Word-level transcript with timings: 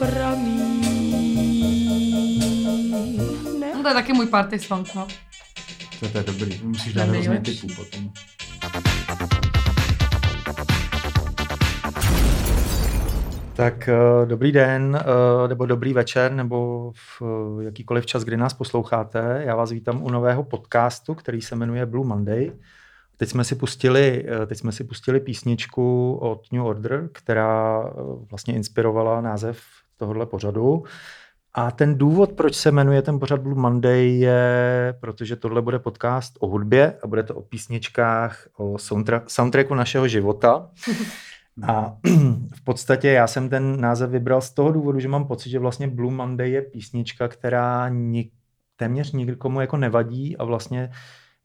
pramí. 0.00 0.80
Ne? 3.60 3.72
No 3.74 3.82
to 3.82 3.88
je 3.88 3.94
taky 3.94 4.12
můj 4.12 4.26
party 4.26 4.58
song, 4.58 4.94
no. 4.94 5.06
To, 6.00 6.08
to 6.08 6.18
je 6.18 6.24
dobrý, 6.24 6.60
musíš 6.62 6.94
dát 6.94 7.08
hrozně 7.08 7.40
typů 7.40 7.66
potom. 7.76 8.10
Tak 13.56 13.88
eh, 13.88 14.26
dobrý 14.26 14.52
den, 14.52 14.98
eh, 15.00 15.48
nebo 15.48 15.66
dobrý 15.66 15.92
večer, 15.92 16.32
nebo 16.32 16.90
v 16.94 17.22
eh, 17.22 17.64
jakýkoliv 17.64 18.06
čas, 18.06 18.24
kdy 18.24 18.36
nás 18.36 18.54
posloucháte. 18.54 19.42
Já 19.46 19.56
vás 19.56 19.70
vítám 19.70 20.02
u 20.02 20.10
nového 20.10 20.42
podcastu, 20.42 21.14
který 21.14 21.42
se 21.42 21.56
jmenuje 21.56 21.86
Blue 21.86 22.06
Monday. 22.08 22.52
Teď 23.16 23.28
jsme 23.28 23.44
si 23.44 23.54
pustili, 23.54 24.26
teď 24.46 24.58
jsme 24.58 24.72
si 24.72 24.84
pustili 24.84 25.20
písničku 25.20 26.14
od 26.14 26.52
New 26.52 26.64
Order, 26.64 27.08
která 27.12 27.84
vlastně 28.30 28.54
inspirovala 28.54 29.20
název 29.20 29.60
tohohle 30.00 30.26
pořadu. 30.26 30.84
A 31.54 31.70
ten 31.70 31.98
důvod, 31.98 32.32
proč 32.32 32.54
se 32.54 32.70
jmenuje 32.70 33.02
ten 33.02 33.18
pořad 33.18 33.40
Blue 33.40 33.60
Monday, 33.60 34.18
je, 34.18 34.94
protože 35.00 35.36
tohle 35.36 35.62
bude 35.62 35.78
podcast 35.78 36.36
o 36.40 36.46
hudbě 36.46 36.94
a 37.02 37.06
bude 37.06 37.22
to 37.22 37.34
o 37.34 37.42
písničkách, 37.42 38.48
o 38.56 38.74
soundtra- 38.74 39.22
soundtracku 39.26 39.74
našeho 39.74 40.08
života. 40.08 40.70
A 41.68 41.96
v 42.54 42.64
podstatě 42.64 43.08
já 43.08 43.26
jsem 43.26 43.48
ten 43.48 43.80
název 43.80 44.10
vybral 44.10 44.40
z 44.40 44.50
toho 44.50 44.72
důvodu, 44.72 45.00
že 45.00 45.08
mám 45.08 45.26
pocit, 45.26 45.50
že 45.50 45.58
vlastně 45.58 45.88
Blue 45.88 46.14
Monday 46.14 46.50
je 46.50 46.62
písnička, 46.62 47.28
která 47.28 47.88
nik, 47.88 48.32
téměř 48.76 49.12
nikomu 49.12 49.60
jako 49.60 49.76
nevadí 49.76 50.36
a 50.36 50.44
vlastně 50.44 50.90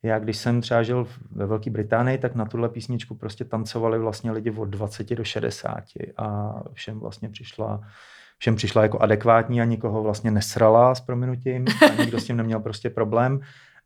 já, 0.02 0.18
když 0.18 0.36
jsem 0.36 0.60
třeba 0.60 0.82
žil 0.82 1.06
ve 1.30 1.46
Velké 1.46 1.70
Británii, 1.70 2.18
tak 2.18 2.34
na 2.34 2.44
tuhle 2.44 2.68
písničku 2.68 3.14
prostě 3.14 3.44
tancovali 3.44 3.98
vlastně 3.98 4.32
lidi 4.32 4.50
od 4.50 4.64
20 4.64 5.14
do 5.14 5.24
60 5.24 5.84
a 6.16 6.54
všem 6.72 7.00
vlastně 7.00 7.28
přišla 7.28 7.80
všem 8.38 8.56
přišla 8.56 8.82
jako 8.82 8.98
adekvátní 8.98 9.60
a 9.60 9.64
nikoho 9.64 10.02
vlastně 10.02 10.30
nesrala 10.30 10.94
s 10.94 11.00
prominutím 11.00 11.64
a 11.90 12.02
nikdo 12.02 12.20
s 12.20 12.24
tím 12.24 12.36
neměl 12.36 12.60
prostě 12.60 12.90
problém. 12.90 13.40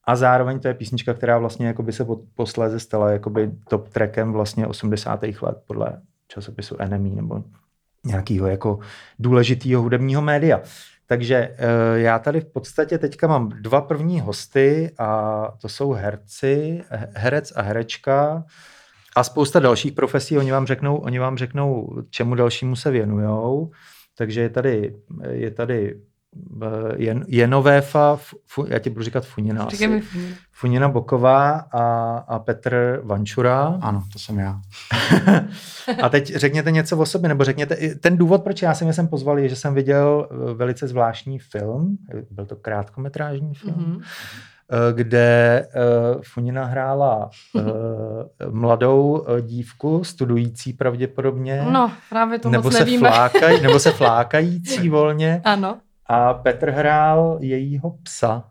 A 0.05 0.17
zároveň 0.17 0.61
to 0.61 0.69
je 0.69 0.75
písnička, 0.75 1.15
která 1.15 1.39
vlastně 1.39 1.67
jako 1.67 1.83
by 1.83 1.93
se 1.93 2.05
po- 2.05 2.21
posléze 2.35 2.81
stala 2.81 3.11
jakoby 3.11 3.51
top 3.69 3.89
trackem 3.89 4.33
vlastně 4.33 4.67
80. 4.67 5.21
let 5.43 5.59
podle 5.67 6.01
časopisu 6.29 6.77
Enemy 6.79 7.11
nebo 7.11 7.45
nějakého 8.05 8.47
jako 8.47 8.79
důležitého 9.19 9.83
hudebního 9.83 10.23
média. 10.23 10.61
Takže 11.07 11.37
eh, 11.37 11.57
já 12.01 12.19
tady 12.19 12.41
v 12.41 12.45
podstatě 12.53 12.99
teďka 12.99 13.27
mám 13.27 13.49
dva 13.49 13.81
první 13.81 14.21
hosty 14.21 14.95
a 14.99 15.43
to 15.61 15.69
jsou 15.69 15.93
herci, 15.93 16.83
he- 16.91 17.09
herec 17.15 17.53
a 17.57 17.63
herečka 17.63 18.45
a 19.17 19.25
spousta 19.25 19.61
dalších 19.61 19.93
profesí. 19.93 20.39
Oni 20.39 20.53
vám 20.53 20.67
řeknou, 20.67 20.97
oni 20.97 21.19
vám 21.19 21.39
řeknou 21.39 21.97
čemu 22.11 22.35
dalšímu 22.35 22.77
se 22.77 22.91
věnujou. 22.91 23.71
Takže 24.21 24.41
je 24.41 24.49
tady, 24.49 24.95
je 25.31 25.51
tady 25.51 25.97
eh, 26.63 26.67
jen, 26.97 27.25
Jenovéfa, 27.29 28.19
fu, 28.47 28.67
já 28.69 28.79
ti 28.79 28.91
budu 28.91 29.05
říkat 29.05 29.27
Funina 29.27 29.69
Říkej 29.69 29.87
asi. 29.87 29.95
mi 29.95 30.01
Funina. 30.01 30.35
Funina 30.53 30.89
Boková 30.89 31.51
a, 31.73 31.83
a 32.29 32.39
Petr 32.39 33.01
Vančura. 33.05 33.79
Ano, 33.81 34.03
to 34.13 34.19
jsem 34.19 34.39
já. 34.39 34.61
A 36.03 36.09
teď 36.09 36.35
řekněte 36.37 36.71
něco 36.71 36.99
o 36.99 37.07
sobě, 37.07 37.29
nebo 37.29 37.45
řekněte, 37.45 37.77
ten 38.01 38.17
důvod, 38.17 38.43
proč 38.43 38.63
já 38.63 38.75
jsem 38.75 38.87
je 38.87 38.93
sem 38.95 39.09
pozval, 39.09 39.39
je, 39.39 39.49
že 39.49 39.57
jsem 39.57 39.75
viděl 39.75 40.29
eh, 40.31 40.55
velice 40.55 40.89
zvláštní 40.89 41.39
film, 41.39 41.97
byl 42.31 42.47
to 42.47 42.57
krátkometrážní 42.57 43.55
film, 43.55 43.75
Mhm. 43.77 43.97
mm-hmm. 43.97 44.03
Kde 44.93 45.67
eh, 45.67 45.71
Funina 46.23 46.65
hrála 46.65 47.31
eh, 47.59 47.63
mladou 48.51 49.25
eh, 49.29 49.43
dívku, 49.43 50.05
studující 50.05 50.73
pravděpodobně, 50.73 51.67
No, 51.71 51.93
právě 52.11 52.39
to 52.39 52.51
nebo 52.51 52.63
moc 52.63 52.73
se, 52.73 52.79
nevíme. 52.85 53.09
flákaj, 53.11 53.61
nebo 53.61 53.79
se 53.79 53.91
flákající 54.01 54.89
volně 54.89 55.41
Ano, 55.45 55.79
a 56.07 56.35
Petr 56.35 56.71
hrál 56.71 57.39
jejího 57.41 57.91
psa. 58.03 58.45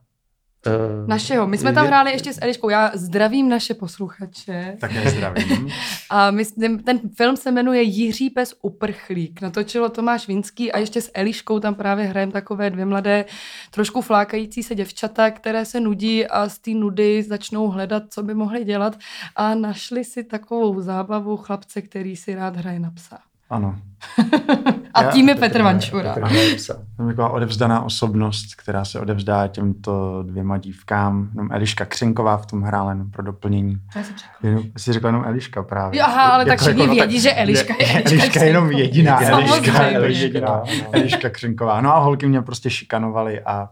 Eh, 0.68 1.08
našeho. 1.08 1.47
My 1.47 1.58
jsme 1.58 1.74
tam 1.74 1.84
je- 1.84 1.88
hráli 1.88 2.12
ještě 2.12 2.34
s 2.34 2.40
Eliškou. 2.42 2.70
Já 2.70 2.92
zdravím 2.94 3.50
naše 3.50 3.74
posluchače. 3.74 4.78
Také 4.80 5.09
zdravím. 5.09 5.70
A 6.09 6.31
my, 6.31 6.46
ten, 6.46 6.84
ten 6.84 7.00
film 7.18 7.38
se 7.38 7.52
jmenuje 7.52 7.81
Jiří 7.81 8.30
pes 8.30 8.53
uprchlík. 8.62 9.42
Natočilo 9.42 9.90
Tomáš 9.90 10.28
Vinský 10.28 10.72
a 10.72 10.78
ještě 10.78 11.02
s 11.02 11.12
Eliškou 11.14 11.59
tam 11.59 11.75
právě 11.75 12.06
hrajeme 12.06 12.31
takové 12.31 12.69
dvě 12.69 12.86
mladé, 12.86 13.25
trošku 13.72 14.02
flákající 14.02 14.64
se 14.64 14.75
děvčata, 14.75 15.31
které 15.31 15.66
se 15.66 15.80
nudí 15.80 16.28
a 16.28 16.50
z 16.50 16.58
té 16.59 16.72
nudy 16.72 17.24
začnou 17.24 17.68
hledat, 17.68 18.03
co 18.09 18.24
by 18.24 18.34
mohli 18.34 18.64
dělat 18.66 18.98
a 19.36 19.56
našli 19.56 20.03
si 20.03 20.24
takovou 20.24 20.81
zábavu 20.81 21.38
chlapce, 21.38 21.81
který 21.81 22.16
si 22.16 22.36
rád 22.36 22.56
hraje 22.56 22.80
na 22.80 22.92
psa. 22.92 23.19
Ano. 23.50 23.76
A 24.94 25.04
Já- 25.04 25.12
tím 25.12 25.30
je 25.30 25.36
Petr 25.36 25.46
Petr 25.54 25.64
Vančura. 25.64 26.14
Petr. 26.14 26.36
Jsem 26.58 27.08
taková 27.08 27.30
odevzdaná 27.30 27.82
osobnost, 27.82 28.56
která 28.56 28.86
se 28.86 29.00
odevzdá 29.00 29.48
těmto 29.48 30.24
dvěma 30.24 30.58
dívkám. 30.58 31.30
Jenom 31.34 31.52
Eliška 31.52 31.86
Křenková 31.86 32.38
v 32.38 32.46
tom 32.46 32.62
hrála 32.62 32.92
jenom 32.92 33.12
pro 33.12 33.24
doplnění. 33.24 33.78
Jenom, 34.44 34.64
jsi 34.78 34.94
řekla 34.94 35.10
jenom 35.10 35.24
Eliška 35.26 35.64
právě. 35.64 36.00
Jo, 36.00 36.06
aha, 36.08 36.24
ale 36.24 36.46
tak 36.46 36.60
všichni 36.60 36.88
no, 36.88 36.94
vědí, 36.94 37.20
že 37.20 37.34
Eliška 37.34 37.74
je 37.80 37.94
Eliška 37.94 38.10
Eliška 38.12 38.40
je 38.44 38.48
jenom 38.48 38.72
jediná. 38.72 39.22
Samozřejmě. 39.22 39.56
Eliška, 39.56 39.84
je 39.84 39.96
Eliška, 39.96 40.24
jediná. 40.24 40.48
no. 40.48 40.64
Eliška 40.92 41.30
Křenková. 41.30 41.81
No 41.81 41.96
a 41.96 42.00
holky 42.00 42.28
mě 42.28 42.42
prostě 42.42 42.70
šikanovali 42.70 43.42
a 43.42 43.70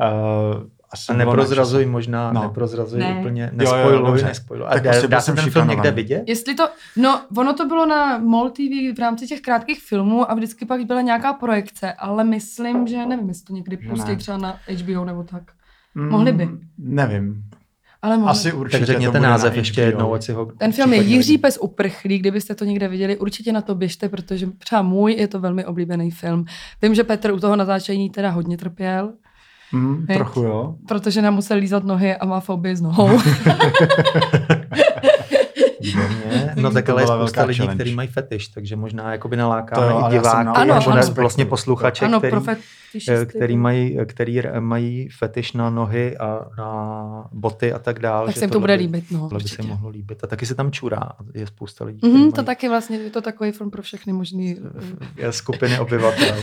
uh, 0.00 0.62
A 0.90 0.96
jsem 0.96 1.16
byl 1.16 1.26
neprozrazuj 1.26 1.86
možná, 1.86 2.32
No. 2.32 2.42
neprozrazuj 2.42 3.00
Ne. 3.00 3.16
úplně, 3.20 3.50
nespojluj, 3.52 4.06
dobře. 4.06 4.26
nespojluj. 4.26 4.66
A 4.68 4.70
Tak 4.72 4.82
dá, 4.82 4.90
prostě 4.90 5.06
byl 5.08 5.16
dá 5.16 5.20
se 5.20 5.26
jsem 5.26 5.36
ten 5.36 5.50
film 5.50 5.68
někde 5.68 5.90
vidět? 5.90 6.22
Jestli 6.26 6.54
to, 6.54 6.68
no, 6.96 7.20
ono 7.36 7.52
to 7.54 7.66
bylo 7.66 7.86
na 7.86 8.18
MOL 8.18 8.50
TV 8.50 8.94
v 8.96 8.98
rámci 8.98 9.26
těch 9.26 9.40
krátkých 9.40 9.82
filmů 9.82 10.30
a 10.30 10.34
vždycky 10.34 10.64
pak 10.66 10.84
byla 10.84 11.00
nějaká 11.00 11.32
projekce, 11.32 11.92
ale 11.92 12.24
myslím, 12.24 12.86
že 12.86 13.06
nevím, 13.06 13.28
jestli 13.28 13.44
to 13.44 13.52
někdy 13.52 13.78
Že 13.82 13.88
pustí 13.88 14.10
ne. 14.10 14.16
třeba 14.16 14.38
na 14.38 14.58
HBO 14.84 15.04
nebo 15.04 15.22
tak. 15.22 15.42
Mm, 15.94 16.08
Mohli 16.08 16.32
by. 16.32 16.48
Nevím. 16.78 17.42
Ale 18.02 18.16
mohli. 18.16 18.30
Asi 18.30 18.52
určitě 18.52 18.78
Tak 18.78 18.86
řekněte 18.86 19.20
název 19.20 19.52
na 19.52 19.58
ještě 19.58 19.80
jednou, 19.80 20.12
ať 20.14 20.22
si 20.22 20.32
ho 20.32 20.46
Ten 20.58 20.72
film 20.72 20.92
je 20.92 21.02
Jiří 21.02 21.38
pes 21.38 21.58
uprchlík, 21.62 22.20
kdybyste 22.20 22.54
to 22.54 22.64
někde 22.64 22.88
viděli, 22.88 23.16
určitě 23.16 23.52
na 23.52 23.60
to 23.60 23.74
běžte, 23.74 24.08
protože 24.08 24.46
třeba 24.58 24.82
můj 24.82 25.12
je 25.12 25.28
to 25.28 25.40
velmi 25.40 25.64
oblíbený 25.64 26.10
film. 26.10 26.44
Vím, 26.82 26.94
že 26.94 27.04
Petr 27.04 27.30
u 27.30 27.40
toho 27.40 27.56
natáčení 27.56 28.10
teda 28.10 28.30
hodně 28.30 28.56
trpěl, 28.56 29.12
Mm, 29.72 30.06
trochu 30.06 30.40
jo. 30.40 30.74
protože 30.88 31.22
nám 31.22 31.34
musel 31.34 31.58
lízat 31.58 31.84
nohy 31.84 32.16
a 32.16 32.26
má 32.26 32.40
fobii 32.40 32.76
z 32.76 32.80
nohou. 32.80 33.08
Výborně. 35.80 36.54
No 36.56 36.70
tak 36.70 36.88
ale 36.88 37.02
je 37.02 37.06
byla 37.06 37.16
spousta 37.18 37.40
velká 37.40 37.48
lidí, 37.48 37.58
challenge. 37.58 37.74
kteří 37.82 37.94
mají 37.96 38.08
fetiš, 38.08 38.48
takže 38.48 38.76
možná 38.76 39.12
jakoby 39.12 39.36
nalákáme 39.36 39.86
To 39.86 39.92
jo, 39.92 40.06
i 40.08 40.10
diváky, 40.10 40.48
Ano, 40.54 40.74
nebo 40.74 40.90
ano. 40.90 41.02
vlastně 41.16 41.44
posluchače, 41.44 42.04
ano, 42.04 42.18
který, 42.20 42.36
eh, 43.08 43.26
který, 43.26 43.56
mají, 43.56 43.98
který 44.06 44.38
r- 44.38 44.60
mají 44.60 45.08
fetiš 45.18 45.52
na 45.52 45.70
nohy 45.70 46.16
a 46.16 46.46
na 46.58 47.28
boty 47.32 47.72
a 47.72 47.78
tak 47.78 47.98
dále. 47.98 48.26
Tak 48.26 48.34
že 48.34 48.38
se 48.38 48.44
jim 48.44 48.50
to 48.50 48.60
bude 48.60 48.76
by- 48.76 48.82
líbit, 48.82 49.04
no. 49.10 49.18
Tohle 49.20 49.38
by 49.42 49.48
se 49.48 49.62
mohlo 49.62 49.88
líbit. 49.88 50.24
A 50.24 50.26
taky 50.26 50.46
se 50.46 50.54
tam 50.54 50.70
čurá. 50.72 51.02
Je 51.34 51.46
spousta 51.46 51.84
lidí, 51.84 51.98
kteří 51.98 52.14
Mhm, 52.14 52.32
to 52.32 52.36
mají 52.36 52.46
taky 52.46 52.68
vlastně, 52.68 52.96
je 52.98 53.10
to 53.10 53.20
takový 53.20 53.52
film 53.52 53.70
pro 53.70 53.82
všechny 53.82 54.12
možný. 54.12 54.56
je 55.16 55.32
skupiny 55.32 55.78
obyvatel. 55.78 56.36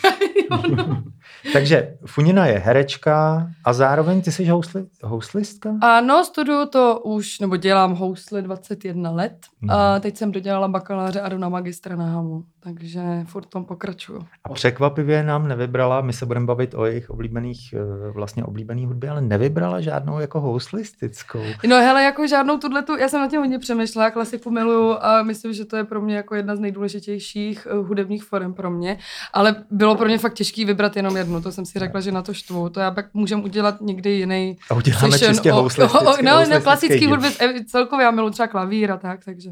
Takže 1.54 1.94
Funina 2.06 2.46
je 2.46 2.60
herečka 2.60 3.48
a 3.66 3.74
zároveň 3.74 4.22
ty 4.22 4.32
jsi 4.32 4.46
housli, 4.46 4.86
houslistka? 5.04 5.70
Ano, 5.82 6.24
studuju 6.26 6.66
to 6.66 7.00
už, 7.06 7.40
nebo 7.40 7.58
dělám 7.58 7.96
housle 7.96 8.42
21 8.42 9.12
let. 9.12 9.25
Mhm. 9.62 9.72
A 9.72 10.00
teď 10.00 10.18
jsem 10.18 10.32
dodělala 10.32 10.68
bakaláře 10.68 11.22
a 11.22 11.30
jdu 11.30 11.38
na 11.38 11.50
magistra 11.50 11.96
na 11.96 12.06
HAMu. 12.06 12.44
Takže 12.64 13.02
furt 13.26 13.46
tom 13.46 13.66
pokračuju. 13.66 14.26
A 14.44 14.50
překvapivě 14.54 15.24
nám 15.24 15.48
nevybrala, 15.48 16.02
my 16.02 16.14
se 16.14 16.26
budeme 16.26 16.46
bavit 16.46 16.74
o 16.74 16.86
jejich 16.86 17.10
oblíbených, 17.10 17.74
eh, 17.74 18.12
vlastně 18.12 18.44
oblíbených 18.44 18.88
hudbě, 18.88 19.10
ale 19.10 19.22
nevybrala 19.22 19.82
žádnou 19.82 20.20
jako 20.20 20.42
houslistickou. 20.42 21.40
No 21.68 21.76
hele, 21.76 22.04
jako 22.04 22.28
žádnou 22.28 22.58
tuhle 22.58 22.84
já 23.00 23.08
jsem 23.10 23.22
na 23.22 23.28
tím 23.28 23.40
hodně 23.40 23.60
přemýšlela, 23.60 24.12
klasiku 24.12 24.52
miluju 24.52 24.98
a 25.02 25.24
myslím, 25.24 25.54
že 25.54 25.66
to 25.66 25.78
je 25.78 25.84
pro 25.84 26.02
mě 26.02 26.16
jako 26.16 26.36
jedna 26.36 26.56
z 26.56 26.60
nejdůležitějších 26.60 27.68
uh, 27.80 27.88
hudebních 27.88 28.24
forem 28.24 28.54
pro 28.54 28.70
mě, 28.72 28.98
ale 29.34 29.56
bylo 29.72 29.96
pro 29.96 30.06
mě 30.06 30.18
fakt 30.18 30.34
těžký 30.34 30.66
vybrat 30.66 30.96
jenom 30.96 31.18
jednu, 31.18 31.42
to 31.42 31.52
jsem 31.52 31.66
si 31.66 31.80
řekla, 31.80 32.00
že 32.02 32.12
na 32.12 32.22
to 32.22 32.34
štvu, 32.34 32.70
to 32.70 32.80
já 32.80 32.92
pak 32.92 33.06
můžem 33.14 33.44
udělat 33.44 33.82
někdy 33.82 34.10
jiný 34.10 34.58
A 34.70 34.74
uděláme 34.74 35.20
čistě 35.20 35.54
o- 35.54 35.64
o- 35.64 35.66
o- 35.66 36.16
No, 36.24 36.46
no, 36.50 36.62
klasický 36.62 37.08
hudby, 37.08 37.28
eh, 37.42 37.64
celkově 37.66 38.04
já 38.04 38.12
miluji 38.12 38.32
třeba 38.32 38.48
klavír 38.48 38.92
a 38.92 38.98
tak, 38.98 39.15
takže 39.26 39.52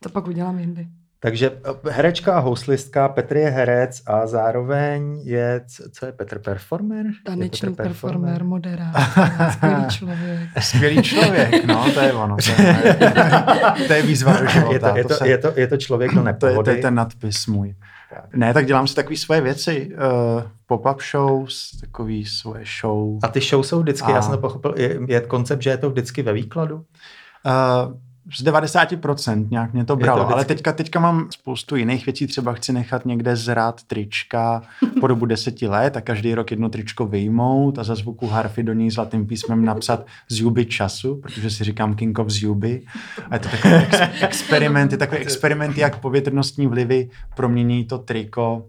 to 0.00 0.08
pak 0.08 0.28
udělám 0.28 0.58
jindy. 0.58 0.86
Takže 1.20 1.50
eh, 1.50 1.90
herečka 1.90 2.36
a 2.36 2.38
houslistka, 2.38 3.08
Petr 3.08 3.36
je 3.36 3.50
herec 3.50 4.02
a 4.06 4.26
zároveň 4.26 5.20
je, 5.24 5.60
co 5.92 6.06
je 6.06 6.12
Petr 6.12 6.38
performer? 6.38 7.06
Je 7.06 7.12
Tanečný 7.24 7.68
Petr 7.74 7.82
performer, 7.82 8.44
moderátor, 8.44 9.02
skvělý 9.52 9.86
člověk. 9.88 10.48
Skvělý 10.60 11.02
člověk, 11.02 11.64
no, 11.64 11.92
to 11.94 12.00
je 12.00 12.12
ono. 12.12 12.36
To 12.36 12.62
je, 12.62 12.76
to 13.86 13.92
je 13.92 14.02
výzva 14.02 14.40
do 14.40 14.46
života. 14.46 14.72
Je 14.72 14.78
to, 14.78 14.96
je, 14.96 15.04
to, 15.04 15.14
se- 15.14 15.28
je, 15.28 15.38
to, 15.38 15.52
je 15.56 15.66
to 15.66 15.76
člověk 15.76 16.10
do 16.14 16.14
to, 16.14 16.20
je, 16.20 16.32
nepohody. 16.32 16.70
to 16.70 16.76
je 16.76 16.82
ten 16.82 16.94
nadpis 16.94 17.46
můj. 17.46 17.74
Ne, 18.34 18.54
tak 18.54 18.66
dělám 18.66 18.86
si 18.86 18.94
takové 18.94 19.16
svoje 19.16 19.40
věci. 19.40 19.90
Uh, 19.94 20.42
pop-up 20.66 21.02
shows, 21.10 21.70
takový 21.80 22.24
svoje 22.24 22.64
show. 22.80 23.18
A 23.22 23.28
ty 23.28 23.40
show 23.40 23.62
jsou 23.62 23.80
vždycky, 23.80 24.12
A- 24.12 24.14
já 24.14 24.22
jsem 24.22 24.32
to 24.32 24.38
pochopil, 24.38 24.74
je, 24.76 24.98
je 25.08 25.20
koncept, 25.20 25.62
že 25.62 25.70
je 25.70 25.76
to 25.76 25.90
vždycky 25.90 26.22
ve 26.22 26.32
výkladu? 26.32 26.76
Uh, 26.76 27.94
z 28.32 28.44
90% 28.44 29.46
nějak 29.50 29.72
mě 29.72 29.84
to 29.84 29.96
bralo, 29.96 30.24
to 30.24 30.32
ale 30.32 30.44
teďka, 30.44 30.72
teďka 30.72 31.00
mám 31.00 31.26
spoustu 31.30 31.76
jiných 31.76 32.06
věcí, 32.06 32.26
třeba 32.26 32.52
chci 32.52 32.72
nechat 32.72 33.06
někde 33.06 33.36
zrát 33.36 33.82
trička 33.82 34.62
po 35.00 35.06
dobu 35.06 35.26
deseti 35.26 35.68
let 35.68 35.96
a 35.96 36.00
každý 36.00 36.34
rok 36.34 36.50
jedno 36.50 36.68
tričko 36.68 37.06
vyjmout 37.06 37.78
a 37.78 37.84
za 37.84 37.94
zvuku 37.94 38.26
harfy 38.26 38.62
do 38.62 38.72
ní 38.72 38.90
zlatým 38.90 39.26
písmem 39.26 39.64
napsat 39.64 40.06
z 40.28 40.40
Juby 40.40 40.66
času, 40.66 41.16
protože 41.16 41.50
si 41.50 41.64
říkám 41.64 41.94
King 41.94 42.18
of 42.18 42.28
Zuby 42.28 42.82
a 43.30 43.34
je 43.34 43.40
to 43.40 43.48
takový 43.48 43.74
ex- 43.74 44.00
experiment, 44.20 44.92
je 44.92 44.98
takový 44.98 45.20
experiment, 45.20 45.78
jak 45.78 45.98
povětrnostní 45.98 46.66
vlivy 46.66 47.10
promění 47.36 47.84
to 47.84 47.98
triko 47.98 48.66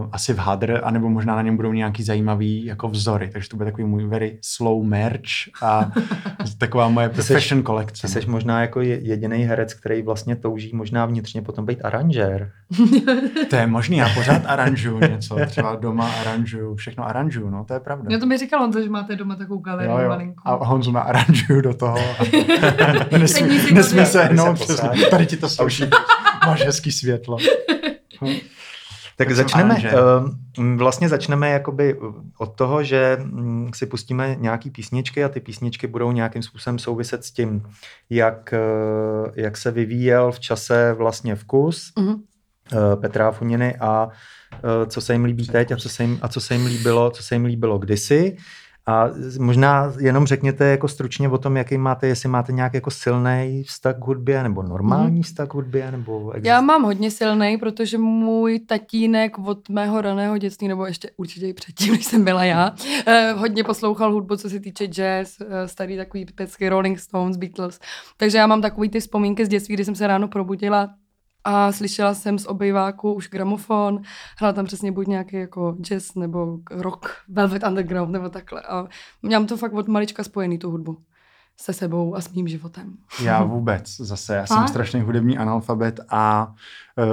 uh, 0.00 0.08
asi 0.12 0.34
v 0.34 0.38
hadr, 0.38 0.80
anebo 0.82 1.08
možná 1.08 1.36
na 1.36 1.42
něm 1.42 1.56
budou 1.56 1.72
nějaký 1.72 2.02
zajímavý 2.02 2.64
jako 2.64 2.88
vzory, 2.88 3.30
takže 3.32 3.48
to 3.48 3.56
bude 3.56 3.70
takový 3.70 3.84
můj 3.88 4.06
very 4.06 4.38
slow 4.42 4.84
merch 4.84 5.22
a 5.62 5.90
taková 6.58 6.88
moje 6.88 7.08
Ty 7.08 7.20
seš- 7.22 7.32
fashion 7.34 7.62
kolekce. 7.62 8.08
Jsi 8.08 8.20
možná 8.26 8.60
jako 8.60 8.80
jediný 8.80 9.38
herec, 9.44 9.74
který 9.74 10.02
vlastně 10.02 10.36
touží 10.36 10.70
možná 10.76 11.06
vnitřně 11.06 11.42
potom 11.42 11.66
být 11.66 11.80
aranžér. 11.84 12.50
To 13.50 13.56
je 13.56 13.66
možný, 13.66 13.96
já 13.96 14.08
pořád 14.14 14.42
aranžuju 14.46 15.00
něco, 15.00 15.36
třeba 15.46 15.76
doma 15.76 16.12
aranžuju, 16.20 16.74
všechno 16.74 17.08
aranžuju, 17.08 17.50
no 17.50 17.64
to 17.64 17.74
je 17.74 17.80
pravda. 17.80 18.08
Já 18.10 18.18
to 18.18 18.26
mi 18.26 18.38
říkal 18.38 18.60
Honza, 18.60 18.80
že 18.80 18.88
máte 18.90 19.16
doma 19.16 19.36
takovou 19.36 19.60
galerii 19.60 19.90
Jo, 19.92 19.98
jo. 19.98 20.08
malinkou. 20.08 20.42
A 20.44 20.64
Honzu 20.64 20.92
na 20.92 21.00
aranžuju 21.00 21.60
do 21.60 21.74
toho. 21.74 21.98
A 23.12 23.18
nesmí, 23.18 23.58
nesmí 23.72 24.00
to 24.00 24.06
se 24.06 24.24
hnout, 24.24 24.54
přesně. 24.60 24.88
Tady 25.10 25.26
ti 25.26 25.36
to 25.36 25.48
slouží. 25.48 25.84
Máš 26.46 26.64
hezký 26.64 26.92
světlo. 26.92 27.36
Tak 29.16 29.28
jsem 29.28 29.36
začneme, 29.36 29.70
aranžér. 29.70 29.94
uh, 30.58 30.76
vlastně 30.76 31.08
začneme 31.08 31.50
jakoby 31.50 31.98
od 32.38 32.56
toho, 32.56 32.82
že 32.82 33.18
mm, 33.22 33.70
si 33.74 33.86
pustíme 33.86 34.36
nějaký 34.38 34.70
písničky 34.70 35.24
a 35.24 35.28
ty 35.28 35.40
písničky 35.40 35.86
budou 35.86 36.12
nějakým 36.12 36.42
způsobem 36.42 36.78
souviset 36.78 37.24
s 37.24 37.30
tím, 37.30 37.62
jak, 38.10 38.54
uh, 39.24 39.30
jak 39.36 39.56
se 39.56 39.70
vyvíjel 39.70 40.32
v 40.32 40.40
čase 40.40 40.92
vlastně 40.92 41.34
vkus 41.34 41.92
Mhm. 41.98 42.08
uh, 42.14 42.20
Petra 43.00 43.30
Funiny 43.30 43.76
a 43.80 44.08
co 44.88 45.00
se 45.00 45.12
jim 45.12 45.24
líbí 45.24 45.46
teď 45.46 45.72
a 45.72 45.76
co 45.76 45.88
se 45.88 46.02
jim, 46.02 46.18
a 46.22 46.28
co 46.28 46.40
se 46.40 46.54
jim 46.54 46.66
líbilo, 46.66 47.10
co 47.10 47.22
se 47.22 47.34
jim 47.34 47.44
líbilo 47.44 47.78
kdysi. 47.78 48.36
A 48.86 49.08
možná 49.38 49.92
jenom 49.98 50.26
řekněte 50.26 50.64
jako 50.64 50.88
stručně 50.88 51.28
o 51.28 51.38
tom, 51.38 51.56
jaký 51.56 51.78
máte, 51.78 52.06
jestli 52.06 52.28
máte 52.28 52.52
nějak 52.52 52.74
jako 52.74 52.90
silný 52.90 53.64
vztah 53.66 53.96
k 53.96 54.06
hudbě, 54.06 54.42
nebo 54.42 54.62
normální 54.62 55.22
vztah 55.22 55.48
k 55.48 55.54
hudbě, 55.54 55.90
nebo 55.90 56.32
Já 56.42 56.60
mám 56.60 56.82
hodně 56.82 57.10
silný, 57.10 57.58
protože 57.58 57.98
můj 57.98 58.58
tatínek 58.58 59.38
od 59.38 59.68
mého 59.68 60.00
raného 60.00 60.38
dětství, 60.38 60.68
nebo 60.68 60.86
ještě 60.86 61.10
určitě 61.16 61.48
i 61.48 61.52
předtím, 61.52 61.92
než 61.92 62.04
jsem 62.04 62.24
byla 62.24 62.44
já, 62.44 62.74
eh, 63.06 63.32
hodně 63.32 63.64
poslouchal 63.64 64.12
hudbu, 64.12 64.36
co 64.36 64.50
se 64.50 64.60
týče 64.60 64.86
jazz, 64.86 65.40
eh, 65.40 65.68
starý 65.68 65.96
takový 65.96 66.26
pecky 66.34 66.68
Rolling 66.68 66.98
Stones, 66.98 67.36
Beatles. 67.36 67.80
Takže 68.16 68.38
já 68.38 68.46
mám 68.46 68.62
takový 68.62 68.88
ty 68.88 69.00
vzpomínky 69.00 69.46
z 69.46 69.48
dětství, 69.48 69.74
kdy 69.74 69.84
jsem 69.84 69.94
se 69.94 70.06
ráno 70.06 70.28
probudila 70.28 70.90
a 71.44 71.72
slyšela 71.72 72.14
jsem 72.14 72.38
z 72.38 72.46
obejváku 72.46 73.12
už 73.12 73.28
gramofon, 73.28 74.00
hrál 74.38 74.52
tam 74.52 74.64
přesně 74.64 74.92
buď 74.92 75.06
nějaký 75.06 75.36
jako 75.36 75.76
jazz 75.80 76.14
nebo 76.14 76.58
rock, 76.70 77.06
Velvet 77.28 77.66
Underground 77.66 78.10
nebo 78.12 78.28
takhle. 78.28 78.62
A 78.62 78.86
mám 79.22 79.46
to 79.46 79.56
fakt 79.56 79.72
od 79.72 79.88
malička 79.88 80.24
spojený, 80.24 80.58
tu 80.58 80.70
hudbu 80.70 80.98
se 81.56 81.72
sebou 81.72 82.14
a 82.14 82.20
s 82.20 82.32
mým 82.32 82.48
životem. 82.48 82.96
Já 83.22 83.44
vůbec 83.44 83.96
zase, 83.96 84.34
já 84.34 84.46
jsem 84.46 84.56
Fakt? 84.56 84.68
strašný 84.68 85.00
hudební 85.00 85.38
analfabet 85.38 86.00
a 86.08 86.46
uh, 86.46 86.54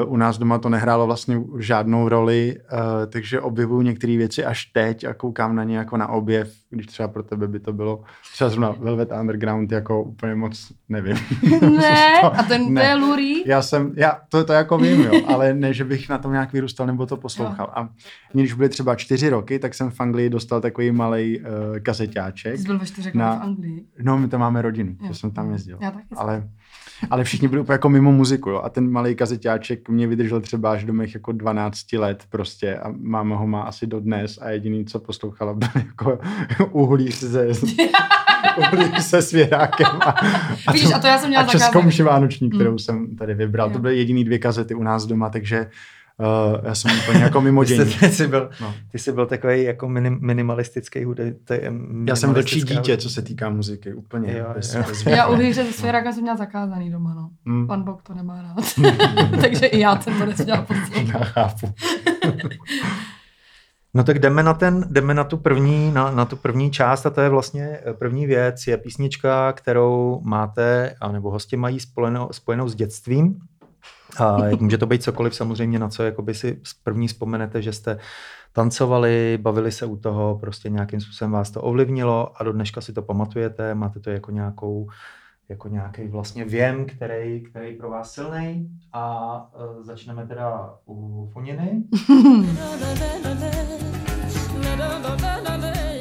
u 0.06 0.18
nás 0.18 0.38
doma 0.38 0.58
to 0.58 0.70
nehrálo 0.70 1.06
vlastně 1.06 1.42
žádnou 1.60 2.10
roli, 2.10 2.56
uh, 2.74 2.80
takže 3.12 3.42
objevuju 3.42 3.82
některé 3.82 4.18
věci 4.18 4.46
až 4.46 4.66
teď 4.66 5.04
a 5.04 5.14
koukám 5.14 5.56
na 5.56 5.64
ně 5.64 5.78
jako 5.78 5.98
na 5.98 6.08
objev, 6.08 6.54
když 6.70 6.86
třeba 6.88 7.08
pro 7.08 7.24
tebe 7.24 7.48
by 7.48 7.60
to 7.60 7.74
bylo 7.74 8.04
třeba 8.34 8.50
zrovna 8.50 8.72
Velvet 8.80 9.10
Underground 9.20 9.72
jako 9.72 10.04
úplně 10.04 10.36
moc 10.36 10.72
nevím. 10.90 11.18
Ne, 11.62 12.18
To- 12.22 12.36
a 12.40 12.44
ten 12.44 12.64
to 12.64 12.70
ne. 12.72 12.84
je 12.84 12.96
Lurie. 12.96 13.44
Já 13.46 13.62
jsem, 13.62 13.94
já 13.96 14.20
to, 14.30 14.44
to 14.44 14.54
jako 14.54 14.78
vím, 14.78 15.02
jo, 15.02 15.12
ale 15.28 15.54
ne, 15.54 15.74
že 15.74 15.86
bych 15.86 16.10
na 16.10 16.18
tom 16.18 16.32
nějak 16.32 16.54
vyrůstal 16.54 16.88
nebo 16.88 17.06
to 17.06 17.18
poslouchal. 17.18 17.72
A 17.76 17.90
mě, 18.34 18.44
když 18.44 18.54
byly 18.54 18.70
třeba 18.70 18.96
čtyři 18.96 19.30
roky, 19.30 19.60
tak 19.60 19.74
jsem 19.74 19.90
v 19.90 20.00
Anglii 20.02 20.30
dostal 20.30 20.62
takový 20.62 20.92
malý 20.92 21.40
uh, 21.40 21.46
kazeťáček. 21.80 22.52
Ty 22.52 22.58
jsi 22.58 22.68
byl 22.68 22.80
ve 22.80 22.86
čtyřech 22.86 23.14
Na- 23.14 23.36
v 23.36 23.42
Anglii. 23.42 23.86
No, 24.02 24.18
my 24.18 24.28
tam 24.28 24.40
máme 24.40 24.62
rodinu, 24.62 24.92
Jo. 25.02 25.08
že 25.08 25.14
jsem 25.14 25.32
tam 25.32 25.52
jezdil. 25.52 25.78
Já 25.82 25.92
taky 25.92 26.16
jsem. 26.16 26.50
Ale, 27.10 27.24
všichni 27.24 27.48
byli 27.48 27.62
úplně 27.62 27.74
jako 27.74 27.90
mimo 27.90 28.12
muziku, 28.12 28.50
jo. 28.50 28.62
A 28.64 28.70
ten 28.70 28.92
malý 28.92 29.16
kazeťáček 29.16 29.90
mě 29.90 30.08
vydržel 30.08 30.42
třeba 30.42 30.72
až 30.72 30.84
do 30.84 30.94
mých 30.94 31.14
jako 31.14 31.32
12 31.32 31.94
let 31.94 32.24
prostě 32.30 32.76
a 32.78 32.94
máma 33.02 33.36
ho 33.36 33.48
má 33.48 33.62
asi 33.62 33.88
dodnes 33.88 34.40
a 34.42 34.50
jediný, 34.50 34.86
co 34.86 35.00
poslouchala, 35.00 35.54
byl 35.54 35.70
jako 35.76 36.20
uhlíř 36.72 37.16
se, 37.16 37.48
uhlíř 38.74 39.04
se 39.04 39.22
svěrákem 39.22 39.88
a, 39.88 40.16
a, 40.68 40.72
Vidíš, 40.72 40.94
a 40.94 41.00
to 41.00 41.08
já 41.08 41.18
jsem 41.18 41.30
měla 41.30 41.44
a 41.44 41.48
českou 41.48 41.82
vánoční, 42.04 42.50
kterou 42.50 42.72
Mm. 42.72 42.80
jsem 42.80 43.16
tady 43.16 43.34
vybral. 43.34 43.68
Jo. 43.68 43.74
To 43.74 43.80
byly 43.80 43.98
jediný 43.98 44.26
dvě 44.26 44.40
kazety 44.40 44.76
u 44.76 44.84
nás 44.84 45.06
doma, 45.06 45.30
takže 45.30 45.68
uh, 46.20 46.26
já 46.64 46.76
jsem 46.76 46.92
úplně 47.04 47.24
jako 47.24 47.42
mimo 47.42 47.64
Ty 47.66 47.78
dění. 47.78 47.92
jsi, 47.92 48.00
ty 48.00 48.10
jsi 48.12 48.28
byl, 48.28 48.50
No. 48.62 48.74
ty 48.92 49.00
jsi 49.00 49.12
byl 49.12 49.26
takový 49.26 49.64
jako 49.64 49.90
minim, 49.90 50.20
minimalistický 50.22 51.04
hudeb. 51.04 51.36
Já 52.08 52.16
jsem 52.16 52.34
vlčí 52.34 52.62
dítě, 52.62 52.98
co 52.98 53.10
se 53.10 53.22
týká 53.22 53.50
muziky, 53.50 53.94
úplně. 53.94 54.38
Jo, 54.38 54.46
bez, 54.56 54.76
jo. 54.76 54.84
bez 54.88 55.02
Já 55.06 55.12
východu. 55.16 55.34
uhlíře 55.34 55.64
ze 55.64 55.72
jsem 56.14 56.22
měla 56.22 56.38
zakázaný 56.38 56.92
doma, 56.92 57.14
no. 57.14 57.30
Mm. 57.46 57.68
Pan 57.68 57.84
Bok 57.84 58.02
to 58.04 58.14
nemá 58.14 58.42
rád. 58.42 58.66
Takže 59.42 59.66
i 59.66 59.80
já 59.80 60.00
jsem 60.02 60.20
to 60.20 60.26
nesměla 60.26 60.62
poslouchat. 60.62 61.20
Já 61.20 61.24
chápu. 61.26 61.74
No 63.94 64.04
tak 64.04 64.20
jdeme 64.20 64.44
na, 64.44 64.54
ten, 64.54 64.86
jdeme 64.92 65.14
na, 65.14 65.24
tu 65.24 65.38
první, 65.38 65.92
na, 65.92 66.12
na 66.12 66.26
tu 66.26 66.36
první 66.36 66.72
část 66.72 67.06
a 67.06 67.10
to 67.10 67.22
je 67.22 67.30
vlastně 67.30 67.80
eh, 67.86 67.94
první 67.94 68.26
věc, 68.26 68.68
je 68.68 68.78
písnička, 68.78 69.54
kterou 69.54 70.22
máte, 70.24 70.96
anebo 71.02 71.32
hosti 71.32 71.58
mají 71.58 71.80
spojenou, 71.80 72.30
spojenou 72.32 72.68
s 72.68 72.76
dětstvím. 72.76 73.36
A 74.18 74.38
může 74.60 74.78
to 74.78 74.86
být 74.86 75.04
cokoliv 75.04 75.36
samozřejmě, 75.36 75.80
na 75.80 75.90
co 75.90 76.04
jakoby 76.04 76.34
si 76.34 76.62
první 76.84 77.08
vzpomenete, 77.08 77.62
že 77.62 77.74
jste 77.74 78.00
tancovali, 78.54 79.40
bavili 79.42 79.72
se 79.72 79.86
u 79.86 79.98
toho, 79.98 80.38
prostě 80.40 80.70
nějakým 80.70 81.02
způsobem 81.02 81.32
vás 81.32 81.52
to 81.52 81.62
ovlivnilo 81.62 82.42
a 82.42 82.44
do 82.44 82.54
dneška 82.54 82.82
si 82.82 82.94
to 82.94 83.02
pamatujete, 83.02 83.76
máte 83.76 84.00
to 84.00 84.10
jako 84.10 84.32
nějakou 84.32 84.90
jako 85.50 85.68
nějaký 85.68 86.08
vlastně 86.08 86.46
věm, 86.46 86.86
který, 86.86 87.44
který 87.44 87.76
pro 87.76 87.90
vás 87.90 88.14
silný 88.14 88.70
a 88.94 89.36
uh, 89.56 89.84
začneme 89.84 90.28
teda 90.28 90.74
u 90.88 91.30
Foniny. 91.34 91.84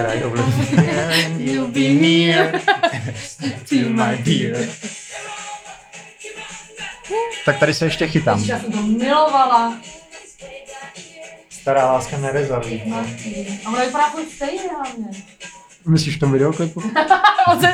která 0.00 0.12
je 0.12 0.24
ovlivnila. 0.24 1.12
You'll 1.38 1.68
be 1.68 1.80
near 1.80 2.60
to 3.68 3.74
my 3.74 4.22
dear. 4.24 4.68
Tak 7.44 7.58
tady 7.58 7.74
se 7.74 7.84
ještě 7.84 8.08
chytám. 8.08 8.44
Já 8.44 8.60
jsem 8.60 8.72
to 8.72 8.82
milovala. 8.82 9.78
Stará 11.50 11.92
láska 11.92 12.18
nerezaví. 12.18 12.82
A 13.64 13.68
ona 13.68 13.84
vypadá 13.84 14.10
furt 14.10 14.28
stejně 14.36 14.62
hlavně. 14.76 15.06
Myslíš 15.86 16.16
v 16.16 16.20
tom 16.20 16.32
videoklipu? 16.32 16.82
On 17.52 17.60
se 17.60 17.72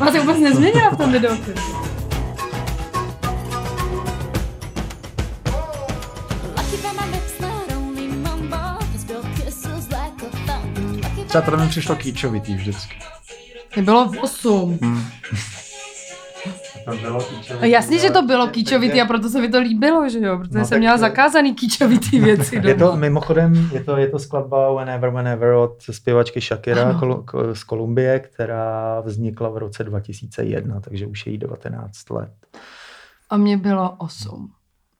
ona 0.00 0.12
se 0.12 0.20
vůbec 0.20 0.38
nezměnila 0.38 0.90
v 0.90 0.96
tom 0.96 1.12
videu. 1.12 1.36
Třeba 11.32 11.44
tohle 11.44 11.64
mi 11.64 11.70
přišlo 11.70 11.96
kýčovitý 11.96 12.54
vždycky. 12.54 12.94
Mě 13.76 13.82
bylo 13.84 14.10
8. 14.22 14.78
To 16.84 16.96
bylo 16.96 17.20
A 17.60 17.64
jasně, 17.64 17.98
že 17.98 18.10
to 18.10 18.22
bylo 18.22 18.46
kýčovitý 18.48 19.00
a 19.00 19.04
proto 19.04 19.28
se 19.28 19.40
mi 19.40 19.48
to 19.48 19.60
líbilo, 19.60 20.08
že 20.08 20.18
jo? 20.18 20.38
Protože 20.38 20.58
No, 20.58 20.64
jsem 20.64 20.78
měla 20.78 20.94
to- 20.96 21.00
zakázaný 21.00 21.54
kýčovitý 21.54 22.20
věci 22.20 22.60
Je 22.64 22.74
to 22.74 22.96
mimochodem, 22.96 23.68
je 23.72 23.84
to, 23.84 23.96
je 23.96 24.08
to 24.08 24.18
skladba 24.18 24.72
Whenever, 24.74 25.10
Whenever 25.10 25.52
od 25.52 25.76
zpěvačky 25.90 26.40
Shakira 26.40 26.94
kol, 27.00 27.14
k- 27.16 27.54
z 27.54 27.64
Kolumbie, 27.64 28.20
která 28.20 29.00
vznikla 29.00 29.48
v 29.48 29.56
roce 29.58 29.84
2001, 29.84 30.80
takže 30.80 31.06
už 31.06 31.26
je 31.26 31.32
jí 31.32 31.38
19 31.38 32.10
let. 32.10 32.32
A 33.30 33.36
mě 33.36 33.56
bylo 33.56 33.94
8 33.98 34.50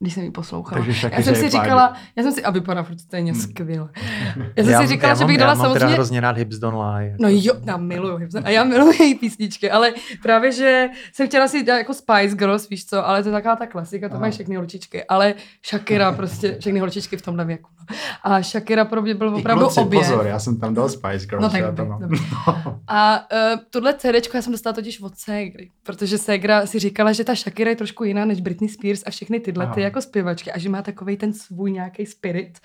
když 0.02 0.14
jsem 0.14 0.23
ji 0.23 0.30
poslouchala. 0.30 0.85
Takže 0.85 1.11
já 1.12 1.23
jsem 1.23 1.35
si 1.35 1.49
říkala, 1.49 1.94
já 2.16 2.23
jsem 2.23 2.32
si, 2.32 2.42
a 2.44 2.50
vypadá 2.50 2.82
furt 2.82 3.00
stejně 3.00 3.32
Hmm. 3.32 3.40
skvěle. 3.40 3.88
Já 4.56 4.64
jsem 4.64 4.80
si 4.82 4.87
říkala, 4.87 5.09
já 5.09 5.14
že 5.14 5.21
mám, 5.21 5.26
bych 5.26 5.38
já 5.38 5.47
dala 5.47 5.54
mám 5.54 5.66
teda 5.66 5.80
samozřejmě 5.80 5.94
hrozně 5.94 6.21
rád 6.21 6.37
Hips 6.38 6.56
Don't 6.59 6.78
Lie. 6.97 7.16
No 7.21 7.28
jo, 7.30 7.54
já 7.66 7.76
miluju 7.76 8.16
Hipster. 8.16 8.42
A 8.47 8.50
já 8.50 8.64
miluju 8.64 8.92
její 9.00 9.14
písničky, 9.14 9.71
ale 9.71 9.92
právě, 10.23 10.52
že 10.52 10.88
jsem 11.12 11.26
chtěla 11.28 11.49
si 11.49 11.62
dát 11.64 11.76
jako 11.78 11.94
Spice 11.94 12.37
Girls, 12.37 12.68
víš 12.68 12.87
co, 12.87 13.06
ale 13.06 13.23
to 13.23 13.28
je 13.28 13.32
taková 13.32 13.56
ta 13.56 13.66
klasika, 13.66 14.09
to 14.09 14.14
Aha. 14.14 14.21
mají 14.21 14.32
všechny 14.32 14.56
holčičky, 14.56 15.04
ale 15.04 15.35
Shakira 15.71 16.12
prostě, 16.16 16.56
všechny 16.61 16.80
holčičky 16.80 17.16
v 17.16 17.23
tomhle 17.23 17.44
věku. 17.44 17.68
No. 17.90 17.97
A 18.23 18.42
Shakira 18.42 18.85
pro 18.85 19.02
mě 19.02 19.14
byl 19.14 19.37
opravdu 19.37 19.64
kluci, 19.64 19.80
obě. 19.80 19.99
pozor, 20.00 20.26
já 20.26 20.38
jsem 20.38 20.61
tam 20.61 20.75
dal 20.75 20.88
Spice 20.88 21.26
Girls. 21.26 21.42
No 21.42 21.50
tak 21.50 21.61
já 21.61 21.73
to 21.73 21.85
mám. 21.87 22.00
dobrý. 22.00 22.18
A 22.88 23.26
uh, 23.54 23.61
tohle 23.71 23.94
CD 23.94 24.35
já 24.35 24.42
jsem 24.42 24.52
dostala 24.52 24.73
totiž 24.75 25.00
od 25.02 25.16
Segry, 25.18 25.71
protože 25.82 26.18
Segra 26.18 26.66
si 26.66 26.78
říkala, 26.78 27.12
že 27.12 27.25
ta 27.25 27.35
Shakira 27.35 27.71
je 27.71 27.76
trošku 27.76 28.04
jiná 28.04 28.25
než 28.25 28.40
Britney 28.40 28.68
Spears 28.71 29.02
a 29.06 29.11
všechny 29.11 29.40
tyhle 29.40 29.66
ty 29.66 29.71
Aha. 29.71 29.80
Jako 29.93 30.03
zpěvačky 30.03 30.53
a 30.53 30.59
že 30.59 30.69
má 30.69 30.83
takový 30.83 31.17
ten 31.17 31.33
svůj 31.33 31.73
nějaký 31.73 32.07
spirit. 32.07 32.59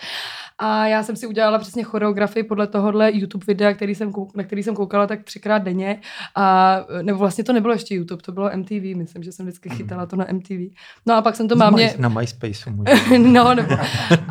A 0.58 0.88
já 0.88 1.04
jsem 1.04 1.16
si 1.16 1.28
udělala 1.28 1.60
přesně 1.60 1.84
choreografii 1.84 2.44
podle 2.44 2.68
tohohle 2.68 3.12
YouTube 3.14 3.46
videa, 3.48 3.74
který 3.74 3.96
jsem, 3.96 4.12
na 4.36 4.44
který 4.44 4.64
jsem 4.64 4.76
koukala 4.76 5.08
tak 5.08 5.24
třikrát 5.24 5.58
denně. 5.58 6.02
A, 6.36 6.78
nebo 7.02 7.20
vlastně 7.20 7.44
to 7.44 7.54
nebylo 7.54 7.74
ještě 7.74 7.96
YouTube, 7.96 8.22
to 8.22 8.32
bylo 8.32 8.50
MTV, 8.56 8.96
myslím, 8.96 9.24
že 9.24 9.32
jsem 9.32 9.46
vždycky 9.46 9.70
chytala 9.70 10.06
to 10.06 10.16
na 10.16 10.26
MTV. 10.32 10.74
No 11.06 11.16
a 11.16 11.22
pak 11.22 11.36
jsem 11.36 11.48
to 11.48 11.56
mámě... 11.56 11.94
Na 11.98 12.10
MySpaceu 12.10 12.70
možná. 12.76 13.18
no, 13.18 13.56
nebo. 13.56 13.76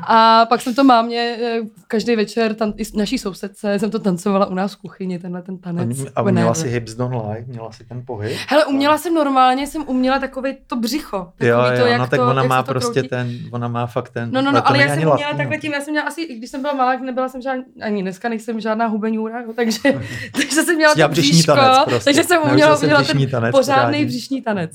A 0.07 0.47
pak 0.49 0.63
jsem 0.63 0.75
to 0.75 0.85
mámě 0.85 1.37
eh, 1.43 1.61
každý 1.89 2.17
večer, 2.17 2.55
tam, 2.55 2.73
i 2.77 2.99
naší 2.99 3.19
sousedce, 3.19 3.79
jsem 3.79 3.91
to 3.91 3.99
tancovala 3.99 4.47
u 4.47 4.55
nás 4.55 4.75
v 4.75 4.77
kuchyni, 4.77 5.19
tenhle 5.19 5.43
ten 5.43 5.59
tanec. 5.59 5.89
A 5.89 6.23
měla 6.23 6.23
Whenever. 6.23 6.55
si 6.55 6.69
hips 6.69 6.95
don't 6.95 7.27
lie? 7.31 7.45
Měla 7.49 7.73
si 7.73 7.85
ten 7.85 8.03
pohyb? 8.07 8.39
Hele, 8.49 8.65
uměla 8.65 8.99
jsem 8.99 9.15
normálně, 9.15 9.67
jsem 9.67 9.89
uměla 9.89 10.19
takový 10.19 10.57
to 10.67 10.77
břicho. 10.77 11.19
Takový 11.19 11.49
Jo, 11.49 11.59
to, 11.77 11.81
jo, 11.81 11.87
jak 11.87 11.99
no 11.99 12.07
tak 12.07 12.21
to, 12.21 12.27
ona 12.27 12.43
jak 12.43 12.49
má 12.49 12.63
to 12.63 12.73
prostě 12.73 12.86
kroutí. 12.93 13.09
ten, 13.09 13.39
ona 13.51 13.69
má 13.69 13.87
fakt 13.87 14.11
ten. 14.11 14.31
No, 14.33 14.43
no, 14.43 14.53
no, 14.53 14.69
ale 14.69 14.79
já 14.79 14.89
jsem 14.89 14.99
uměla 14.99 15.17
latino. 15.17 15.37
takhle 15.37 15.59
tím, 15.59 15.73
já 15.73 15.81
jsem 15.81 15.93
měla 15.93 16.07
asi, 16.07 16.21
i 16.21 16.39
když 16.39 16.51
jsem 16.51 16.63
byla 16.63 16.75
malá, 16.75 16.97
nebyla 16.99 17.29
jsem 17.29 17.43
žádná, 17.43 17.65
ani 17.83 18.03
dneska 18.03 18.29
nejsem 18.29 18.61
žádná 18.61 18.87
hubeňůra, 18.87 19.41
jo, 19.41 19.53
takže, 19.57 19.79
takže 20.33 20.63
jsem 20.63 20.77
měla 20.77 21.09
bříšní 21.09 21.33
bříško, 21.33 21.55
tanec 21.55 21.85
prostě. 21.85 22.05
takže 22.05 22.25
jsem 22.25 22.43
uměla 22.43 22.79
udělat 22.79 23.07
ten 23.07 23.31
tanec 23.31 23.53
pořádný 23.57 24.05
bříšní 24.05 24.43
tanec. 24.43 24.71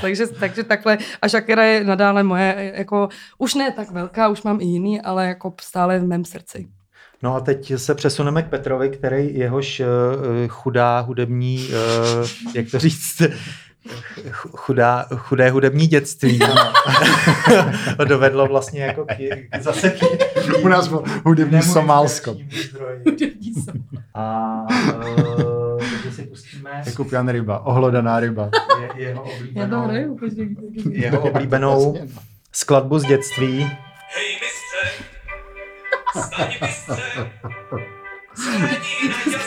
Takže, 0.00 0.26
takže 0.26 0.64
takhle, 0.64 0.98
a 1.22 1.28
Shakira 1.28 1.64
je 1.64 1.84
nadále 1.84 2.22
moje, 2.22 2.72
jako, 2.76 3.08
už 3.38 3.54
ne 3.54 3.70
tak 3.70 3.90
velká, 3.90 4.28
už 4.28 4.42
mám 4.42 4.60
i 4.60 4.64
jiný, 4.64 5.00
ale 5.00 5.26
jako 5.26 5.54
stále 5.60 5.98
v 5.98 6.06
mém 6.06 6.24
srdci. 6.24 6.68
No 7.22 7.34
a 7.34 7.40
teď 7.40 7.72
se 7.76 7.94
přesuneme 7.94 8.42
k 8.42 8.48
Petrovi, 8.48 8.90
který 8.90 9.38
jehož 9.38 9.80
uh, 9.80 9.86
chudá 10.48 11.00
hudební, 11.00 11.68
uh, 11.68 12.28
jak 12.54 12.70
to 12.70 12.78
říct, 12.78 13.22
chudá, 14.32 15.06
chudé 15.16 15.50
hudební 15.50 15.86
dětství 15.86 16.40
ho 17.98 18.04
dovedlo 18.04 18.46
vlastně 18.46 18.82
jako 18.84 19.04
k, 19.04 19.60
zase 19.60 19.90
k 19.90 19.98
U 20.64 20.68
nás 20.68 20.88
bylo 20.88 21.04
hudební 21.24 21.62
Somálsko. 21.62 22.36
A 24.14 24.56
uh, 24.84 25.78
takže 25.78 26.12
si 26.12 26.22
pustíme 26.22 26.82
Jako 26.86 27.04
pijan 27.04 27.28
ryba, 27.28 27.66
ohlodaná 27.66 28.20
ryba. 28.20 28.50
je, 28.96 29.06
jeho, 29.08 29.24
Já 29.24 29.30
to 29.30 29.36
oblíbenou, 29.36 29.82
hraju, 29.84 30.16
počkej. 30.18 30.56
jeho 30.90 31.20
oblíbenou 31.20 31.98
skladbu 32.52 32.98
z 32.98 33.04
dětství. 33.04 33.60
Hej, 34.14 34.38
mistře, 34.40 35.04
staň 36.28 36.48
mistře, 36.62 37.02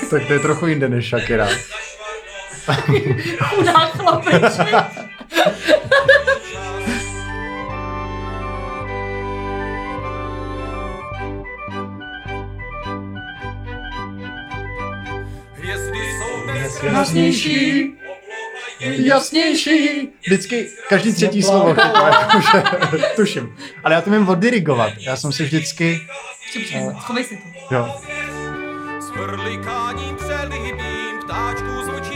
Tak 0.09 0.27
to 0.27 0.33
je 0.33 0.39
trochu 0.39 0.67
jinde 0.67 0.89
než 0.89 1.09
Shakira. 1.09 1.47
Chudá 3.43 3.74
chlapeček. 3.74 4.75
Jasnější, 16.84 17.93
Jasnější. 18.79 20.10
Vždycky, 20.25 20.69
každý 20.89 21.13
třetí 21.13 21.43
slovo. 21.43 21.75
Tuším. 23.15 23.55
Ale 23.84 23.95
já 23.95 24.01
to 24.01 24.10
vím 24.10 24.29
oddirigovat. 24.29 24.93
Já 25.00 25.15
jsem 25.15 25.31
si 25.31 25.43
vždycky... 25.43 26.07
Schovej 27.01 27.24
si 27.24 27.38
to. 27.38 27.75
Jo. 27.75 27.95
s 29.00 29.10
vrlikáním 29.10 30.15
přelibím, 30.15 31.19
ptáčků 31.25 31.84
zvučí. 31.84 32.14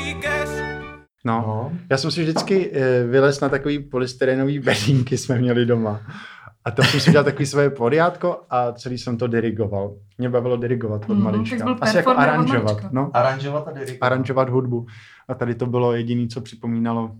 No. 1.26 1.44
No. 1.48 1.72
Já 1.92 1.98
jsem 1.98 2.12
si 2.12 2.22
vždycky 2.22 2.72
eh, 2.74 3.04
vylez 3.04 3.40
na 3.42 3.50
takový 3.50 3.80
polystyrenový 3.80 4.60
bedínky 4.70 5.18
jsme 5.18 5.38
měli 5.40 5.66
doma. 5.66 6.02
A 6.66 6.72
tam 6.72 6.86
jsem 6.86 7.00
si 7.00 7.10
udělal 7.10 7.24
takový 7.26 7.46
svoje 7.46 7.70
poriádko 7.70 8.42
a 8.50 8.72
celý 8.72 8.98
jsem 8.98 9.18
to 9.18 9.28
dirigoval. 9.28 9.96
Mě 10.18 10.30
bavilo 10.30 10.58
dirigovat 10.58 11.10
od 11.10 11.14
malička. 11.20 11.64
byl 11.64 11.78
Asi 11.82 11.98
jako 11.98 12.10
aranžovat. 12.12 12.78
No, 12.92 13.12
Aranžovat 13.14 13.68
a 13.68 13.72
dirigovat. 13.72 13.98
aranžovat 14.02 14.50
hudbu. 14.50 14.86
A 15.28 15.34
tady 15.34 15.56
to 15.56 15.66
bylo 15.66 15.94
jediné, 15.94 16.28
co 16.28 16.42
připomínalo 16.42 17.12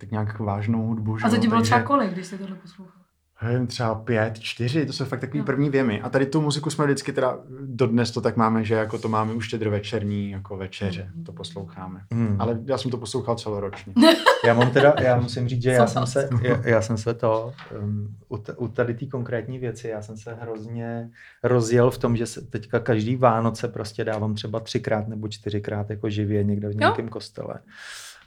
tak 0.00 0.10
nějak 0.10 0.38
vážnou 0.38 0.86
hudbu. 0.86 1.18
že 1.18 1.24
A 1.24 1.30
to 1.30 1.36
ti 1.36 1.48
bylo 1.48 1.60
takže- 1.60 1.70
třeba 1.70 1.82
kolik, 1.82 2.10
když 2.10 2.26
jsi 2.26 2.38
tohle 2.38 2.56
poslouchal? 2.56 3.01
Nevím, 3.42 3.66
třeba 3.66 3.94
pět, 3.94 4.38
čtyři, 4.38 4.86
to 4.86 4.92
jsou 4.92 5.04
fakt 5.04 5.20
takový 5.20 5.38
No. 5.38 5.44
první 5.44 5.70
věmy. 5.70 6.00
A 6.00 6.08
tady 6.08 6.26
tu 6.26 6.40
muziku 6.40 6.70
jsme 6.70 6.84
vždycky 6.84 7.12
teda, 7.12 7.38
dodnes 7.60 8.10
to 8.10 8.20
tak 8.20 8.36
máme, 8.36 8.64
že 8.64 8.74
jako 8.74 8.98
to 8.98 9.08
máme 9.08 9.32
už 9.34 9.44
štědrovečerní 9.46 10.30
jako 10.30 10.56
večeře, 10.56 11.10
to 11.26 11.32
posloucháme. 11.32 12.00
Hmm. 12.12 12.36
Ale 12.40 12.58
já 12.66 12.78
jsem 12.78 12.90
to 12.90 12.96
poslouchal 12.98 13.36
celoročně. 13.36 13.94
Já 14.46 14.54
mám 14.54 14.70
teda, 14.70 14.94
já 15.02 15.20
musím 15.20 15.48
říct, 15.48 15.62
že 15.62 15.70
já 15.70 15.86
jsem 15.86 16.06
se, 16.06 16.28
já, 16.42 16.60
já 16.68 16.82
jsem 16.82 16.98
se 16.98 17.14
to, 17.14 17.52
um, 17.82 18.16
u, 18.28 18.36
t- 18.38 18.52
u 18.56 18.68
tady 18.68 18.94
té 18.94 19.06
konkrétní 19.06 19.58
věci, 19.58 19.88
já 19.88 20.02
jsem 20.02 20.16
se 20.16 20.34
hrozně 20.40 21.10
rozjel 21.42 21.90
v 21.90 21.98
tom, 21.98 22.16
že 22.16 22.26
se 22.26 22.40
teďka 22.40 22.78
každý 22.78 23.16
Vánoce 23.16 23.68
prostě 23.68 24.04
dávám 24.04 24.34
třeba 24.34 24.60
třikrát 24.60 25.08
nebo 25.08 25.28
čtyřikrát 25.28 25.90
jako 25.90 26.10
živě 26.10 26.44
někde 26.44 26.68
v 26.68 26.76
nějakém 26.76 27.08
kostele. 27.08 27.54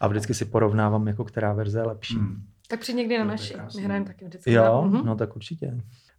A 0.02 0.08
vždycky 0.08 0.34
si 0.34 0.46
porovnávám, 0.46 1.08
jako 1.08 1.24
která 1.24 1.54
verze 1.54 1.80
je 1.80 1.84
lepší. 1.84 2.16
Hmm. 2.16 2.44
Tak 2.70 2.80
přijď 2.80 2.96
někdy 2.98 3.18
na 3.18 3.26
naši. 3.26 3.54
My 3.76 3.82
hrajeme 3.82 4.06
taky 4.06 4.26
vždycky. 4.26 4.52
Jo, 4.54 4.84
Mhm. 4.88 5.06
no 5.06 5.16
tak 5.16 5.36
určitě. 5.36 5.68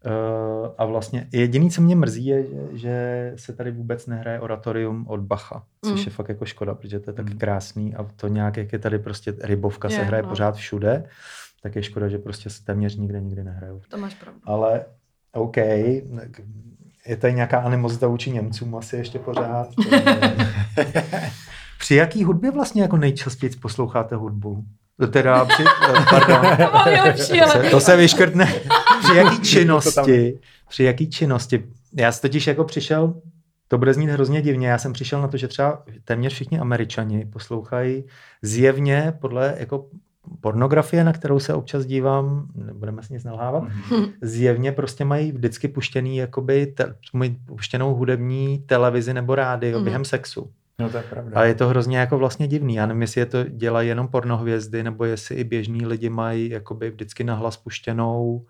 Uh, 0.07 0.69
a 0.79 0.85
vlastně 0.85 1.29
jediný, 1.33 1.71
co 1.71 1.83
mě 1.83 1.97
mrzí, 1.97 2.27
je, 2.27 2.47
že, 2.73 3.33
se 3.37 3.53
tady 3.53 3.71
vůbec 3.71 4.07
nehraje 4.07 4.41
oratorium 4.41 5.07
od 5.09 5.21
Bacha, 5.21 5.65
což 5.85 6.01
Mm. 6.01 6.05
je 6.07 6.11
fakt 6.11 6.29
jako 6.29 6.45
škoda, 6.45 6.75
protože 6.75 7.01
to 7.01 7.11
je 7.11 7.15
tak 7.15 7.31
Mm. 7.31 7.39
krásný 7.39 7.95
a 7.95 8.05
to 8.17 8.29
nějak, 8.29 8.57
jak 8.57 8.73
je 8.73 8.79
tady 8.79 8.99
prostě 8.99 9.35
rybovka, 9.43 9.89
se 9.89 9.95
Je, 9.97 10.05
hraje 10.05 10.23
no. 10.23 10.29
pořád 10.29 10.57
všude, 10.57 11.05
tak 11.63 11.77
je 11.77 11.83
škoda, 11.83 12.09
že 12.09 12.19
prostě 12.19 12.51
se 12.51 12.65
téměř 12.65 12.97
nikde 12.97 13.21
nikdy 13.21 13.45
nehrajou. 13.45 13.81
To 13.89 13.99
máš 13.99 14.15
pravdu. 14.15 14.41
Ale 14.45 14.85
OK, 15.33 15.57
je 17.07 17.17
tady 17.19 17.35
nějaká 17.35 17.59
animozita 17.59 18.07
vůči 18.07 18.31
Němcům 18.31 18.75
asi 18.75 18.97
ještě 18.97 19.19
pořád. 19.19 19.69
Při 21.79 21.95
jaký 21.95 22.25
hudbě 22.25 22.51
vlastně 22.51 22.83
jako 22.83 22.97
nejčastěji 22.97 23.51
posloucháte 23.63 24.17
hudbu? 24.17 24.65
Teda 25.11 25.45
při, 25.45 25.65
pardon, 26.11 26.47
To 27.13 27.23
se, 27.49 27.71
to 27.71 27.81
se 27.81 27.97
vyškrtne. 27.97 28.47
Při 29.05 29.17
jaký 29.17 29.37
To 29.39 29.45
činnosti, 29.45 30.39
při 30.69 30.85
jaký 30.85 31.11
činnosti, 31.11 31.65
já 31.97 32.13
jsem 32.13 32.21
totiž 32.23 32.47
jako 32.47 32.65
přišel, 32.65 33.15
to 33.69 33.79
bude 33.79 33.95
znít 33.95 34.11
hrozně 34.11 34.43
divně, 34.43 34.69
já 34.69 34.79
jsem 34.79 34.93
přišel 34.93 35.23
na 35.23 35.29
to, 35.29 35.37
že 35.37 35.49
třeba 35.49 35.83
téměř 36.05 36.33
všichni 36.33 36.59
američani 36.59 37.25
poslouchají 37.33 38.05
zjevně 38.43 39.13
podle 39.21 39.55
jako 39.59 39.87
pornografie, 40.41 41.05
na 41.05 41.13
kterou 41.13 41.39
se 41.39 41.55
občas 41.55 41.87
dívám, 41.87 42.47
nebudeme 42.55 43.03
si 43.03 43.13
nic 43.13 43.25
nalhávat, 43.25 43.65
zjevně 44.23 44.73
prostě 44.73 45.05
mají 45.05 45.33
vždycky 45.33 45.69
puštěný, 45.69 46.17
jakoby, 46.17 46.67
te, 46.67 46.95
puštěnou 47.47 47.95
hudební 47.95 48.59
televizi 48.59 49.15
nebo 49.15 49.35
rádio 49.35 49.77
Mhm. 49.79 49.85
během 49.85 50.05
sexu. 50.05 50.51
No 50.81 50.91
to 50.91 50.97
je 50.97 51.03
pravda. 51.03 51.41
A 51.41 51.45
je 51.45 51.55
to 51.55 51.69
hrozně 51.69 51.99
jako 51.99 52.19
vlastně 52.19 52.49
divný. 52.49 52.75
Já 52.75 52.87
nevím, 52.87 53.03
jestli 53.03 53.21
je 53.21 53.27
to 53.27 53.45
dělají 53.45 53.89
jenom 53.89 54.09
pornohvězdy, 54.09 54.83
nebo 54.83 55.05
jestli 55.05 55.37
i 55.37 55.45
běžní 55.45 55.87
lidi 55.87 56.09
mají 56.09 56.51
jakoby 56.51 56.91
vždycky 56.91 57.25
nahlas 57.25 57.57
puštěnou. 57.57 58.47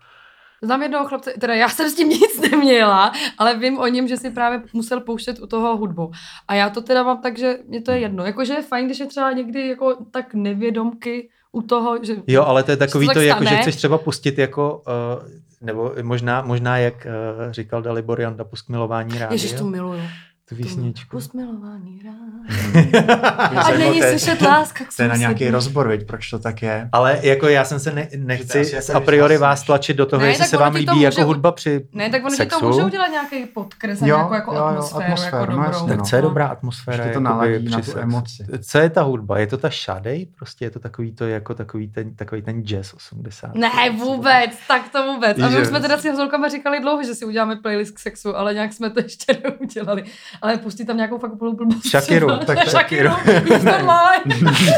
Znám 0.61 0.83
jednoho 0.83 1.05
chlapce, 1.05 1.33
teda 1.39 1.53
já 1.55 1.69
jsem 1.69 1.89
s 1.89 1.95
tím 1.95 2.09
nic 2.09 2.41
neměla, 2.51 3.11
ale 3.37 3.57
vím 3.57 3.79
o 3.79 3.87
něm, 3.87 4.07
že 4.07 4.17
si 4.17 4.31
právě 4.31 4.61
musel 4.73 5.01
pouštět 5.01 5.39
u 5.39 5.47
toho 5.47 5.77
hudbu. 5.77 6.11
A 6.47 6.55
já 6.55 6.69
to 6.69 6.81
teda 6.81 7.03
mám 7.03 7.21
tak, 7.21 7.37
že 7.37 7.57
mě 7.67 7.81
to 7.81 7.91
je 7.91 7.99
jedno. 7.99 8.25
Jakože 8.25 8.53
je 8.53 8.61
fajn, 8.61 8.85
když 8.85 8.99
je 8.99 9.05
třeba 9.05 9.31
někdy 9.31 9.67
jako 9.67 9.97
tak 10.11 10.33
nevědomky 10.33 11.29
u 11.51 11.61
toho, 11.61 12.03
že... 12.03 12.15
Jo, 12.27 12.43
ale 12.43 12.63
to 12.63 12.71
je 12.71 12.77
takový 12.77 13.07
Že 13.07 13.13
to, 13.13 13.21
jako, 13.21 13.45
že 13.45 13.55
chceš 13.55 13.75
třeba 13.75 13.97
pustit 13.97 14.37
jako, 14.37 14.83
uh, 14.87 15.29
nebo 15.61 15.93
možná, 16.01 16.41
možná 16.41 16.77
jak 16.77 17.07
uh, 17.45 17.51
říkal 17.51 17.81
Dalibor 17.81 18.21
Janda, 18.21 18.43
pust 18.43 18.69
milování 18.69 19.19
rádi. 19.19 19.33
Ježiš, 19.33 19.53
to 19.53 19.63
miluju. 19.63 20.01
Tu 20.49 20.55
písničku. 20.55 21.09
Pust 21.17 21.33
milování 21.33 22.01
rád. 22.05 22.57
Mě 23.51 23.59
A 23.59 23.71
není 23.77 24.01
slyšet 24.01 24.41
láska 24.41 24.83
k 24.83 24.87
To 24.97 25.03
je 25.03 25.09
na 25.09 25.15
nějaký 25.15 25.49
rozbor, 25.49 25.87
viď, 25.87 26.07
proč 26.07 26.29
to 26.29 26.39
tak 26.39 26.61
je. 26.61 26.89
Ale 26.91 27.19
jako 27.23 27.47
já 27.47 27.65
jsem 27.65 27.79
se 27.79 27.91
ne, 27.93 28.07
nechci 28.17 28.71
jako 28.75 28.93
a 28.93 28.99
priori 28.99 29.37
vás 29.37 29.63
tlačit 29.63 29.97
do 29.97 30.05
toho, 30.05 30.21
Ne, 30.21 30.27
jestli 30.27 30.45
se 30.45 30.57
ono 30.57 30.65
vám 30.65 30.75
líbí 30.75 31.01
jako 31.01 31.15
může- 31.15 31.23
hudba 31.23 31.51
při 31.51 31.87
Ne, 31.93 32.09
tak 32.09 32.25
oni 32.25 32.31
ti 32.31 32.37
sexu. 32.37 32.59
to 32.59 32.65
můžou 32.67 32.89
dělat 32.89 33.07
nějaký 33.07 33.45
podkres, 33.45 33.99
Jo, 34.01 34.05
nějakou 34.05 34.33
jako 34.33 34.51
jo, 34.51 34.57
jo, 34.57 34.63
atmosféru, 34.65 35.03
atmosféru, 35.03 35.35
jako 35.37 35.49
no 35.51 35.57
dobrou. 35.57 35.71
jasně, 35.73 35.87
Tak 35.87 35.97
no. 35.97 36.05
co 36.05 36.15
je 36.15 36.21
dobrá 36.21 36.47
atmosféra? 36.47 37.07
Že 37.07 37.13
to 37.13 37.19
naladí 37.19 37.69
na 37.69 37.79
tu 37.81 37.97
emoci. 37.97 38.45
Co 38.61 38.77
je 38.77 38.89
ta 38.89 39.01
hudba? 39.01 39.39
Je 39.39 39.47
to 39.47 39.57
ta 39.57 39.69
šadej? 39.69 40.25
Prostě 40.37 40.65
je 40.65 40.69
to 40.71 40.79
takový 40.79 41.11
to, 41.15 41.27
jako 41.27 41.53
takový 41.53 41.87
ten, 41.87 42.15
takový 42.15 42.41
ten 42.41 42.61
jazz 42.63 42.93
80. 42.93 43.55
Ne, 43.55 43.69
vůbec, 43.97 44.51
tak 44.67 44.89
to 44.91 45.13
vůbec. 45.13 45.39
A 45.39 45.49
my 45.49 45.61
už 45.61 45.67
jsme 45.67 45.79
teda 45.79 45.97
si 45.97 46.15
s 46.15 46.17
holkama 46.17 46.47
říkali 46.49 46.79
dlouho, 46.79 47.03
že 47.03 47.15
si 47.15 47.25
uděláme 47.25 47.55
playlist 47.55 47.95
k 47.95 47.99
sexu, 47.99 48.37
ale 48.37 48.53
nějak 48.53 48.73
jsme 48.73 48.89
to 48.89 48.99
ještě 48.99 49.37
neudělali. 49.43 50.03
Ale 50.41 50.57
pustí 50.57 50.85
tam 50.85 50.97
nějakou 50.97 51.17
fakt 51.17 51.33
úplnou 51.33 51.53
blbost. 51.55 51.87
Shakiru, 51.87 52.27
třeba. 52.27 52.45
tak 52.55 52.69
Shakiru. 52.69 53.09
Normálně. 53.63 54.21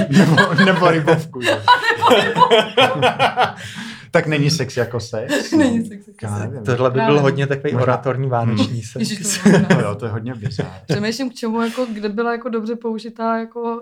nebo, 0.10 0.54
nebo 0.66 0.92
rybovku. 0.92 1.42
že? 1.42 1.62
tak 4.12 4.28
není 4.28 4.50
sex 4.52 4.78
jako 4.78 5.00
sex? 5.00 5.52
Není 5.52 5.86
sex 5.86 6.08
jako 6.08 6.18
Já 6.24 6.30
sex. 6.38 6.50
nevím. 6.50 6.66
Tohle 6.66 6.90
by 6.90 6.94
byl 6.96 7.04
Právě. 7.06 7.22
hodně 7.22 7.48
takový 7.48 7.74
Možná- 7.74 7.84
oratorní 7.84 8.30
vánoční 8.30 8.84
sex. 8.84 9.10
Ježiš, 9.10 9.38
to 9.44 9.50
No 9.76 9.80
jo, 9.82 9.96
to 9.96 10.06
je 10.06 10.12
hodně 10.12 10.36
bizár. 10.36 10.72
Přemýšlím, 10.88 11.30
k 11.30 11.34
čemu, 11.34 11.62
jako, 11.62 11.86
kde 11.94 12.10
byla 12.10 12.32
jako 12.32 12.50
dobře 12.50 12.76
použitá 12.76 13.38
jako 13.38 13.82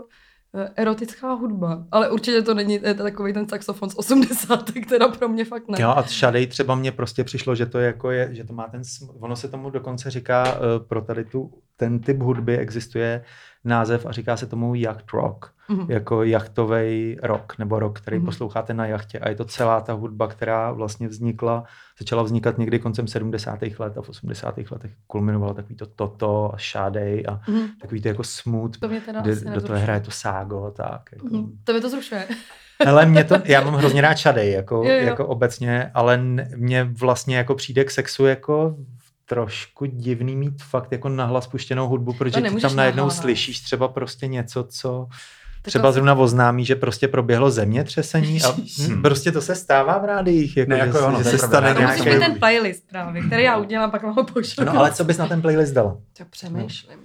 Erotická 0.75 1.33
hudba, 1.33 1.83
ale 1.91 2.09
určitě 2.09 2.41
to 2.41 2.53
není 2.53 2.79
eh, 2.83 2.93
takový 2.93 3.33
ten 3.33 3.49
saxofon 3.49 3.89
z 3.89 3.95
80. 3.95 4.71
teda 4.89 5.07
pro 5.07 5.29
mě 5.29 5.45
fakt 5.45 5.67
ne. 5.67 5.81
Jo, 5.81 5.89
a 5.89 6.01
Shadej 6.01 6.47
třeba 6.47 6.75
mně 6.75 6.91
prostě 6.91 7.23
přišlo, 7.23 7.55
že 7.55 7.65
to, 7.65 7.79
jako 7.79 8.11
je, 8.11 8.29
že 8.31 8.43
to 8.43 8.53
má 8.53 8.67
ten, 8.67 8.81
ono 9.19 9.35
se 9.35 9.47
tomu 9.47 9.69
dokonce 9.69 10.09
říká, 10.09 10.59
uh, 10.59 10.87
pro 10.87 11.01
tady 11.01 11.25
tu, 11.25 11.51
ten 11.77 11.99
typ 11.99 12.19
hudby 12.19 12.57
existuje 12.57 13.23
název 13.63 14.05
a 14.05 14.11
říká 14.11 14.37
se 14.37 14.45
tomu 14.47 14.75
yacht 14.75 15.13
rock, 15.13 15.51
Mhm. 15.69 15.91
jako 15.91 16.23
jachtový 16.23 17.17
rock, 17.23 17.53
nebo 17.59 17.79
rock, 17.79 17.99
který 18.01 18.17
Mhm. 18.17 18.25
posloucháte 18.25 18.73
na 18.73 18.85
jachtě 18.85 19.19
a 19.19 19.29
je 19.29 19.35
to 19.35 19.45
celá 19.45 19.81
ta 19.81 19.93
hudba, 19.93 20.27
která 20.27 20.71
vlastně 20.71 21.07
vznikla, 21.07 21.63
začala 21.99 22.23
vznikat 22.23 22.57
někdy 22.57 22.79
koncem 22.79 23.07
70. 23.07 23.79
let 23.79 23.97
a 23.97 24.01
v 24.01 24.09
80. 24.09 24.71
letech 24.71 24.91
kulminovalo 25.07 25.53
takový 25.53 25.75
to 25.75 25.85
Toto 25.85 26.51
a 26.53 26.57
Shadej 26.57 27.23
a 27.27 27.39
Mhm. 27.51 27.67
takový 27.81 28.01
to 28.01 28.07
jako 28.07 28.23
smooth, 28.23 28.77
To 28.79 28.87
mě 28.87 29.01
teda 29.01 29.21
kde 29.21 29.31
asi 29.31 29.45
do 29.45 29.61
toho 29.61 29.79
hraje 29.79 29.99
to 29.99 30.11
ságo, 30.11 30.73
tak. 30.75 31.01
Jako. 31.13 31.27
Mhm. 31.27 31.51
To 31.63 31.71
mě 31.71 31.81
to 31.81 31.89
zrušuje. 31.89 32.27
Ale 32.87 33.05
mě 33.05 33.23
to, 33.23 33.35
já 33.45 33.61
mám 33.61 33.73
hrozně 33.73 34.01
rád 34.01 34.15
šadej, 34.17 34.51
jako, 34.51 34.75
Jo, 34.75 34.83
jo. 34.91 35.05
jako 35.05 35.27
obecně, 35.27 35.91
ale 35.93 36.17
mně 36.55 36.83
vlastně 36.83 37.37
jako 37.37 37.55
přijde 37.55 37.83
k 37.83 37.91
sexu 37.91 38.25
jako 38.25 38.75
trošku 39.29 39.85
divný 39.85 40.35
mít 40.35 40.61
fakt 40.63 40.91
jako 40.91 41.09
nahlas 41.09 41.47
puštěnou 41.47 41.87
hudbu, 41.87 42.13
protože 42.13 42.41
ty 42.41 42.61
tam 42.61 42.75
najednou 42.75 42.97
nahlas. 43.03 43.17
slyšíš 43.21 43.59
třeba 43.59 43.87
prostě 43.87 44.27
něco, 44.27 44.63
co 44.63 45.07
To 45.61 45.69
třeba 45.69 45.89
to- 45.89 45.93
zrovna 45.93 46.13
oznámí, 46.13 46.65
že 46.65 46.75
prostě 46.75 47.07
proběhlo 47.07 47.51
zemětřesení 47.51 48.41
a 48.43 48.51
hm, 48.87 49.01
prostě 49.01 49.31
to 49.31 49.41
se 49.41 49.55
stává 49.55 49.97
v 49.97 50.05
rádiích, 50.05 50.57
jako, 50.57 50.69
Ne, 50.69 50.75
že, 50.75 50.79
jako 50.85 50.97
se- 50.97 51.03
ono, 51.03 51.17
že 51.17 51.23
to 51.23 51.29
je 51.29 51.37
se 51.37 51.47
stane 51.47 51.73
To 51.73 51.79
To 51.81 51.87
musíš 51.87 52.01
nějaký- 52.05 52.19
ten 52.25 52.39
playlist 52.39 52.83
právě, 52.89 53.21
který 53.21 53.43
já 53.43 53.57
udělám, 53.57 53.91
pak 53.91 54.03
vám 54.03 54.15
ho 54.15 54.23
pošlu. 54.23 54.65
No 54.65 54.77
ale 54.79 54.91
co 54.91 55.03
bys 55.03 55.17
na 55.17 55.27
ten 55.27 55.41
playlist 55.41 55.73
dala? 55.73 55.97
Tak 56.17 56.27
přemýšlím. 56.27 56.99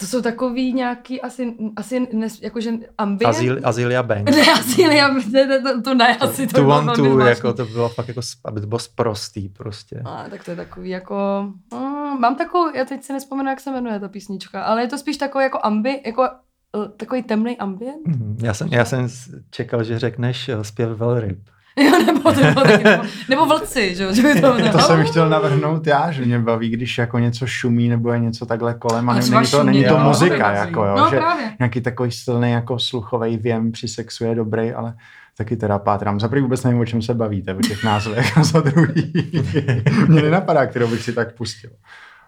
To 0.00 0.06
jsou 0.06 0.22
takový 0.22 0.72
nějaký 0.72 1.20
asi, 1.22 1.54
asi 1.76 2.06
nes, 2.12 2.42
jakože 2.42 2.70
ambient. 2.98 3.28
Azil, 3.36 3.60
Azilia 3.64 4.02
Bank. 4.02 4.30
Ne, 4.30 4.36
ne, 4.88 5.22
ne, 5.32 5.46
ne, 5.46 5.60
to, 5.62 5.82
to 5.82 5.94
ne, 5.94 6.16
asi 6.16 6.46
to 6.46 6.52
Tu 6.56 6.62
bylo 6.62 6.78
on 6.78 6.86
velmi 6.86 6.96
tu, 7.08 7.12
zvláštní. 7.12 7.28
jako 7.48 7.52
to 7.52 7.64
bylo 7.64 7.88
fakt 7.88 8.08
jako, 8.08 8.20
aby 8.44 8.60
to 8.60 8.66
bylo 8.66 8.78
sprostý 8.78 9.48
prostě. 9.48 10.02
A, 10.04 10.24
tak 10.30 10.44
to 10.44 10.50
je 10.50 10.56
takový 10.56 10.90
jako, 10.90 11.14
mm, 11.74 12.20
mám 12.20 12.36
takovou, 12.36 12.76
já 12.76 12.84
teď 12.84 13.02
si 13.04 13.12
nespomenu, 13.12 13.50
jak 13.50 13.60
se 13.60 13.70
jmenuje 13.70 14.00
ta 14.00 14.08
písnička, 14.08 14.62
ale 14.64 14.82
je 14.82 14.88
to 14.88 14.98
spíš 14.98 15.16
takový 15.16 15.44
jako 15.44 15.58
ambi, 15.62 16.00
jako 16.06 16.22
eh, 16.22 16.88
takový 16.96 17.22
temný 17.22 17.58
ambient. 17.58 18.06
Mhm, 18.06 18.36
Já 18.42 18.54
jsem, 18.54 18.68
já 18.68 18.84
jsem 18.84 19.08
čekal, 19.50 19.84
že 19.84 19.98
řekneš 19.98 20.48
eh, 20.48 20.64
zpěv 20.64 20.90
velryb. 20.90 21.38
Jo, 21.76 21.90
nebo, 22.06 22.32
nebo, 22.32 22.64
nebo, 22.64 23.04
nebo 23.28 23.46
vlci, 23.46 23.94
že, 23.94 24.14
že 24.14 24.22
by 24.22 24.40
to, 24.40 24.70
To 24.72 24.78
jsem 24.78 25.04
chtěl 25.04 25.28
navrhnout 25.28 25.86
já, 25.86 26.10
že 26.10 26.24
mě 26.24 26.38
baví, 26.38 26.68
když 26.70 26.98
jako 26.98 27.18
něco 27.18 27.46
šumí 27.46 27.88
nebo 27.88 28.12
je 28.12 28.18
něco 28.18 28.46
takhle 28.46 28.74
kolem 28.74 29.10
a 29.10 29.18
třeba 29.20 29.40
není 29.40 29.50
to, 29.50 29.64
není 29.64 29.84
to 29.84 29.98
muzika, 29.98 30.52
jako 30.52 30.84
jo, 30.84 30.94
No 30.98 31.10
že 31.10 31.16
právě. 31.16 31.52
nějaký 31.58 31.80
takový 31.80 32.10
silný 32.12 32.50
jako 32.50 32.78
sluchový 32.78 33.36
věm 33.36 33.72
při 33.72 33.88
sexu 33.88 34.24
je 34.24 34.34
dobrý, 34.34 34.72
ale 34.72 34.94
taky 35.36 35.56
teda 35.56 35.78
pátrám. 35.78 36.20
Za 36.20 36.28
prvý 36.28 36.42
vůbec 36.42 36.62
nevím, 36.64 36.80
o 36.80 36.84
čem 36.84 37.02
se 37.02 37.14
bavíte, 37.14 37.54
o 37.54 37.60
těch 37.60 37.84
názvech 37.84 38.38
a 38.38 38.44
za 38.44 38.60
druhý 38.60 39.12
mě 40.08 40.22
nenapadá, 40.22 40.66
kterou 40.66 40.88
bych 40.88 41.02
si 41.02 41.12
tak 41.12 41.34
pustil. 41.36 41.70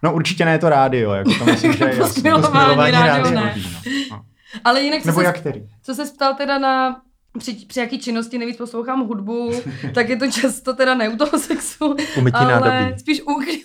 No 0.03 0.15
určitě 0.15 0.45
ne 0.45 0.59
to 0.59 0.69
rádio, 0.69 1.13
jako 1.13 1.31
to 1.39 1.45
myslím, 1.45 1.73
že 1.73 1.85
je 1.85 1.95
jasný. 1.99 2.23
To 2.23 2.43
smilování 2.43 2.93
rádio 2.93 3.31
ne. 3.31 3.41
rádiový, 3.41 3.71
no. 3.75 3.81
No. 4.11 4.23
Ale 4.65 4.83
jinak, 4.83 5.01
co 5.03 5.07
Nebo 5.09 5.21
se, 5.21 5.25
jak 5.27 5.39
který? 5.39 5.63
co 5.83 5.95
se 5.95 6.03
ptal 6.15 6.35
teda 6.35 6.59
na 6.59 6.97
při, 7.39 7.53
při 7.55 7.81
jaký 7.81 7.99
činnosti 7.99 8.39
nejvíc 8.39 8.57
poslouchám 8.57 9.01
hudbu, 9.07 9.51
tak 9.95 10.09
je 10.09 10.17
to 10.17 10.31
často 10.31 10.75
teda 10.75 10.95
ne 10.95 11.09
u 11.09 11.17
toho 11.17 11.39
sexu, 11.39 11.97
U 12.19 12.21
mytí 12.21 12.37
ale 12.37 12.61
nádobí. 12.61 12.99
spíš 13.01 13.23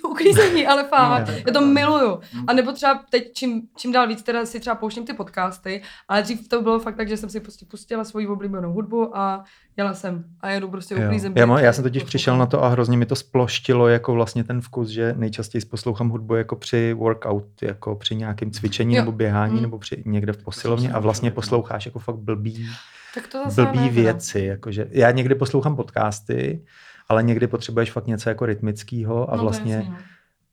uklízení, 0.10 0.68
ale 0.68 0.84
fakt, 0.84 1.28
No, 1.28 1.34
já 1.48 1.54
to 1.54 1.62
miluju. 1.62 2.20
A 2.48 2.54
nebo 2.54 2.72
třeba 2.72 3.04
teď 3.10 3.34
čím, 3.34 3.62
čím 3.78 3.92
dál 3.92 4.08
víc 4.08 4.24
teda 4.24 4.46
si 4.46 4.60
třeba 4.60 4.76
pouštím 4.76 5.06
ty 5.06 5.14
podcasty, 5.14 5.82
ale 6.08 6.22
dřív 6.22 6.48
to 6.48 6.62
bylo 6.62 6.80
fakt 6.80 6.96
tak, 6.96 7.08
že 7.10 7.18
jsem 7.18 7.30
si 7.30 7.40
prostě 7.40 7.66
pustila 7.66 8.04
svoji 8.04 8.28
oblíbenou 8.28 8.74
hudbu 8.74 9.18
a 9.18 9.44
jela 9.78 9.94
jsem 9.94 10.24
a 10.42 10.50
jedu 10.50 10.68
prostě 10.70 10.96
Jo. 10.96 11.06
uklízem. 11.06 11.34
Já, 11.36 11.46
má, 11.46 11.60
já 11.60 11.74
jsem 11.74 11.84
totiž 11.84 11.94
poslouchám. 12.02 12.08
přišel 12.08 12.38
na 12.38 12.46
to 12.46 12.64
a 12.64 12.68
hrozně 12.68 12.98
mi 12.98 13.06
to 13.06 13.16
sploštilo 13.16 13.88
jako 13.88 14.14
vlastně 14.14 14.44
ten 14.44 14.62
vkus, 14.62 14.90
že 14.90 15.14
nejčastěji 15.18 15.62
poslouchám 15.66 16.10
hudbu 16.10 16.36
jako 16.36 16.56
při 16.56 16.94
workout, 16.94 17.46
jako 17.62 17.96
při 17.96 18.16
nějakém 18.16 18.52
cvičení 18.52 18.96
Jo. 18.96 19.02
nebo 19.02 19.12
běhání 19.12 19.56
Mm. 19.56 19.62
nebo 19.62 19.78
při 19.80 20.04
někde 20.06 20.34
v 20.34 20.44
posilovně 20.44 20.92
a 20.92 21.00
vlastně 21.00 21.32
posloucháš 21.32 21.86
jako 21.86 22.00
fakt 22.00 22.16
blbý, 22.16 22.68
Tak 23.16 23.28
to 23.28 23.38
zase 23.46 23.62
blbý 23.66 23.80
ne, 23.80 23.90
teda. 23.90 24.02
věci. 24.02 24.40
Jakože 24.40 24.88
já 24.92 25.12
někdy 25.12 25.36
poslouchám 25.36 25.76
podcasty, 25.76 26.62
ale 27.10 27.24
někdy 27.24 27.48
potřebuješ 27.48 27.92
fakt 27.92 28.08
něco 28.08 28.30
jako 28.30 28.46
rytmického 28.46 29.30
a 29.30 29.36
No, 29.36 29.38
to 29.38 29.44
vlastně 29.44 29.74
jasně, 29.74 29.90
no. 29.90 29.98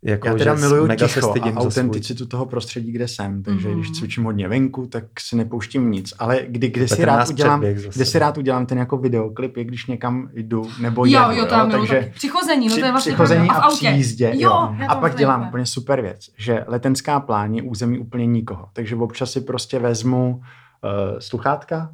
jako, 0.02 0.28
Já 0.28 0.34
teda 0.34 0.54
že 0.54 0.60
miluju 0.60 0.86
mega 0.86 1.08
se 1.08 1.14
ticho 1.14 1.30
stydím 1.30 1.58
a 1.58 1.60
svůj. 1.60 1.66
autenticitu 1.68 2.26
toho 2.26 2.46
prostředí, 2.46 2.92
kde 2.92 3.08
jsem, 3.08 3.42
takže 3.42 3.68
Mhm. 3.68 3.76
když 3.80 3.90
cvičím 3.98 4.24
hodně 4.24 4.48
venku, 4.48 4.86
tak 4.86 5.04
si 5.20 5.36
nepouštím 5.36 5.90
nic. 5.90 6.14
Ale 6.18 6.40
kdy, 6.48 6.68
kdy, 6.68 6.88
si 6.88 7.04
rád 7.04 7.28
udělám, 7.28 7.60
kde 7.94 8.04
si 8.04 8.18
rád 8.18 8.38
udělám 8.38 8.66
ten 8.66 8.78
jako 8.78 8.96
videoklip, 8.96 9.56
je 9.56 9.64
když 9.64 9.86
někam 9.86 10.30
jdu 10.34 10.70
nebo 10.80 11.06
Jo, 11.06 11.22
jedu, 11.30 11.40
jo, 11.40 11.46
tam 11.46 11.68
miluju 11.68 11.86
takže 11.86 12.00
taky. 12.06 12.12
Přichození, 12.16 12.68
no 12.68 12.74
to 12.76 12.84
je 12.84 12.90
vlastně 12.90 13.12
přichození 13.12 13.48
a, 13.50 13.54
v 13.60 13.62
autě. 13.64 13.76
při 13.76 13.86
jízdě, 13.86 14.30
Jo, 14.34 14.40
jo. 14.80 14.86
A 14.88 14.94
to 14.94 15.00
pak 15.00 15.12
mám 15.12 15.18
dělám 15.18 15.40
úplně. 15.40 15.48
úplně 15.48 15.66
super 15.66 16.00
věc, 16.02 16.20
že 16.38 16.64
letenská 16.66 17.20
plán 17.20 17.54
je 17.54 17.62
území 17.62 17.98
úplně 17.98 18.26
nikoho. 18.26 18.68
Takže 18.72 18.96
občas 18.96 19.32
si 19.32 19.40
prostě 19.40 19.78
vezmu 19.78 20.34
uh, 20.34 20.40
sluchátka, 21.18 21.90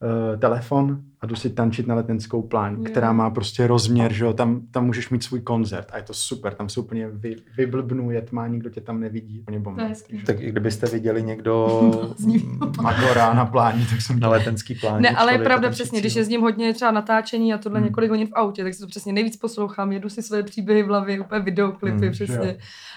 uh, 0.00 0.36
telefon 0.40 1.02
a 1.26 1.28
jdu 1.28 1.36
si 1.36 1.50
tančit 1.50 1.86
na 1.86 1.94
letenskou 1.94 2.42
plán, 2.42 2.74
Jo. 2.76 2.82
která 2.84 3.12
má 3.12 3.30
prostě 3.30 3.66
rozměr, 3.66 4.12
že 4.12 4.24
jo, 4.24 4.32
tam, 4.32 4.60
tam 4.70 4.86
můžeš 4.86 5.10
mít 5.10 5.22
svůj 5.24 5.40
koncert 5.40 5.88
a 5.92 5.96
je 5.96 6.02
to 6.02 6.14
super, 6.14 6.54
tam 6.54 6.68
se 6.68 6.80
úplně 6.80 7.08
vy, 7.08 7.36
vyblbnu, 7.56 8.10
je 8.10 8.22
tma, 8.22 8.46
nikdo 8.46 8.70
tě 8.70 8.80
tam 8.80 9.00
nevidí, 9.00 9.40
úplně 9.40 9.58
bomba. 9.58 9.82
Je. 9.82 10.22
Tak 10.26 10.40
i 10.40 10.48
kdybyste 10.50 10.86
viděli 10.86 11.22
někdo 11.22 11.80
Magora 12.82 13.34
na 13.34 13.44
pláni, 13.46 13.86
tak 13.90 14.00
jsem 14.02 14.20
na 14.20 14.28
letenský 14.28 14.74
plán. 14.74 15.02
Ne, 15.02 15.10
ale 15.10 15.32
je 15.32 15.38
pravda 15.38 15.70
přesně, 15.70 16.00
když 16.00 16.14
jezdím 16.16 16.40
hodně 16.40 16.74
třeba 16.74 16.90
natáčení 16.90 17.54
a 17.54 17.58
tohle 17.58 17.78
Hmm. 17.78 17.86
několik 17.88 18.10
hodin 18.10 18.26
v 18.26 18.32
autě, 18.34 18.64
tak 18.64 18.74
si 18.74 18.80
to 18.80 18.86
přesně 18.86 19.12
nejvíc 19.12 19.36
poslouchám, 19.36 19.92
jedu 19.92 20.08
si 20.08 20.22
své 20.22 20.42
příběhy 20.42 20.82
v 20.82 20.86
hlavě, 20.86 21.20
úplně 21.20 21.40
videoklipy 21.40 21.98
Hmm, 22.00 22.10
přesně. 22.12 22.36
jo. 22.48 22.54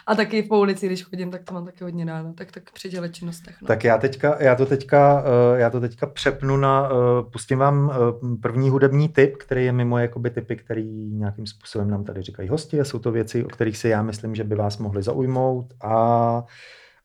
A 0.08 0.15
taky 0.15 0.44
po 0.44 0.60
ulici, 0.60 0.86
když 0.86 1.04
chodím, 1.04 1.32
tak 1.32 1.44
to 1.44 1.54
mám 1.54 1.65
taky 1.65 1.84
hodně 1.84 2.06
ráda. 2.06 2.32
Tak 2.36 2.52
tak 2.52 2.63
při 2.74 2.89
těle 2.89 3.10
činnostech. 3.10 3.56
No. 3.62 3.68
Tak 3.68 3.84
já 3.84 3.98
teďka, 3.98 4.36
já 4.44 4.56
to 4.56 4.65
teďka, 4.65 5.24
eh, 5.56 5.60
já 5.60 5.70
to 5.70 5.80
teďka 5.80 6.08
přepnu 6.08 6.58
na, 6.58 6.89
eh, 6.92 7.24
pustím 7.32 7.58
vám 7.60 7.92
eh, 7.94 7.96
první 8.41 8.69
hudební 8.69 9.10
tip, 9.10 9.38
který 9.38 9.65
je 9.65 9.71
mimo 9.71 9.97
jakoby 9.97 10.29
typy, 10.29 10.55
který 10.55 11.10
nějakým 11.12 11.47
způsobem 11.47 11.89
nám 11.89 12.03
tady 12.03 12.21
říkají 12.21 12.49
hosti 12.49 12.82
a 12.82 12.84
jsou 12.84 12.99
to 12.99 13.12
věci, 13.12 13.45
o 13.45 13.47
kterých 13.47 13.77
si 13.77 13.89
já 13.89 14.01
myslím, 14.01 14.36
že 14.36 14.43
by 14.43 14.55
vás 14.55 14.77
mohly 14.77 15.03
zaujmout 15.03 15.73
a 15.82 16.43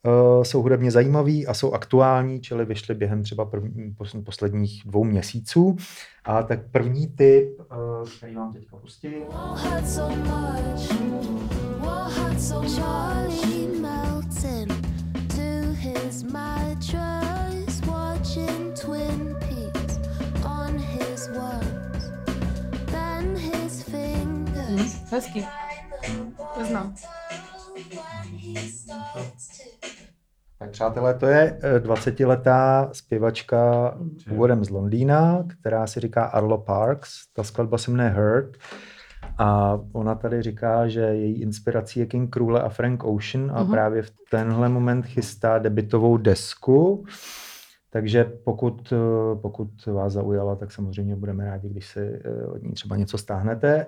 eh, 0.06 0.44
jsou 0.44 0.62
hudebně 0.62 0.90
zajímavý 0.90 1.46
a 1.46 1.54
jsou 1.54 1.72
aktuální, 1.72 2.40
čili 2.40 2.64
vyšly 2.64 2.94
během 2.94 3.22
třeba 3.22 3.44
první, 3.44 3.94
pos- 3.98 4.24
posledních 4.24 4.82
dvou 4.86 5.04
měsíců. 5.04 5.76
A 6.24 6.42
tak 6.42 6.60
první 6.70 7.06
tip, 7.08 7.60
eh, 7.60 7.74
který 8.18 8.34
vám 8.34 8.52
teďka 8.52 8.76
pustím, 8.76 9.12
melting 13.80 14.68
to 15.28 15.72
his 15.74 16.22
mattress, 16.22 17.80
watching 17.86 18.74
hezký. 25.14 25.46
To 26.58 26.64
znám. 26.64 26.94
Tak 30.58 30.70
přátelé, 30.70 31.14
to 31.14 31.26
je 31.26 31.58
eh, 31.62 31.78
20-letá 31.78 32.88
zpěvačka 32.92 33.94
původem 34.28 34.64
z 34.64 34.70
Londýna, 34.70 35.44
která 35.60 35.86
si 35.86 36.00
říká 36.00 36.24
Arlo 36.24 36.58
Parks. 36.58 37.10
Ta 37.32 37.42
skladba 37.42 37.78
se 37.78 37.90
jmenuje 37.90 38.10
Hurt. 38.10 38.56
A 39.38 39.80
ona 39.92 40.14
tady 40.14 40.42
říká, 40.42 40.88
že 40.88 41.00
její 41.00 41.42
inspirací 41.42 42.00
je 42.00 42.06
King 42.06 42.30
Krule 42.30 42.62
a 42.62 42.68
Frank 42.68 43.04
Ocean 43.04 43.50
a 43.54 43.62
Mhm. 43.62 43.70
právě 43.72 44.02
v 44.02 44.10
tenhle 44.30 44.68
moment 44.68 45.06
chystá 45.06 45.58
debitovou 45.58 46.16
desku. 46.16 47.04
Takže 47.90 48.24
pokud, 48.44 48.92
eh, 48.92 49.36
pokud 49.40 49.68
vás 49.86 50.12
zaujala, 50.12 50.56
tak 50.56 50.72
samozřejmě 50.72 51.16
budeme 51.16 51.44
rádi, 51.44 51.68
když 51.68 51.86
si 51.86 52.00
eh, 52.24 52.46
od 52.46 52.62
ní 52.62 52.72
třeba 52.72 52.96
něco 52.96 53.18
stáhnete. 53.18 53.86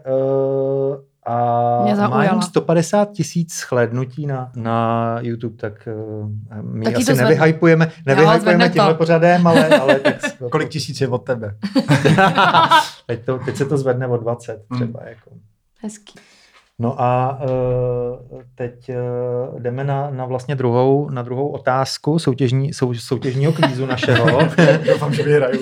A 1.27 1.83
Mě 1.83 1.91
má 1.91 1.97
zaujala. 1.97 2.25
jenom 2.25 2.43
150 2.43 3.13
tisíc 3.13 3.55
shlédnutí 3.55 4.27
na, 4.27 4.51
na 4.57 5.17
YouTube, 5.21 5.57
tak 5.57 5.89
eh, 5.89 6.63
my 6.63 6.85
Tak 6.85 6.97
asi 6.97 7.15
nevyhypujeme, 7.15 7.91
nevyhypujeme 8.07 8.41
zvedne 8.41 8.69
to. 8.69 8.73
tímhle 8.73 8.95
pořadem, 8.95 9.47
ale, 9.47 9.69
ale 9.69 9.95
tak, 10.01 10.15
Kolik 10.51 10.69
tisíc 10.69 11.01
je 11.01 11.09
od 11.09 11.19
tebe? 11.19 11.55
teď, 13.07 13.25
to, 13.25 13.39
teď 13.39 13.57
se 13.57 13.65
to 13.65 13.79
zvedne 13.79 14.07
o 14.07 14.17
20 14.17 14.63
třeba. 14.75 15.01
Jako. 15.05 15.31
Hezký. 15.83 16.15
No 16.79 17.01
a 17.01 17.39
uh, 18.33 18.43
teď 18.55 18.91
uh, 19.53 19.61
jdeme 19.61 19.85
na, 19.85 20.11
na 20.11 20.25
vlastně 20.25 20.55
druhou, 20.55 21.11
na 21.11 21.23
druhou 21.23 21.49
otázku 21.49 22.19
soutěžní, 22.19 22.73
sou, 22.73 22.95
soutěžního 22.95 23.53
kvízu 23.53 23.87
našeho. 23.87 24.41
Doufám, 24.87 25.15
že 25.15 25.23
vyhraju. 25.23 25.61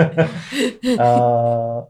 a, 0.98 1.10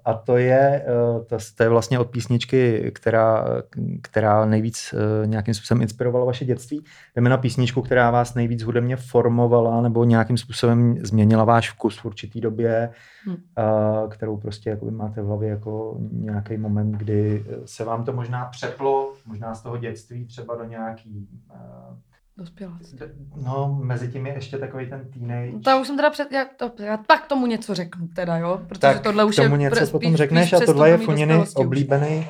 a 0.05 0.15
to 0.15 0.37
je, 0.37 0.85
eh, 0.87 1.25
to, 1.27 1.37
to 1.57 1.63
je 1.63 1.69
vlastně 1.69 1.99
od 1.99 2.11
písničky, 2.11 2.91
která, 2.95 3.45
která 4.03 4.45
nejvíc 4.45 4.95
eh, 4.95 5.27
nějakým 5.27 5.55
způsobem 5.55 5.83
inspirovala 5.83 6.25
vaše 6.25 6.45
dětství. 6.45 6.85
Jdeme 7.17 7.31
na 7.31 7.37
písničku, 7.37 7.83
která 7.83 8.11
vás 8.11 8.35
nejvíc 8.35 8.63
hudebně 8.63 8.97
formovala 8.97 9.81
nebo 9.81 10.05
nějakým 10.05 10.39
způsobem 10.39 10.97
změnila 11.03 11.45
váš 11.45 11.71
vkus 11.71 11.99
v 11.99 12.05
určitý 12.05 12.41
době, 12.41 12.91
Hmm. 13.27 13.37
a, 13.57 14.07
kterou 14.09 14.37
prostě 14.37 14.71
jakoby 14.71 14.91
máte 14.91 15.23
v 15.23 15.27
hlavě 15.27 15.49
jako 15.49 15.97
nějaký 16.13 16.57
moment, 16.57 16.93
kdy 16.93 17.45
se 17.65 17.85
vám 17.85 18.05
to 18.05 18.13
možná 18.13 18.45
přeplo, 18.45 19.13
možná 19.27 19.55
z 19.55 19.63
toho 19.63 19.77
dětství 19.77 20.27
třeba 20.27 20.57
do 20.57 20.65
nějaký 20.65 21.29
No, 23.45 23.79
mezi 23.83 24.09
tím 24.09 24.27
je 24.27 24.35
ještě 24.35 24.59
takový 24.59 24.87
ten 24.91 25.05
teenage. 25.13 25.59
Tam 25.65 25.81
už 25.81 25.87
jsem 25.87 25.97
teda 25.97 26.11
před, 26.11 26.33
já, 26.33 26.45
to, 26.57 26.83
já 26.83 26.97
tak 26.97 27.27
tomu 27.27 27.47
něco 27.47 27.75
řeknu 27.75 28.09
teda, 28.09 28.37
jo, 28.37 28.61
protože 28.67 28.81
tak 28.81 29.01
tohle 29.01 29.25
už 29.25 29.37
k 29.37 29.43
tomu 29.43 29.55
je 29.55 29.61
něco 29.61 29.81
pr- 29.85 29.91
potom 29.91 30.17
řekneš 30.17 30.53
a 30.53 30.61
tohle 30.61 30.91
je 30.91 30.99
Funiny 30.99 31.45
oblíbený. 31.55 32.27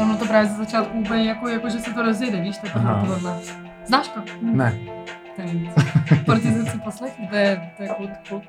Ono 0.00 0.16
to 0.16 0.26
právě 0.26 0.50
ze 0.50 0.56
začátku 0.56 0.98
úplně 0.98 1.24
jako, 1.28 1.48
jako 1.48 1.68
že 1.68 1.78
se 1.78 1.90
to 1.94 2.02
rozjede, 2.02 2.40
víš, 2.40 2.58
tak 2.58 2.72
tohle. 2.72 3.40
Znáš 3.86 4.08
to? 4.08 4.20
Ne. 4.42 5.01
Nic. 5.38 5.74
Protože 6.24 6.62
si 6.64 6.78
poslechni, 6.78 7.28
to 7.28 7.36
je, 7.36 7.72
to 7.76 7.82
je 7.82 7.88
kult, 7.88 8.10
kult. 8.28 8.44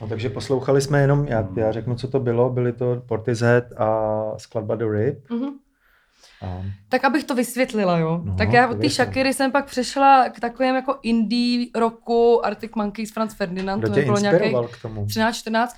No, 0.00 0.06
takže 0.08 0.30
poslouchali 0.30 0.80
jsme 0.80 1.00
jenom, 1.00 1.24
já, 1.26 1.48
já 1.56 1.72
řeknu, 1.72 1.94
co 1.94 2.08
to 2.08 2.20
bylo, 2.20 2.50
byly 2.50 2.72
to 2.72 3.02
Portishead 3.06 3.64
a 3.76 4.32
skladba 4.36 4.76
The 4.76 4.84
Rip. 4.92 5.30
Mhm. 5.30 5.67
A, 6.42 6.62
Tak 6.88 7.04
abych 7.04 7.24
to 7.24 7.34
vysvětlila, 7.34 7.98
jo. 7.98 8.20
No, 8.24 8.34
tak 8.34 8.52
já 8.52 8.68
od 8.68 8.80
té. 8.80 8.88
Shakiry 8.90 9.34
jsem 9.34 9.52
pak 9.52 9.66
přešla 9.66 10.28
k 10.28 10.40
takovým 10.40 10.74
jako 10.74 10.98
indie 11.02 11.66
roku 11.74 12.46
Arctic 12.46 12.70
Monkeys, 12.76 13.12
Franz 13.12 13.34
Ferdinand, 13.34 13.80
kdo 13.80 13.94
to 13.94 14.00
bylo 14.00 14.68
tomu? 14.82 15.06
13, 15.06 15.36
14. 15.36 15.76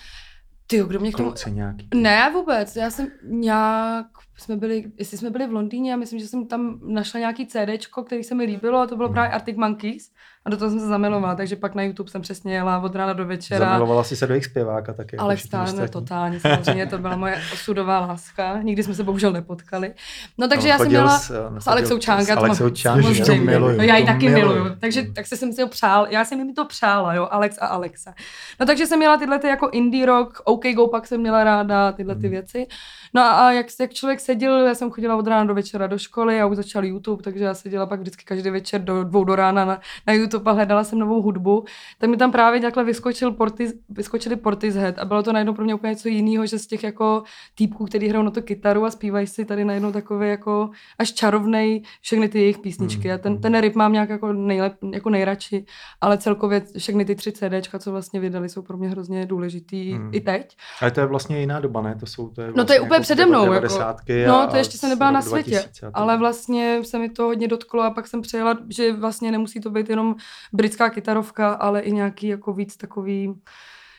Ty, 0.66 0.82
kdo 0.86 1.00
mě 1.00 1.12
k 1.12 1.16
tomu... 1.16 1.28
Kluci 1.28 1.50
nějaký. 1.50 1.88
Ne, 1.94 2.30
vůbec. 2.32 2.76
Já 2.76 2.90
jsem 2.90 3.08
nějak, 3.24 4.06
jsme 4.40 4.56
byli, 4.56 4.84
jestli 4.98 5.18
jsme 5.18 5.30
byli 5.30 5.46
v 5.46 5.52
Londýně, 5.52 5.90
já 5.90 5.96
myslím, 5.96 6.18
že 6.18 6.26
jsem 6.26 6.46
tam 6.46 6.78
našla 6.82 7.20
nějaký 7.20 7.46
CDčko, 7.46 8.02
který 8.02 8.24
se 8.24 8.34
mi 8.34 8.44
líbilo 8.44 8.78
a 8.78 8.86
to 8.86 8.96
bylo 8.96 9.08
právě 9.08 9.30
Arctic 9.30 9.56
Monkeys 9.56 10.10
a 10.44 10.50
do 10.50 10.56
toho 10.56 10.70
jsem 10.70 10.80
se 10.80 10.86
zamilovala, 10.86 11.34
takže 11.34 11.56
pak 11.56 11.74
na 11.74 11.82
YouTube 11.82 12.10
jsem 12.10 12.22
přesně 12.22 12.54
jela 12.54 12.78
od 12.78 12.94
rána 12.94 13.12
do 13.12 13.26
večera. 13.26 13.66
Zamilovala 13.66 14.04
jsi 14.04 14.16
se 14.16 14.26
do 14.26 14.34
jejich 14.34 14.44
zpěváka 14.44 14.92
taky. 14.92 15.16
jako 15.16 15.24
Turner, 15.66 15.68
ostatní. 15.84 15.92
totálně, 15.92 16.40
samozřejmě, 16.40 16.86
to 16.86 16.98
byla 16.98 17.16
moje 17.16 17.40
osudová 17.52 18.00
láska. 18.00 18.62
Nikdy 18.62 18.82
jsme 18.82 18.94
se 18.94 19.04
bohužel 19.04 19.32
nepotkali. 19.32 19.94
No 20.38 20.48
takže 20.48 20.62
On 20.66 20.68
já 20.70 20.78
jsem 20.78 20.88
měla... 20.88 21.18
s, 21.18 21.30
eh, 21.30 21.60
S 21.60 21.66
Alexou 21.66 21.98
Čánga. 21.98 22.24
S 22.34 22.36
Alexou. 22.36 22.70
Ježiš, 22.96 23.26
to 23.26 23.34
miluju, 23.34 23.76
No, 23.76 23.82
já 23.84 23.96
ji 23.96 24.06
taky 24.06 24.28
miluju. 24.28 24.54
miluju. 24.54 24.76
Takže 24.80 25.06
tak 25.14 25.26
se 25.26 25.36
jsem 25.36 25.52
si 25.52 25.62
ho 25.62 25.68
přál. 25.68 26.06
Já 26.10 26.24
jsem 26.24 26.38
jim 26.38 26.54
to 26.54 26.64
přála, 26.64 27.14
jo, 27.14 27.28
Alex 27.30 27.58
a 27.60 27.66
Alexa. 27.66 28.14
No 28.60 28.66
takže 28.66 28.86
jsem 28.86 28.98
měla 28.98 29.16
tyhle 29.16 29.38
ty 29.38 29.46
jako 29.46 29.68
indie 29.72 30.06
rock, 30.06 30.40
OK 30.44 30.64
Go 30.74 30.88
pak 30.88 31.06
jsem 31.06 31.20
měla 31.20 31.44
ráda, 31.44 31.92
tyhle 31.92 32.14
ty 32.14 32.20
Hmm. 32.20 32.30
věci. 32.30 32.66
No 33.14 33.22
a, 33.22 33.30
a 33.30 33.50
jak, 33.52 33.66
jak 33.80 33.92
člověk 33.92 34.20
seděl, 34.20 34.66
já 34.66 34.74
jsem 34.74 34.90
chodila 34.90 35.16
od 35.16 35.26
rána 35.26 35.44
do 35.44 35.54
večera 35.54 35.86
do 35.86 35.98
školy 35.98 36.40
a 36.40 36.46
už 36.46 36.56
začal 36.56 36.84
YouTube, 36.84 37.22
takže 37.22 37.44
já 37.44 37.54
seděla 37.54 37.86
pak 37.86 38.00
vždycky 38.00 38.24
každý 38.24 38.50
večer 38.50 38.80
do 38.80 39.04
dvou 39.04 39.24
do 39.24 39.36
rána 39.36 39.64
na, 39.64 39.80
na 40.06 40.12
YouTube 40.12 40.50
a 40.50 40.54
hledala 40.54 40.84
jsem 40.84 40.98
novou 40.98 41.22
hudbu. 41.22 41.64
Tak 41.98 42.10
mi 42.10 42.16
tam 42.16 42.32
právě 42.32 42.60
takhle 42.60 42.84
vyskočil 42.84 43.32
Portis, 43.32 43.72
vyskočili 43.88 44.36
Portishead 44.36 44.98
a 44.98 45.04
bylo 45.04 45.22
to 45.22 45.32
najednou 45.32 45.54
pro 45.54 45.64
mě 45.64 45.74
úplně 45.74 45.90
něco 45.90 46.08
jiného, 46.08 46.46
že 46.46 46.58
z 46.58 46.66
těch 46.66 46.82
jako 46.84 47.22
týpků, 47.54 47.84
který 47.84 48.08
hrajou 48.08 48.24
na 48.24 48.30
to 48.30 48.42
kytaru 48.42 48.84
a 48.84 48.90
zpívají 48.90 49.26
si 49.26 49.44
tady 49.44 49.64
najednou 49.64 49.92
takový 49.92 50.28
jako 50.28 50.70
až 50.98 51.12
čarovnej 51.12 51.82
všechny 52.00 52.28
ty 52.28 52.38
jejich 52.38 52.58
písničky. 52.58 53.08
Mm, 53.08 53.14
A 53.14 53.18
ten, 53.18 53.32
mm. 53.32 53.40
ten 53.40 53.60
rip 53.60 53.74
mám 53.74 53.92
nějak 53.92 54.08
jako, 54.08 54.32
nejlep, 54.32 54.72
jako 54.92 55.10
nejradši, 55.10 55.64
ale 56.00 56.18
celkově 56.18 56.62
všechny 56.78 57.04
ty 57.04 57.14
tři 57.14 57.32
CDčka, 57.32 57.78
co 57.78 57.90
vlastně 57.90 58.20
vydali, 58.20 58.48
jsou 58.48 58.62
pro 58.62 58.76
mě 58.76 58.88
hrozně 58.88 59.26
důležitý 59.26 59.90
Mm. 59.90 60.10
i 60.12 60.20
teď. 60.20 60.56
Ale 60.80 60.90
to 60.90 61.00
je 61.00 61.06
vlastně 61.06 61.40
jiná 61.40 61.60
doba, 61.60 61.82
ne? 61.82 61.96
To 62.00 62.06
jsou, 62.06 62.28
to 62.28 62.42
je 62.42 62.52
No 62.56 62.64
to 62.64 62.72
je 62.72 62.80
vlastně 62.80 62.99
úplně 63.00 63.14
přede 63.16 63.26
mnou, 63.26 63.52
jako- 63.52 63.54
90. 63.54 63.96
No, 64.26 64.46
to 64.50 64.56
ještě 64.56 64.78
jsem 64.78 64.90
nebyla 64.90 65.10
na 65.10 65.22
světě, 65.22 65.50
2000 65.50 65.86
a 65.86 65.90
tak. 65.90 66.00
ale 66.00 66.18
vlastně 66.18 66.80
se 66.84 66.98
mi 66.98 67.08
to 67.08 67.24
hodně 67.24 67.48
dotklo 67.48 67.82
a 67.82 67.90
pak 67.90 68.06
jsem 68.06 68.20
přejela, 68.22 68.58
že 68.68 68.92
vlastně 68.92 69.30
nemusí 69.32 69.60
to 69.60 69.70
být 69.70 69.90
jenom 69.90 70.14
britská 70.52 70.90
kytarovka, 70.90 71.52
ale 71.52 71.80
i 71.80 71.92
nějaký 71.92 72.28
jako 72.28 72.52
víc 72.52 72.76
takový, 72.76 73.34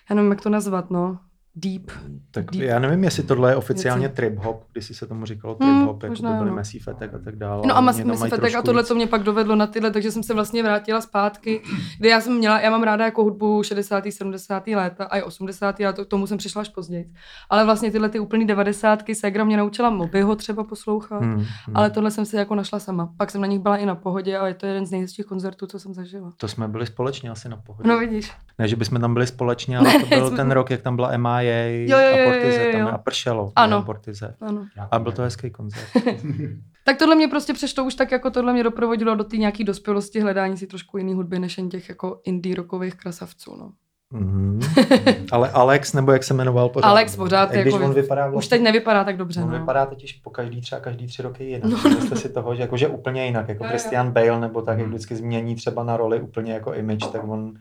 já 0.09 0.15
nevím, 0.15 0.31
jak 0.31 0.41
to 0.41 0.49
nazvat, 0.49 0.89
no, 0.91 1.17
deep. 1.55 1.91
Tak 2.31 2.51
deep 2.51 2.63
já 2.63 2.79
nevím, 2.79 3.03
jestli 3.03 3.23
tohle 3.23 3.51
je 3.51 3.55
oficiálně 3.55 4.07
věci. 4.07 4.15
trip 4.15 4.37
hop, 4.37 4.63
když 4.71 4.85
si 4.85 4.93
se 4.93 5.07
tomu 5.07 5.25
říkalo 5.25 5.55
trip 5.55 5.69
Hmm, 5.69 5.85
hop, 5.85 6.03
jako 6.03 6.15
by 6.21 6.33
byly. 6.37 6.51
Massive 6.51 6.91
Attack 6.91 7.13
a 7.13 7.19
tak 7.19 7.35
dále. 7.35 7.61
No 7.67 7.77
a 7.77 7.81
Massive 7.81 8.13
Attack 8.13 8.55
a 8.55 8.61
tohle 8.61 8.83
to 8.83 8.95
mě 8.95 9.07
pak 9.07 9.23
dovedlo 9.23 9.55
na 9.55 9.67
tyhle, 9.67 9.91
takže 9.91 10.11
jsem 10.11 10.23
se 10.23 10.33
vlastně 10.33 10.63
vrátila 10.63 11.01
zpátky, 11.01 11.61
kde 11.99 12.09
já 12.09 12.21
jsem 12.21 12.37
měla, 12.37 12.59
já 12.59 12.69
mám 12.69 12.83
ráda 12.83 13.05
jako 13.05 13.23
hudbu 13.23 13.63
60. 13.63 14.03
70. 14.09 14.67
léta 14.67 15.05
a 15.05 15.17
i 15.17 15.23
80. 15.23 15.79
a 15.79 15.93
to, 15.93 16.05
k 16.05 16.07
tomu 16.07 16.27
jsem 16.27 16.37
přišla 16.37 16.61
až 16.61 16.69
později. 16.69 17.11
Ale 17.49 17.65
vlastně 17.65 17.91
tyhle 17.91 18.09
ty 18.09 18.19
úplný 18.19 18.47
90. 18.47 19.03
Segra 19.13 19.43
mě 19.43 19.57
naučila 19.57 19.89
Mobyho 19.89 20.35
třeba 20.35 20.63
poslouchat. 20.63 21.21
Hmm, 21.21 21.33
hmm. 21.35 21.45
Ale 21.73 21.89
tohle 21.89 22.11
jsem 22.11 22.25
si 22.25 22.35
jako 22.35 22.55
našla 22.55 22.79
sama. 22.79 23.13
Pak 23.17 23.31
jsem 23.31 23.41
na 23.41 23.47
nich 23.47 23.59
byla 23.59 23.77
i 23.77 23.85
na 23.85 23.95
pohodě 23.95 24.37
a 24.37 24.47
je 24.47 24.53
to 24.53 24.65
jeden 24.65 24.85
z 24.85 24.91
nejhezčích 24.91 25.25
koncertů, 25.25 25.67
co 25.67 25.79
jsem 25.79 25.93
zažila. 25.93 26.33
To 26.37 26.47
jsme 26.47 26.67
byli 26.67 26.85
společně 26.85 27.29
asi 27.29 27.49
na 27.49 27.57
pohodě. 27.57 27.89
No 27.89 27.99
vidíš. 27.99 28.31
Ne, 28.59 28.67
že 28.67 28.75
bychom 28.75 29.01
tam 29.01 29.13
byli 29.13 29.27
společně, 29.27 29.77
ale 29.77 29.93
to 29.99 30.05
byl 30.07 30.31
ten 30.31 30.51
rok, 30.51 30.69
jak 30.69 30.81
tam 30.81 30.95
byla 30.95 31.11
MIA 31.41 31.67
Jo, 31.67 31.99
jo, 31.99 32.07
jo, 32.07 32.13
a 32.13 32.17
jo, 32.17 32.25
Portize, 32.31 32.65
jo, 32.65 32.71
tam 32.71 32.81
jo. 32.81 32.87
a 32.87 32.97
pršelo. 32.97 33.51
Ano. 33.55 33.81
Portize. 33.83 34.35
Ano. 34.41 34.65
A 34.91 34.99
byl 34.99 35.11
to 35.11 35.21
hezký 35.21 35.49
koncert. 35.49 35.87
Tak 36.83 36.97
tohle 36.97 37.15
mě 37.15 37.27
prostě 37.27 37.53
přesto 37.53 37.83
už 37.85 37.95
tak 37.95 38.11
jako 38.11 38.31
tohle 38.31 38.53
mě 38.53 38.63
doprovodilo 38.63 39.15
do 39.15 39.23
té 39.23 39.37
nějaký 39.37 39.63
dospělosti 39.63 40.19
hledání 40.19 40.57
si 40.57 40.67
trošku 40.67 40.97
jiný 40.97 41.13
hudby 41.13 41.39
než 41.39 41.57
jen 41.57 41.69
těch 41.69 41.89
jako 41.89 42.19
indie 42.23 42.55
rockových 42.55 42.95
krasavců. 42.95 43.55
No. 43.59 43.71
Mhm. 44.13 44.59
Ale 45.31 45.49
Alex, 45.51 45.93
nebo 45.93 46.11
jak 46.11 46.23
se 46.23 46.33
jmenoval 46.33 46.69
pořád? 46.69 46.87
Alex 46.87 47.15
pořád 47.15 47.51
když 47.51 47.73
jako- 47.73 47.85
on 47.85 47.93
vypadá 47.93 48.27
Už 48.27 48.31
vlastně, 48.33 48.49
teď 48.57 48.61
nevypadá 48.63 49.03
tak 49.03 49.17
dobře. 49.17 49.41
On 49.43 49.51
No. 49.51 49.59
vypadá 49.59 49.85
totiž 49.85 50.13
po 50.13 50.29
každý 50.29 50.61
třeba 50.61 50.81
každý 50.81 51.07
tři 51.07 51.21
roky 51.21 51.43
jinak. 51.43 51.63
No. 51.63 51.69
Myslíte 51.89 52.15
si 52.15 52.29
toho, 52.29 52.55
že, 52.55 52.61
jako, 52.61 52.77
že 52.77 52.87
úplně 52.87 53.25
jinak, 53.25 53.49
jako 53.49 53.63
Jo, 53.63 53.67
jo. 53.67 53.69
Christian 53.69 54.11
Bale, 54.11 54.39
nebo 54.39 54.61
tak, 54.61 54.79
jak 54.79 54.87
vždycky 54.87 55.15
změní 55.15 55.55
třeba 55.55 55.83
na 55.83 55.97
roli 55.97 56.21
úplně 56.21 56.53
jako 56.53 56.73
image, 56.73 57.07
tak 57.11 57.23
on 57.27 57.53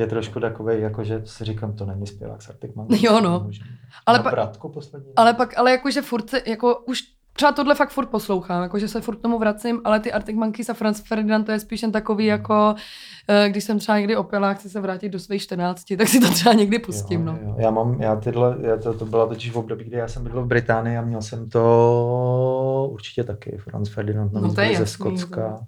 je 0.00 0.06
trošku 0.06 0.40
takový, 0.40 0.80
jako 0.80 1.04
že 1.04 1.22
si 1.24 1.44
říkám, 1.44 1.72
to 1.72 1.86
není 1.86 2.06
zpěvák 2.06 2.42
s 2.42 2.48
Arctic 2.48 2.74
Monkeys. 2.74 3.02
Jo, 3.02 3.20
no. 3.20 3.50
Ale 4.06 4.18
pa- 4.18 4.30
bratku 4.30 4.68
poslední. 4.68 5.12
Ale 5.16 5.34
pak, 5.34 5.58
ale 5.58 5.70
jakože 5.70 6.02
furt 6.02 6.30
se, 6.30 6.42
jako 6.46 6.76
už 6.76 7.02
třeba 7.32 7.52
tohle 7.52 7.74
fakt 7.74 7.90
furt 7.90 8.06
poslouchám, 8.06 8.62
jakože 8.62 8.88
se 8.88 9.00
furt 9.00 9.16
k 9.16 9.22
tomu 9.22 9.38
vracím, 9.38 9.80
ale 9.84 10.00
ty 10.00 10.12
Arctic 10.12 10.36
Monkeys 10.36 10.70
a 10.70 10.74
Franz 10.74 11.00
Ferdinand 11.08 11.44
to 11.44 11.52
je 11.52 11.60
spíš 11.60 11.82
jen 11.82 11.92
takový 11.92 12.26
jako, 12.26 12.74
eh, 13.28 13.48
když 13.48 13.64
jsem 13.64 13.78
třeba 13.78 13.98
někdy 13.98 14.16
opila 14.16 14.50
a 14.50 14.54
chci 14.54 14.70
se 14.70 14.80
vrátit 14.80 15.08
do 15.08 15.18
svých 15.18 15.42
14, 15.42 15.96
tak 15.96 16.08
si 16.08 16.20
to 16.20 16.30
třeba 16.30 16.52
někdy 16.52 16.78
pustím, 16.78 17.24
no. 17.24 17.32
Jo, 17.32 17.48
jo. 17.48 17.54
Já 17.58 17.70
mám, 17.70 18.02
já 18.02 18.16
tyhle, 18.16 18.56
já 18.60 18.76
to, 18.76 18.94
to 18.94 19.04
byla 19.06 19.26
totiž 19.26 19.50
v 19.50 19.56
období, 19.58 19.84
kdy 19.84 19.96
já 19.96 20.08
jsem 20.08 20.24
bydlel 20.24 20.44
v 20.44 20.46
Británii 20.46 20.96
a 20.96 21.02
měl 21.02 21.22
jsem 21.22 21.48
to 21.48 22.88
určitě 22.92 23.24
taky, 23.24 23.58
Franz 23.58 23.88
Ferdinand, 23.88 24.32
No 24.32 24.54
to 24.54 24.60
je 24.60 24.66
byl 24.66 24.76
ze 24.76 24.82
jasný, 24.82 25.18
Skotska. 25.18 25.58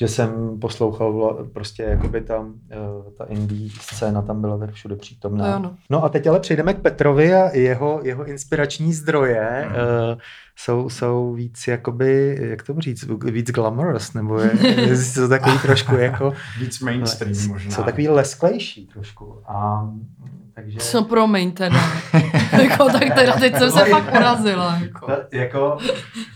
Že 0.00 0.08
jsem 0.08 0.58
poslouchal 0.60 1.46
prostě 1.52 1.82
jakoby 1.82 2.20
tam, 2.20 2.52
eh, 2.70 2.76
ta 3.18 3.24
indie 3.24 3.70
scéna 3.80 4.22
tam 4.22 4.40
byla 4.40 4.58
tak 4.58 4.70
všude 4.72 4.96
přítomná. 4.96 5.44
To 5.44 5.50
jo, 5.52 5.58
no. 5.58 5.76
No 5.90 6.04
a 6.04 6.08
teď 6.08 6.26
ale 6.26 6.40
přejdeme 6.40 6.74
k 6.74 6.80
Petrovi 6.80 7.34
a 7.34 7.56
jeho, 7.56 8.00
jeho 8.04 8.24
inspirační 8.24 8.92
zdroje 8.92 9.64
Mhm. 9.66 9.74
uh, 9.74 10.18
jsou, 10.56 10.88
jsou 10.88 11.32
víc 11.32 11.66
jakoby, 11.68 12.38
jak 12.40 12.62
to 12.62 12.74
říct, 12.80 13.04
víc 13.24 13.50
glamorous, 13.50 14.12
nebo 14.14 14.40
je, 14.40 14.50
je, 14.80 14.96
jsou 14.96 15.28
takový 15.28 15.58
trošku 15.62 15.94
jako, 15.96 16.32
Víc 16.60 16.80
mainstream 16.80 17.48
možná. 17.48 17.70
jsou 17.70 17.82
takový 17.82 18.08
lesklejší 18.08 18.86
trošku. 18.86 19.36
A, 19.46 19.82
mm, 19.82 20.06
takže... 20.54 20.78
Co 20.78 21.02
promiň 21.04 21.52
teda. 21.52 21.80
jako, 22.62 22.84
tak 22.84 23.14
teda 23.14 23.32
teď 23.32 23.56
jsem 23.56 23.70
se 23.70 23.84
fakt 23.84 24.14
urazila. 24.16 24.78
Jako. 24.82 25.06
To, 25.06 25.12
jako, 25.32 25.78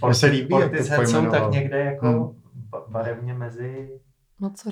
Mně 0.06 0.14
se 0.14 0.26
líbí, 0.26 0.54
jak 0.60 0.72
to 0.96 1.04
jsou 1.06 1.26
tak 1.30 1.50
někde 1.50 1.78
jako 1.78 2.06
Hmm. 2.06 2.28
Ba- 2.72 2.84
barevně 2.88 3.34
mezi... 3.34 3.88
No 4.40 4.50
co? 4.50 4.70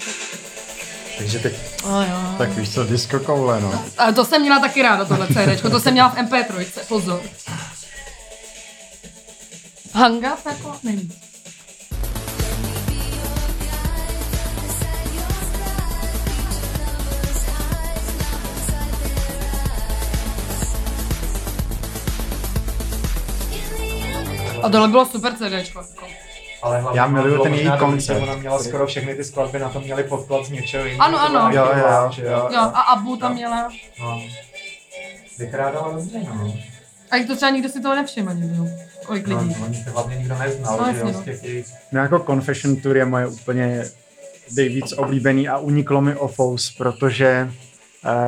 Takže 1.18 1.38
teď 1.38 1.54
A 1.84 2.04
jo. 2.04 2.34
Tak 2.38 2.48
víš 2.50 2.74
co, 2.74 2.84
disco 2.84 3.20
koule, 3.20 3.60
no. 3.60 3.84
A 3.98 4.12
to 4.12 4.24
jsem 4.24 4.40
měla 4.42 4.60
taky 4.60 4.82
ráda, 4.82 5.04
tohle 5.04 5.26
CDčko, 5.26 5.70
to 5.70 5.80
jsem 5.80 5.92
měla 5.92 6.08
v 6.08 6.16
MP3, 6.16 6.66
pozor. 6.88 7.22
Hanga 9.94 10.38
jako? 10.46 10.76
Nevím. 10.82 11.12
A 24.62 24.68
tohle 24.70 24.88
bylo 24.88 25.06
super 25.06 25.32
CDčko. 25.34 25.78
Jako. 25.78 26.29
Ale 26.62 26.80
hlavně 26.80 27.00
Já 27.00 27.06
miluju 27.06 27.42
ten 27.42 27.54
její 27.54 27.70
koncept. 27.78 28.16
že 28.16 28.22
Ona 28.22 28.34
měla 28.34 28.58
skoro 28.58 28.86
všechny 28.86 29.14
ty 29.14 29.24
skladby 29.24 29.58
na 29.58 29.68
to 29.68 29.80
měly 29.80 30.04
podklad 30.04 30.46
z 30.46 30.50
něčeho 30.50 30.84
jiného. 30.84 31.02
Ano, 31.02 31.20
ano. 31.20 31.50
Jo, 31.56 31.64
jo, 31.76 31.84
jo, 31.88 32.10
že 32.12 32.22
jo. 32.26 32.48
Jo, 32.52 32.60
a 32.60 32.80
Abu 32.80 33.16
tam 33.16 33.32
měla. 33.34 33.68
No. 34.00 34.22
Vykrádala 35.38 35.92
dobře, 35.92 36.18
no. 36.34 36.54
A 37.10 37.16
jak 37.16 37.26
to 37.26 37.36
třeba 37.36 37.50
nikdo 37.50 37.68
si 37.68 37.80
toho 37.82 37.94
nevšiml 37.94 38.30
ani, 38.30 38.56
jo? 38.56 38.66
Kolik 39.06 39.26
no. 39.26 39.38
lidí. 39.38 39.56
Oni 39.64 39.84
to 39.84 39.90
hlavně 39.90 40.16
nikdo 40.16 40.38
neznal, 40.38 40.78
No, 40.86 40.92
že 40.92 40.98
jo, 40.98 41.04
no. 41.06 41.12
z 41.12 41.24
těch 41.24 41.44
jejich... 41.44 41.66
No 41.92 42.00
jako 42.00 42.18
Confession 42.18 42.76
Tour 42.76 42.96
je 42.96 43.04
moje 43.04 43.26
úplně 43.26 43.84
nejvíc 44.56 44.92
oblíbený 44.92 45.48
a 45.48 45.58
uniklo 45.58 46.00
mi 46.00 46.14
Ofous, 46.16 46.74
protože 46.78 47.50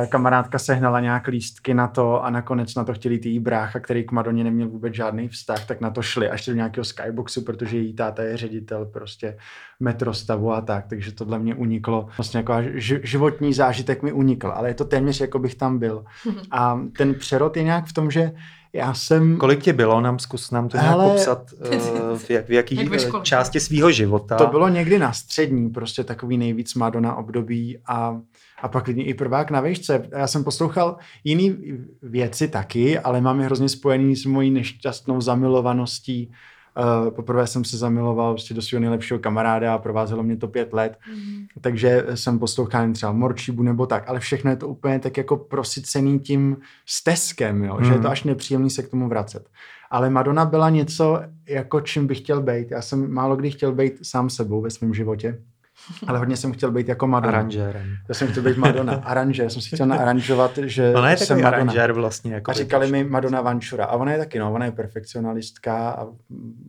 kamarádka 0.09 0.59
sehnala 0.59 0.99
nějak 0.99 1.27
lístky 1.27 1.73
na 1.73 1.87
to 1.87 2.23
a 2.23 2.29
nakonec 2.29 2.75
na 2.75 2.83
to 2.83 2.93
chtěli 2.93 3.17
ty 3.17 3.29
její 3.29 3.39
brácha, 3.39 3.79
který 3.79 4.03
k 4.03 4.11
Madoně 4.11 4.43
neměl 4.43 4.69
vůbec 4.69 4.93
žádný 4.93 5.27
vztah, 5.27 5.65
tak 5.65 5.81
na 5.81 5.89
to 5.89 6.01
šli 6.01 6.29
až 6.29 6.45
do 6.45 6.53
nějakého 6.53 6.85
skyboxu, 6.85 7.41
protože 7.41 7.77
její 7.77 7.93
táta 7.93 8.23
je 8.23 8.37
ředitel 8.37 8.85
prostě 8.85 9.37
metrostavu 9.79 10.53
a 10.53 10.61
tak, 10.61 10.87
takže 10.87 11.11
tohle 11.11 11.39
mě 11.39 11.55
uniklo. 11.55 12.07
Vlastně 12.17 12.37
jako 12.37 12.53
ži- 12.53 13.01
životní 13.03 13.53
zážitek 13.53 14.03
mi 14.03 14.11
unikl, 14.11 14.47
ale 14.55 14.69
je 14.69 14.73
to 14.73 14.85
téměř 14.85 15.21
jako 15.21 15.39
bych 15.39 15.55
tam 15.55 15.79
byl. 15.79 16.05
A 16.51 16.79
ten 16.97 17.13
přerod 17.13 17.57
je 17.57 17.63
nějak 17.63 17.85
v 17.85 17.93
tom, 17.93 18.11
že 18.11 18.31
já 18.75 18.93
jsem... 18.93 19.37
Kolik 19.37 19.63
ti 19.63 19.73
bylo? 19.73 20.01
Nám 20.01 20.19
zkus 20.19 20.51
nám 20.51 20.69
to 20.69 20.77
nějak 20.77 20.97
popsat, 20.97 21.53
eh, 21.71 21.77
v, 22.17 22.29
jak, 22.29 22.47
v 22.47 22.51
jaký 22.51 22.75
Jak 22.75 22.93
eh, 22.93 23.21
části 23.21 23.59
svého 23.59 23.91
života. 23.91 24.35
To 24.35 24.47
bylo 24.47 24.69
někdy 24.69 24.99
na 24.99 25.13
střední, 25.13 25.69
prostě 25.69 26.03
takový 26.03 26.37
nejvíc 26.37 26.75
Madonna 26.75 27.15
období 27.15 27.77
a, 27.85 28.21
a 28.61 28.67
pak 28.67 28.87
i 28.87 29.13
prvák 29.13 29.51
na 29.51 29.61
výšce. 29.61 30.09
Já 30.11 30.27
jsem 30.27 30.43
poslouchal 30.43 30.97
jiný 31.23 31.57
věci 32.01 32.47
taky, 32.47 32.99
ale 32.99 33.21
mám 33.21 33.39
je 33.39 33.45
hrozně 33.45 33.69
spojený 33.69 34.15
s 34.15 34.25
mojí 34.25 34.51
nešťastnou 34.51 35.21
zamilovaností. 35.21 36.31
Uh, 36.77 37.11
poprvé 37.11 37.47
jsem 37.47 37.63
se 37.63 37.77
zamiloval 37.77 38.33
prostě 38.33 38.53
do 38.53 38.61
svého 38.61 38.79
nejlepšího 38.81 39.19
kamaráda 39.19 39.73
a 39.73 39.77
provázelo 39.77 40.23
mě 40.23 40.37
to 40.37 40.47
pět 40.47 40.73
let, 40.73 40.97
takže 41.61 42.05
jsem 42.13 42.39
poslouchal 42.39 42.91
třeba 42.91 43.11
Morčíbu 43.11 43.63
nebo 43.63 43.85
tak, 43.85 44.09
ale 44.09 44.19
všechno 44.19 44.49
je 44.51 44.57
to 44.57 44.67
úplně 44.67 44.99
tak 44.99 45.17
jako 45.17 45.37
prosycený 45.37 46.19
tím 46.19 46.57
steskem, 46.85 47.63
jo? 47.63 47.77
že 47.81 47.87
je 47.91 47.93
to 47.95 47.99
Mhm. 47.99 48.11
až 48.11 48.23
nepříjemný 48.23 48.69
se 48.69 48.83
k 48.83 48.89
tomu 48.89 49.09
vracet. 49.09 49.49
Ale 49.91 50.09
Madonna 50.09 50.45
byla 50.45 50.69
něco, 50.69 51.19
jako 51.49 51.81
čím 51.81 52.07
bych 52.07 52.17
chtěl 52.17 52.41
být. 52.41 52.71
Já 52.71 52.81
jsem 52.81 53.13
málo 53.13 53.35
kdy 53.35 53.51
chtěl 53.51 53.71
být 53.71 53.93
sám 54.01 54.29
sebou 54.29 54.61
ve 54.61 54.69
svém 54.69 54.93
životě, 54.93 55.41
ale 56.07 56.19
hodně 56.19 56.37
jsem 56.37 56.51
chtěl 56.51 56.71
být 56.71 56.87
jako 56.87 57.07
Madonna. 57.07 57.37
aranžérem. 57.37 57.87
Já 58.09 58.15
jsem 58.15 58.27
chtěl 58.27 58.43
být 58.43 58.57
Madonna. 58.57 58.93
Aranžér. 59.05 59.49
Jsem 59.49 59.61
si 59.61 59.75
chtěl 59.75 59.85
naaranžovat, 59.87 60.57
že 60.63 60.93
Ona 60.95 61.09
je 61.11 61.17
jsem 61.17 61.37
Madonna. 61.37 61.57
aranžér 61.57 61.91
vlastně. 61.93 62.33
Jako 62.33 62.51
A 62.51 62.53
říkali 62.53 62.91
mi 62.91 63.03
Madonna 63.03 63.41
Vančura. 63.41 63.85
A 63.85 63.95
ona 63.95 64.11
je 64.11 64.17
taky, 64.17 64.39
no, 64.39 64.53
ona 64.53 64.65
je 64.65 64.71
perfekcionalistka 64.71 65.89
a 65.89 66.07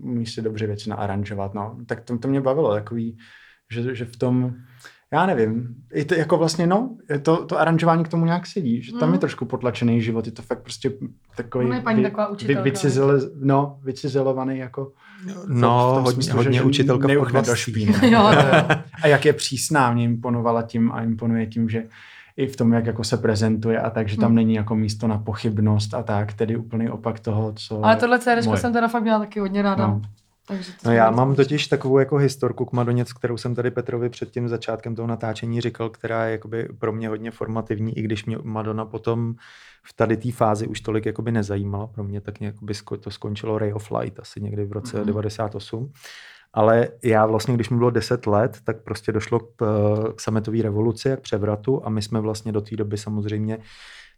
umí 0.00 0.26
si 0.26 0.42
dobře 0.42 0.66
věci 0.66 0.90
naaranžovat, 0.90 1.54
no. 1.54 1.76
Tak 1.86 2.00
to, 2.00 2.18
to 2.18 2.28
mě 2.28 2.40
bavilo, 2.40 2.74
takový, 2.74 3.18
že, 3.72 3.94
že 3.94 4.04
v 4.04 4.16
tom, 4.16 4.54
já 5.12 5.26
nevím, 5.26 5.74
je 5.94 6.04
to 6.04 6.14
jako 6.14 6.36
vlastně, 6.36 6.66
no, 6.66 6.96
je 7.10 7.18
to, 7.18 7.44
to 7.46 7.60
aranžování 7.60 8.04
k 8.04 8.08
tomu 8.08 8.24
nějak 8.24 8.46
sedí, 8.46 8.82
že 8.82 8.92
tam 8.92 9.08
Mm. 9.08 9.12
je 9.14 9.18
trošku 9.18 9.44
potlačený 9.44 10.02
život, 10.02 10.26
je 10.26 10.32
to 10.32 10.42
fakt 10.42 10.62
prostě 10.62 10.92
takový 11.36 11.80
paní 11.80 12.02
taková 12.02 12.28
učitelka, 12.28 12.62
vycizele, 12.62 13.20
no, 13.40 13.78
vycizelovaný 13.82 14.58
jako 14.58 14.92
No, 15.46 15.90
v 15.90 15.94
tom 15.94 16.04
hodně, 16.04 16.12
smyslu, 16.22 16.36
hodně 16.36 16.58
že 16.58 16.62
učitelka 16.64 17.08
neuchne 17.08 17.42
do 17.42 17.54
špíny. 17.54 17.94
Jo. 18.10 18.30
A 19.02 19.06
jak 19.06 19.24
je 19.24 19.32
přísná, 19.32 19.92
mě 19.92 20.04
imponovala 20.04 20.62
tím 20.62 20.92
a 20.92 21.02
imponuje 21.02 21.46
tím, 21.46 21.68
že 21.68 21.84
i 22.36 22.46
v 22.46 22.56
tom, 22.56 22.72
jak 22.72 22.86
jako 22.86 23.04
se 23.04 23.16
prezentuje 23.16 23.80
a 23.80 23.90
tak, 23.90 24.08
že 24.08 24.16
tam 24.16 24.26
Hmm. 24.26 24.34
není 24.36 24.54
jako 24.54 24.76
místo 24.76 25.06
na 25.08 25.18
pochybnost 25.18 25.94
a 25.94 26.02
tak, 26.02 26.32
tedy 26.32 26.56
úplný 26.56 26.88
opak 26.88 27.20
toho, 27.20 27.52
co 27.56 27.84
Ale 27.84 27.96
tohle 27.96 28.18
moje. 28.46 28.56
jsem 28.60 28.72
teda 28.72 28.88
fakt 28.88 29.02
měla 29.02 29.18
taky 29.18 29.40
hodně 29.40 29.62
ráda. 29.62 29.86
No. 29.86 30.02
Takže 30.48 30.72
No 30.84 30.92
já 30.92 31.10
mám 31.10 31.34
totiž 31.34 31.66
takovou 31.66 31.98
jako 31.98 32.16
historku 32.16 32.64
k 32.64 32.72
Madoně, 32.72 33.04
kterou 33.18 33.36
jsem 33.36 33.54
tady 33.54 33.70
Petrovi 33.70 34.08
před 34.08 34.30
tím 34.30 34.48
začátkem 34.48 34.94
toho 34.94 35.08
natáčení 35.08 35.60
říkal, 35.60 35.90
která 35.90 36.24
je 36.26 36.32
jakoby 36.32 36.68
pro 36.78 36.92
mě 36.92 37.08
hodně 37.08 37.30
formativní, 37.30 37.98
i 37.98 38.02
když 38.02 38.24
mě 38.24 38.38
Madonna 38.42 38.84
potom 38.84 39.34
v 39.86 39.92
tady 39.92 40.16
té 40.16 40.32
fázi 40.32 40.66
už 40.66 40.80
tolik 40.80 41.06
jakoby 41.06 41.32
nezajímala. 41.32 41.86
Pro 41.86 42.04
mě 42.04 42.20
tak 42.20 42.40
jakoby 42.40 42.74
to 43.00 43.10
skončilo 43.10 43.58
Ray 43.58 43.72
of 43.72 43.90
Light 43.90 44.20
asi 44.20 44.40
někdy 44.40 44.64
v 44.64 44.72
roce 44.72 44.96
Mhm. 44.96 45.06
98. 45.06 45.92
Ale 46.52 46.88
já 47.04 47.26
vlastně, 47.26 47.54
když 47.54 47.70
mi 47.70 47.76
bylo 47.76 47.90
10 47.90 48.26
let, 48.26 48.58
tak 48.64 48.82
prostě 48.82 49.12
došlo 49.12 49.40
k, 49.40 49.46
eh, 49.62 50.12
k 50.12 50.20
sametové 50.20 50.62
revoluci 50.62 51.12
a 51.12 51.16
k 51.16 51.20
převratu 51.20 51.86
a 51.86 51.88
my 51.90 52.02
jsme 52.02 52.20
vlastně 52.20 52.52
do 52.52 52.60
té 52.60 52.76
doby 52.76 52.98
samozřejmě 52.98 53.58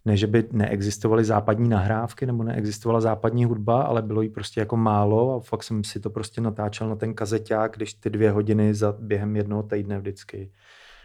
ne, 0.07 0.17
že 0.17 0.27
by 0.27 0.45
neexistovaly 0.53 1.25
západní 1.25 1.69
nahrávky 1.69 2.27
nebo 2.27 2.43
neexistovala 2.43 3.01
západní 3.01 3.45
hudba, 3.45 3.83
ale 3.83 4.03
bylo 4.03 4.23
jí 4.23 4.29
prostě 4.29 4.61
jako 4.61 4.77
málo 4.77 5.35
a 5.35 5.41
fakt 5.41 5.63
jsem 5.63 5.85
si 5.85 6.01
to 6.01 6.11
prostě 6.11 6.41
natáčel 6.41 6.89
na 6.89 6.97
ten 6.97 7.15
kazeťák, 7.15 7.77
když 7.77 7.95
ty 7.95 8.11
dvě 8.11 8.31
hodiny 8.31 8.75
za 8.75 8.95
během 8.99 9.37
jednoho 9.37 9.63
týdne 9.63 9.99
vždycky 9.99 10.51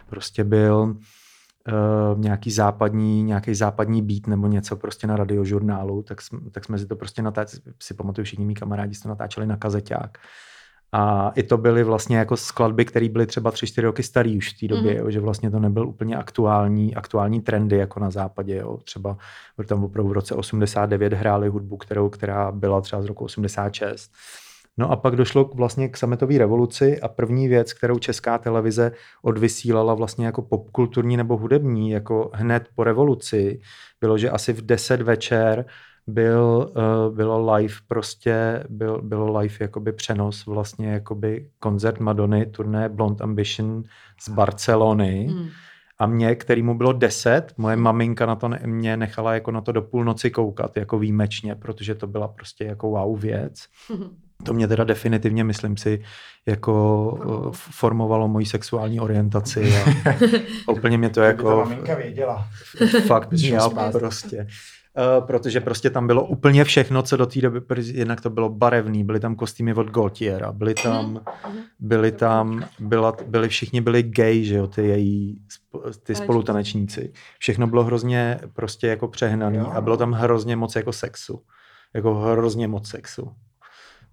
prostě 0.10 0.44
byl 0.44 0.76
uh, 0.84 2.20
nějaký 2.20 2.52
západní, 2.52 3.24
nějaký 3.24 3.56
západní 3.56 4.02
beat 4.02 4.28
nebo 4.28 4.48
něco 4.48 4.76
prostě 4.76 5.08
na 5.08 5.16
radiožurnálu, 5.16 6.04
tak, 6.04 6.22
jsme, 6.22 6.40
tak 6.52 6.66
jsme 6.66 6.78
si 6.78 6.86
to 6.86 6.96
prostě 6.96 7.22
natáčeli, 7.22 7.62
si 7.82 7.94
pamatuju 7.94 8.26
všichni 8.26 8.46
mý 8.46 8.54
kamarádi 8.54 8.96
si 8.96 9.02
to 9.02 9.10
natáčeli 9.10 9.48
na 9.48 9.58
kazeťák. 9.58 10.18
A 10.94 11.32
i 11.36 11.44
to 11.44 11.58
byly 11.58 11.84
vlastně 11.84 12.18
jako 12.18 12.38
skladby, 12.38 12.86
které 12.86 13.10
byly 13.10 13.26
třeba 13.26 13.52
3-4 13.52 13.82
roky 13.82 14.04
starý 14.04 14.38
už 14.38 14.54
v 14.54 14.60
té 14.60 14.68
době, 14.68 14.94
mm. 14.94 15.00
jo, 15.00 15.12
že 15.12 15.20
vlastně 15.20 15.52
to 15.52 15.60
nebyl 15.60 15.88
úplně 15.88 16.16
aktuální, 16.16 16.96
aktuální 16.96 17.42
trendy 17.42 17.78
jako 17.78 18.00
na 18.00 18.12
západě. 18.12 18.56
Jo. 18.56 18.78
Třeba 18.78 19.18
tam 19.68 19.84
opravdu 19.84 20.10
v 20.10 20.14
roce 20.14 20.36
89 20.36 21.14
hráli 21.14 21.50
hudbu, 21.50 21.78
kterou, 21.78 22.10
která 22.10 22.52
byla 22.52 22.82
třeba 22.82 23.02
z 23.02 23.06
roku 23.06 23.26
86. 23.26 24.12
No 24.78 24.92
a 24.92 24.96
pak 24.96 25.16
došlo 25.16 25.46
k, 25.46 25.56
vlastně 25.56 25.90
k 25.90 25.98
sametové 25.98 26.38
revoluci 26.38 27.02
a 27.02 27.08
první 27.08 27.48
věc, 27.48 27.74
kterou 27.74 28.00
česká 28.00 28.38
televize 28.38 28.92
odvysílala 29.22 29.94
vlastně 29.94 30.26
jako 30.26 30.42
popkulturní 30.42 31.18
nebo 31.18 31.38
hudební, 31.38 31.92
jako 31.92 32.32
hned 32.34 32.70
po 32.76 32.84
revoluci, 32.84 33.60
bylo, 34.02 34.18
že 34.18 34.30
asi 34.30 34.54
v 34.54 34.62
10 34.62 35.02
večer 35.02 35.66
byl, 36.08 36.72
uh, 37.10 37.16
bylo 37.16 37.54
live 37.56 37.74
prostě, 37.88 38.64
byl, 38.70 39.02
bylo 39.02 39.38
live 39.40 39.56
jakoby 39.60 39.92
přenos 39.94 40.46
vlastně 40.46 40.88
jakoby 40.92 41.48
koncert 41.60 42.00
Madony, 42.00 42.46
turné 42.46 42.90
Blonde 42.90 43.24
Ambition 43.24 43.84
z 44.22 44.30
Barcelony. 44.30 45.28
Hmm. 45.30 45.48
A 46.00 46.06
mě, 46.06 46.36
který 46.36 46.64
mu 46.64 46.78
bylo 46.78 46.94
10, 46.94 47.54
moje 47.58 47.76
maminka 47.76 48.26
na 48.26 48.36
to 48.36 48.48
ne, 48.48 48.60
mě 48.66 48.98
nechala 48.98 49.34
jako 49.34 49.52
na 49.52 49.62
to 49.62 49.72
do 49.72 49.82
půlnoci 49.82 50.32
koukat, 50.32 50.78
jako 50.78 51.00
výjimečně, 51.00 51.56
protože 51.56 51.96
to 51.96 52.08
byla 52.08 52.28
prostě 52.28 52.64
jako 52.64 52.90
wow 52.90 53.20
věc. 53.20 53.66
To 54.44 54.54
mě 54.54 54.68
teda 54.68 54.84
definitivně, 54.84 55.44
myslím 55.44 55.78
si, 55.78 56.02
jako 56.46 56.72
Formovalo. 57.18 57.48
uh, 57.48 57.54
formovalo 57.54 58.28
moji 58.28 58.46
sexuální 58.46 59.00
orientaci 59.00 59.74
a, 59.78 59.86
úplně 60.72 60.98
mě 60.98 61.10
to 61.10 61.20
Kdyby 61.22 61.28
jako 61.28 61.50
to 61.50 61.58
maminka 61.58 61.96
věděla. 61.96 62.48
fakt 63.08 63.32
měl 63.32 63.70
prostě. 63.92 64.48
Uh, 64.98 65.26
protože 65.26 65.62
prostě 65.62 65.90
tam 65.90 66.08
bylo 66.08 66.26
úplně 66.26 66.64
všechno, 66.64 67.04
co 67.04 67.18
do 67.18 67.26
té 67.26 67.42
doby, 67.42 67.62
protože 67.62 67.94
jednak 67.94 68.22
to 68.22 68.30
bylo 68.30 68.50
barevný, 68.50 69.04
byly 69.04 69.20
tam 69.20 69.36
kostýmy 69.36 69.74
od 69.74 69.90
Gaultiera, 69.90 70.52
byly 70.52 70.74
tam, 70.74 71.22
byly 71.80 72.12
tam, 72.12 72.66
byla, 72.80 73.16
byli 73.28 73.50
všichni 73.50 73.82
byli 73.82 74.04
gay, 74.04 74.44
že 74.44 74.56
jo, 74.56 74.68
ty 74.68 74.88
její, 74.88 75.36
ty 75.36 75.80
Tanečníci. 75.80 76.16
spolutanečníci. 76.16 77.14
Všechno 77.40 77.68
bylo 77.68 77.84
hrozně 77.84 78.40
prostě 78.54 78.88
jako 78.88 79.08
přehnaný 79.08 79.58
a 79.58 79.82
bylo 79.82 79.98
tam 79.98 80.12
hrozně 80.12 80.56
moc 80.56 80.76
jako 80.76 80.94
sexu. 80.94 81.42
Jako 81.94 82.16
hrozně 82.16 82.68
moc 82.68 82.90
sexu. 82.90 83.32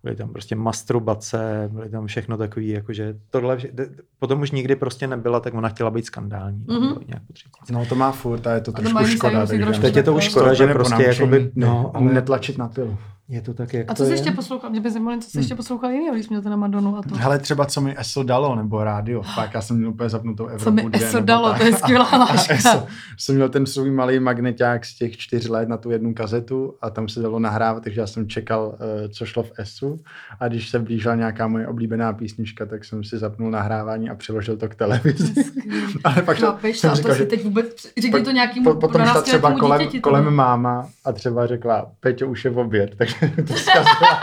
Byly 0.02 0.16
tam 0.16 0.28
prostě 0.32 0.54
masturbace, 0.56 1.68
byly 1.72 1.88
tam 1.90 2.06
všechno 2.06 2.36
takový, 2.36 2.68
jakože 2.68 3.14
tohle, 3.30 3.56
vše- 3.56 3.70
potom 4.18 4.40
už 4.40 4.50
nikdy 4.50 4.76
prostě 4.76 5.06
nebyla, 5.06 5.40
tak 5.40 5.54
ona 5.54 5.68
chtěla 5.68 5.90
být 5.90 6.06
skandální. 6.06 6.64
Mhm. 6.68 6.78
Mm-hmm. 6.82 6.98
Nějak. 7.08 7.22
No 7.70 7.86
to 7.86 7.94
má 7.94 8.12
furt 8.12 8.46
a 8.46 8.52
je 8.54 8.60
to 8.60 8.72
to 8.72 8.78
trošku 8.80 8.98
škoda. 9.16 9.46
takže 9.46 9.80
Teď 9.80 9.96
je 9.96 10.02
to 10.02 10.14
už 10.14 10.24
škoda, 10.24 10.54
že 10.54 10.66
prostě 10.74 11.02
jakoby, 11.22 11.50
no, 11.56 11.90
ale 11.94 12.12
netlačit 12.12 12.58
na 12.58 12.68
pilu. 12.68 12.98
Je 13.30 13.42
to 13.42 13.54
tak, 13.54 13.74
jak 13.74 13.90
A 13.90 13.94
to 13.94 13.96
co 13.96 14.04
jsi 14.04 14.10
je. 14.10 14.14
ještě 14.14 14.30
poslouchal? 14.30 14.70
Mě 14.70 14.80
by 14.80 14.90
zajímalo, 14.90 15.18
co 15.20 15.30
jsi 15.30 15.38
ještě 15.38 15.54
poslouchal 15.54 15.90
jiného, 15.90 16.14
když 16.14 16.28
měl 16.28 16.42
to 16.42 16.48
na 16.48 16.56
Madonu 16.56 16.96
a 16.98 17.02
to. 17.02 17.14
Hele, 17.14 17.38
třeba 17.38 17.66
co 17.66 17.80
mi 17.80 17.94
ESO 17.98 18.22
dalo, 18.22 18.56
nebo 18.56 18.84
rádio, 18.84 19.22
fakt, 19.22 19.54
já 19.54 19.60
jsem 19.60 19.76
měl 19.76 19.90
úplně 19.90 20.08
zapnutou 20.08 20.46
Evropu 20.46 20.64
Co 20.64 20.70
mi 20.70 20.82
dvě, 20.82 21.08
ESO 21.08 21.20
dalo, 21.20 21.48
tak. 21.50 21.58
to 21.58 21.64
je 21.64 21.72
skvělá 21.72 22.04
A 22.12 22.16
hláška. 22.16 22.54
ESO, 22.54 22.86
jsem 23.18 23.34
měl 23.34 23.48
ten 23.48 23.66
svůj 23.66 23.90
malý 23.90 24.20
magneták 24.20 24.84
z 24.84 24.94
těch 24.98 25.16
čtyř 25.16 25.48
let 25.48 25.68
na 25.68 25.76
tu 25.76 25.90
jednu 25.90 26.14
kazetu 26.14 26.74
a 26.82 26.90
tam 26.90 27.08
se 27.08 27.20
dalo 27.20 27.38
nahrávat, 27.38 27.84
takže 27.84 28.00
já 28.00 28.06
jsem 28.06 28.28
čekal, 28.28 28.78
eh, 29.04 29.08
co 29.08 29.26
šlo 29.26 29.42
v 29.42 29.52
ESu 29.58 30.00
a 30.40 30.48
když 30.48 30.68
se 30.68 30.78
blížila 30.78 31.14
nějaká 31.14 31.48
moje 31.48 31.66
oblíbená 31.66 32.12
písnička, 32.12 32.66
tak 32.66 32.84
jsem 32.84 33.04
si 33.04 33.18
zapnul 33.18 33.50
nahrávání 33.50 34.10
a 34.10 34.14
přiložil 34.14 34.56
to 34.56 34.68
k 34.68 34.74
televizi. 34.74 35.34
Ale 36.04 36.22
pak 36.22 36.36
Chápeš, 36.38 36.78
jsem 36.78 36.90
to 36.90 36.96
říkal, 36.96 37.12
si 37.12 37.18
že 37.18 37.24
teď 37.26 37.44
vůbec, 37.44 37.82
řekni 37.96 38.10
pak- 38.10 38.22
to 38.24 38.30
nějakým 38.30 38.64
po, 38.64 38.74
potom 38.74 39.04
šla 39.06 39.22
třeba 39.22 39.52
12letýmu 39.52 39.58
kolem, 39.60 39.88
to 39.90 40.00
kolem 40.00 40.34
máma 40.34 40.88
a 41.04 41.12
třeba 41.12 41.46
řekla, 41.46 41.90
Peťo, 42.00 42.26
už 42.28 42.44
je 42.44 42.50
v 42.50 42.58
oběd, 42.58 42.94
takže 42.98 43.17
to 43.48 43.54
zkazila. 43.54 44.20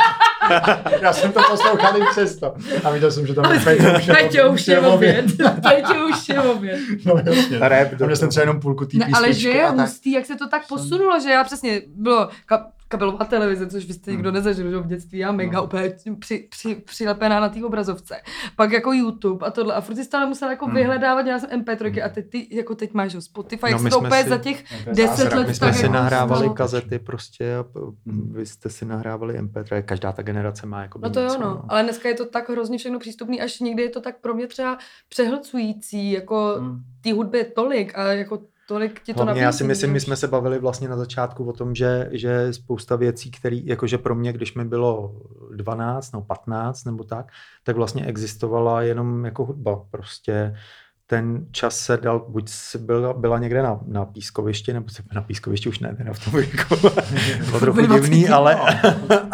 Já 1.02 1.14
jsem 1.14 1.32
to 1.32 1.42
poslouchal 1.50 1.98
i 1.98 2.02
přesto. 2.12 2.54
A 2.84 2.90
viděl 2.90 3.12
jsem, 3.12 3.28
že 3.28 3.34
tam 3.34 3.54
je 3.54 3.60
Peťo, 3.60 3.98
už 3.98 4.08
je 4.08 4.14
Peťo 4.14 4.50
už 4.52 4.68
je 4.68 4.80
oběd. 4.80 5.26
No, 5.40 5.56
Peťo 5.70 6.08
už 6.08 6.30
je 6.30 6.42
oběd. 6.42 6.80
no 7.06 7.16
jasně. 7.26 7.60
Rap 7.60 7.88
A 8.02 8.06
měl 8.06 8.16
jsem 8.16 8.30
třeba 8.30 8.42
jenom 8.42 8.60
půlku 8.60 8.86
té 8.86 8.98
Ne, 8.98 9.08
ale 9.14 9.34
že 9.34 9.50
je 9.50 9.68
hustý, 9.70 10.12
jak 10.12 10.26
se 10.26 10.36
to 10.36 10.48
tak 10.48 10.68
posunulo, 10.68 11.20
že 11.20 11.30
já 11.30 11.44
přesně 11.44 11.82
bylo 11.96 12.30
ka- 12.46 12.66
kabelová 12.88 13.26
televize, 13.26 13.68
což 13.68 13.86
vy 13.86 13.94
jste 13.94 14.12
nikdo 14.12 14.32
nezažil 14.32 14.70
že, 14.70 14.76
jo, 14.76 14.82
v 14.84 14.88
dětství, 14.88 15.20
já 15.20 15.32
mega 15.32 15.58
No. 15.60 15.64
úplně 15.66 15.94
při, 16.20 16.48
při, 16.50 16.76
přilepená 16.76 17.40
na 17.40 17.50
té 17.50 17.64
obrazovce. 17.66 18.16
Pak 18.56 18.72
jako 18.72 18.94
YouTube 18.94 19.46
a 19.48 19.52
tohle. 19.52 19.74
A 19.76 19.82
furt 19.82 19.96
si 19.96 20.04
stále 20.06 20.26
musela 20.26 20.52
jako 20.52 20.66
Hmm. 20.66 20.76
vyhledávat, 20.76 21.22
dělala 21.26 21.40
jsem 21.40 21.50
MP3 21.50 22.06
a 22.06 22.10
teď 22.10 22.30
ty, 22.30 22.48
jako 22.56 22.76
teď 22.76 22.94
máš 22.94 23.14
jo, 23.14 23.22
Spotify, 23.22 23.66
No, 23.66 23.70
jak 23.70 23.82
my 23.82 23.92
jsme 23.92 24.24
si- 24.24 24.30
za 24.30 24.38
těch 24.38 24.64
to 24.84 24.90
je 24.90 24.96
10 24.96 25.08
zázrak. 25.18 25.34
let 25.36 25.48
My 25.48 25.54
jsme 25.56 25.74
si 25.74 25.82
jako 25.82 25.94
nahrávali 25.94 26.40
stalo. 26.42 26.54
kazety 26.54 27.00
prostě 27.00 27.56
a 27.56 27.66
Hmm. 28.08 28.34
vy 28.34 28.46
jste 28.46 28.70
si 28.70 28.86
nahrávali 28.86 29.38
MP3, 29.40 29.82
každá 29.84 30.12
ta 30.12 30.22
generace 30.22 30.66
má 30.66 30.82
jako 30.82 31.00
No 31.00 31.10
to 31.10 31.20
jo, 31.20 31.26
něco, 31.28 31.40
no. 31.42 31.64
Ale 31.70 31.84
dneska 31.84 32.10
je 32.10 32.16
to 32.16 32.26
tak 32.26 32.50
hrozně 32.50 32.78
všechno 32.78 33.00
přístupný, 33.00 33.42
až 33.42 33.60
někdy 33.60 33.84
je 33.84 33.90
to 33.90 34.02
tak 34.02 34.16
pro 34.22 34.34
mě 34.34 34.48
třeba 34.48 34.78
přehlcující, 35.10 36.12
jako 36.12 36.56
Hmm. 36.60 36.80
té 37.02 37.14
hudby 37.14 37.38
je 37.38 37.46
tolik 37.46 37.98
a 37.98 38.04
jako 38.04 38.40
tolik 38.68 39.02
ti 39.04 39.14
to 39.14 39.24
Hlavně 39.24 39.44
já 39.44 39.52
si 39.52 39.64
myslím, 39.64 39.92
my 39.92 40.00
jsme 40.00 40.16
se 40.16 40.28
bavili 40.28 40.60
vlastně 40.60 40.90
na 40.90 40.98
začátku 40.98 41.46
o 41.50 41.54
tom, 41.54 41.76
že, 41.76 42.10
že 42.12 42.54
spousta 42.54 42.96
věcí, 42.96 43.32
které, 43.32 43.56
jakože 43.64 43.98
pro 43.98 44.16
mě, 44.16 44.34
když 44.34 44.54
mi 44.54 44.66
bylo 44.66 45.22
12 45.56 46.12
nebo 46.12 46.26
15 46.26 46.84
nebo 46.84 47.04
tak, 47.04 47.32
tak 47.64 47.76
vlastně 47.76 48.06
existovala 48.06 48.82
jenom 48.82 49.26
jako 49.26 49.46
hudba. 49.46 49.86
Prostě 49.92 50.56
ten 51.08 51.46
čas 51.52 51.80
se 51.80 51.98
dal, 51.98 52.26
buď 52.30 52.50
si 52.50 52.78
byla, 52.78 53.14
byla 53.14 53.40
někde 53.40 53.62
na, 53.64 53.80
na 53.88 54.06
pískovišti, 54.06 54.74
nebo 54.74 54.90
se 54.90 55.04
na 55.14 55.22
pískovišti 55.22 55.70
už 55.70 55.80
ne, 55.80 55.96
teda 55.96 56.14
v 56.14 56.24
tom 56.26 56.34
věku, 56.34 56.76
bylo 57.46 57.60
trochu 57.60 57.82
Ve 57.82 57.88
20, 57.88 58.02
divný, 58.02 58.30
ale 58.30 58.56
no. 58.56 58.66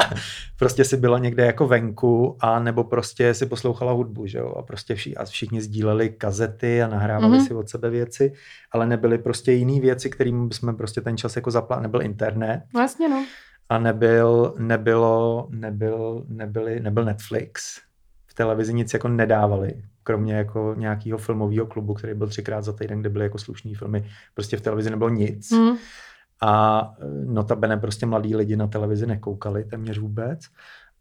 prostě 0.59 0.83
si 0.85 0.97
byla 0.97 1.19
někde 1.19 1.45
jako 1.45 1.67
venku 1.67 2.37
a 2.39 2.59
nebo 2.59 2.83
prostě 2.83 3.33
si 3.33 3.45
poslouchala 3.45 3.91
hudbu, 3.91 4.27
že 4.27 4.37
jo, 4.37 4.53
a 4.57 4.61
prostě 4.61 4.95
vši, 4.95 5.15
a 5.15 5.25
všichni 5.25 5.61
sdíleli 5.61 6.09
kazety 6.09 6.83
a 6.83 6.87
nahrávali 6.87 7.37
Mhm. 7.37 7.45
si 7.45 7.53
od 7.53 7.69
sebe 7.69 7.89
věci, 7.89 8.33
ale 8.71 8.87
nebyly 8.87 9.17
prostě 9.17 9.51
jiné 9.51 9.79
věci, 9.81 10.09
kterým 10.09 10.47
bychom 10.49 10.75
prostě 10.77 11.01
ten 11.01 11.17
čas 11.17 11.35
jako 11.35 11.51
zapla, 11.51 11.79
nebyl 11.79 12.01
internet 12.01 12.63
jasně, 12.79 13.09
no. 13.09 13.25
a 13.69 13.77
nebyl, 13.79 14.53
nebylo, 14.57 15.47
nebyl, 15.49 16.25
nebyli, 16.27 16.79
nebyl 16.79 17.05
Netflix. 17.05 17.79
V 18.27 18.33
televizi 18.33 18.73
nic 18.73 18.93
jako 18.93 19.07
nedávali, 19.07 19.73
kromě 20.03 20.33
jako 20.33 20.75
nějakého 20.77 21.17
filmového 21.17 21.65
klubu, 21.65 21.93
který 21.93 22.13
byl 22.13 22.27
třikrát 22.27 22.61
za 22.61 22.73
týden, 22.73 22.99
kde 22.99 23.09
byly 23.09 23.25
jako 23.25 23.37
slušný 23.37 23.75
filmy. 23.75 24.05
Prostě 24.33 24.57
v 24.57 24.61
televizi 24.61 24.89
nebylo 24.89 25.09
nic. 25.09 25.51
Hm. 25.51 25.75
A 26.41 26.93
eh, 26.99 27.05
notabene 27.25 27.77
prostě 27.77 28.05
mladí 28.05 28.35
lidi 28.35 28.55
na 28.55 28.67
televizi 28.67 29.07
nekoukali 29.07 29.63
téměř 29.63 29.99
vůbec. 29.99 30.39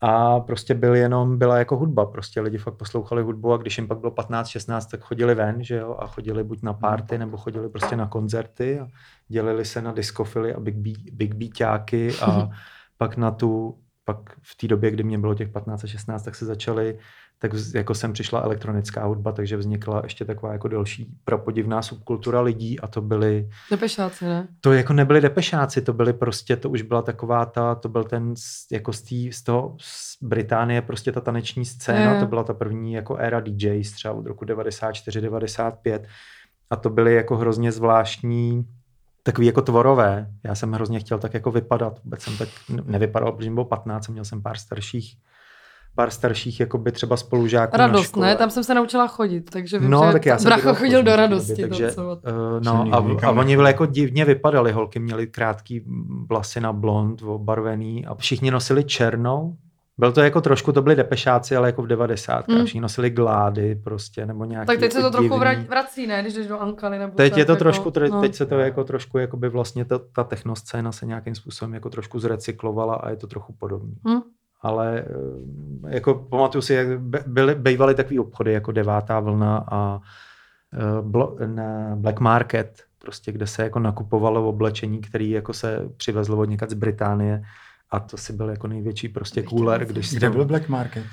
A 0.00 0.40
prostě 0.40 0.74
byl 0.74 0.94
jenom, 0.94 1.38
byla 1.38 1.58
jako 1.58 1.76
hudba, 1.76 2.06
prostě 2.06 2.40
lidi 2.40 2.58
fakt 2.58 2.74
poslouchali 2.74 3.22
hudbu 3.22 3.52
a 3.52 3.56
když 3.56 3.78
jim 3.78 3.88
pak 3.88 3.98
bylo 3.98 4.12
15-16, 4.12 4.90
tak 4.90 5.00
chodili 5.00 5.34
ven, 5.34 5.64
že 5.64 5.76
jo, 5.76 5.96
a 5.98 6.06
chodili 6.06 6.44
buď 6.44 6.62
na 6.62 6.72
party, 6.72 7.18
nebo 7.18 7.36
chodili 7.36 7.68
prostě 7.68 7.96
na 7.96 8.06
koncerty 8.06 8.80
a 8.80 8.86
dělili 9.28 9.64
se 9.64 9.82
na 9.82 9.92
diskofily 9.92 10.54
a 10.54 10.60
big, 10.60 10.76
beat, 10.76 10.98
big 11.12 11.34
beatáky 11.34 12.12
a 12.22 12.50
pak 12.98 13.16
na 13.16 13.30
tu, 13.30 13.78
pak 14.04 14.16
v 14.42 14.56
té 14.56 14.68
době, 14.68 14.90
kdy 14.90 15.02
mě 15.02 15.18
bylo 15.18 15.34
těch 15.34 15.48
15 15.48 15.84
a 15.84 15.86
16, 15.86 16.22
tak 16.22 16.34
se 16.34 16.46
začaly, 16.46 16.98
tak 17.42 17.52
jako 17.74 17.94
sem 17.94 18.12
přišla 18.12 18.40
elektronická 18.40 19.04
hudba, 19.04 19.32
takže 19.32 19.56
vznikla 19.56 20.00
ještě 20.04 20.24
taková 20.24 20.52
jako 20.52 20.68
další 20.68 21.06
prapodivná 21.24 21.82
subkultura 21.82 22.40
lidí 22.40 22.80
a 22.80 22.86
to 22.86 23.00
byly 23.00 23.48
Depešáci, 23.70 24.24
ne? 24.24 24.48
to 24.60 24.72
jako 24.72 24.92
nebyli 24.92 25.20
depešáci, 25.20 25.82
to 25.82 25.92
byly 25.92 26.12
prostě, 26.12 26.56
to 26.56 26.70
už 26.70 26.82
byla 26.82 27.02
taková 27.02 27.46
ta, 27.46 27.74
to 27.74 27.88
byl 27.88 28.04
ten 28.04 28.34
jako 28.72 28.92
z, 28.92 29.02
tý, 29.02 29.32
z 29.32 29.42
toho 29.42 29.76
z 29.80 30.16
Británie 30.22 30.82
prostě 30.82 31.12
ta 31.12 31.20
taneční 31.20 31.64
scéna, 31.64 32.14
Je. 32.14 32.20
to 32.20 32.26
byla 32.26 32.44
ta 32.44 32.54
první 32.54 32.92
jako 32.92 33.16
éra 33.16 33.40
DJs 33.40 33.92
třeba 33.92 34.14
od 34.14 34.26
roku 34.26 34.44
94, 34.44 35.20
95 35.20 36.06
a 36.70 36.76
to 36.76 36.90
byly 36.90 37.14
jako 37.14 37.36
hrozně 37.36 37.72
zvláštní 37.72 38.66
takový 39.22 39.46
jako 39.46 39.62
tvorové. 39.62 40.26
Já 40.44 40.54
jsem 40.54 40.72
hrozně 40.72 41.00
chtěl 41.00 41.18
tak 41.18 41.34
jako 41.34 41.50
vypadat, 41.50 42.00
vůbec 42.04 42.22
jsem 42.22 42.36
tak 42.36 42.48
ne- 42.68 42.82
nevypadal, 42.86 43.32
protože 43.32 43.50
mi 43.50 43.54
bylo 43.54 43.64
15 43.66 44.08
a 44.08 44.12
měl 44.12 44.24
jsem 44.24 44.42
pár 44.42 44.58
starších 44.58 45.16
pár 45.94 46.10
starších 46.10 46.60
jakoby 46.60 46.92
třeba 46.92 47.16
spolužáků 47.16 47.76
na 47.78 47.86
Radost, 47.86 48.04
škole. 48.04 48.26
ne? 48.26 48.36
Tam 48.36 48.50
jsem 48.50 48.64
se 48.64 48.74
naučila 48.74 49.06
chodit, 49.06 49.50
takže 49.50 49.78
vím, 49.78 49.90
No, 49.90 50.06
že 50.06 50.12
tak 50.12 50.26
já 50.26 50.38
jsem 50.38 50.48
bracho 50.48 50.74
chodil 50.74 51.02
do 51.02 51.16
radosti. 51.16 51.50
době, 51.62 51.68
takže, 51.68 51.86
to, 51.88 51.94
co... 51.94 52.20
uh, 52.30 52.64
no, 52.64 52.72
a, 52.92 52.96
a 52.96 53.00
oni 53.30 53.44
nechodil. 53.44 53.66
jako 53.66 53.86
divně 53.86 54.24
vypadali, 54.24 54.72
holky 54.72 54.98
měly 54.98 55.26
krátký 55.26 55.84
vlasy 56.28 56.60
na 56.60 56.72
blond, 56.72 57.22
obarvený 57.22 58.06
a 58.06 58.14
všichni 58.14 58.50
nosili 58.50 58.84
černou. 58.84 59.56
Byl 59.98 60.12
to 60.12 60.20
jako 60.20 60.40
trošku, 60.40 60.72
to 60.72 60.82
byli 60.82 60.96
depešáci, 60.96 61.56
ale 61.56 61.68
jako 61.68 61.82
v 61.82 61.86
90. 61.86 62.48
Mm. 62.48 62.54
Mm. 62.54 62.64
Všichni 62.64 62.80
nosili 62.80 63.10
glády 63.10 63.74
prostě, 63.74 64.26
nebo 64.26 64.44
nějaký 64.44 64.66
Tak 64.66 64.78
teď 64.78 64.92
se 64.92 64.98
jako 64.98 65.10
to 65.10 65.16
trochu 65.16 65.28
divný- 65.34 65.38
vrať, 65.40 65.58
vrací, 65.58 66.06
ne? 66.06 66.22
Když 66.22 66.34
jdeš 66.34 66.46
do 66.46 66.58
Ankaly 66.60 66.98
nebo 66.98 67.12
Teď 67.16 67.32
tak, 67.32 67.38
je 67.38 67.44
to 67.44 67.52
jako, 67.52 67.58
trošku, 67.58 67.88
tro- 67.90 68.10
no. 68.10 68.20
teď 68.20 68.34
se 68.34 68.46
to 68.46 68.58
jako 68.58 68.84
trošku, 68.84 69.18
jakoby 69.18 69.48
vlastně 69.48 69.84
ta, 69.84 69.98
ta 70.14 70.24
technoscéna 70.24 70.92
se 70.92 71.06
nějakým 71.06 71.34
způsobem 71.34 71.74
jako 71.74 71.90
trošku 71.90 72.18
zrecyklovala 72.18 72.94
a 72.94 73.10
je 73.10 73.16
to 73.16 73.26
trochu 73.26 73.52
podobný. 73.52 73.94
Hm. 74.08 74.20
Ale 74.60 75.04
eh, 75.86 75.94
jako 75.94 76.14
pamatuju 76.14 76.62
si, 76.62 76.74
jak 76.74 77.00
by- 77.00 77.22
byly, 77.26 77.54
bývaly 77.54 77.94
takový 77.94 78.18
obchody 78.18 78.52
jako 78.52 78.72
devátá 78.72 79.20
vlna 79.20 79.64
a 79.70 80.00
eh, 80.72 81.46
na 81.46 81.96
Black 81.96 82.20
Market, 82.20 82.82
prostě, 82.98 83.32
kde 83.32 83.46
se 83.46 83.62
jako 83.62 83.78
nakupovalo 83.78 84.48
oblečení, 84.48 85.00
který 85.00 85.30
jako 85.30 85.52
se 85.52 85.88
přivezlo 85.96 86.38
od 86.38 86.44
někad 86.44 86.70
z 86.70 86.74
Británie 86.74 87.42
a 87.90 88.00
to 88.00 88.16
si 88.16 88.32
byl 88.32 88.48
jako 88.48 88.66
největší 88.66 89.08
prostě 89.08 89.42
cooler, 89.42 89.84
když 89.84 90.14
Kde 90.14 90.30
byl 90.30 90.44
Black 90.44 90.68
Market? 90.68 91.04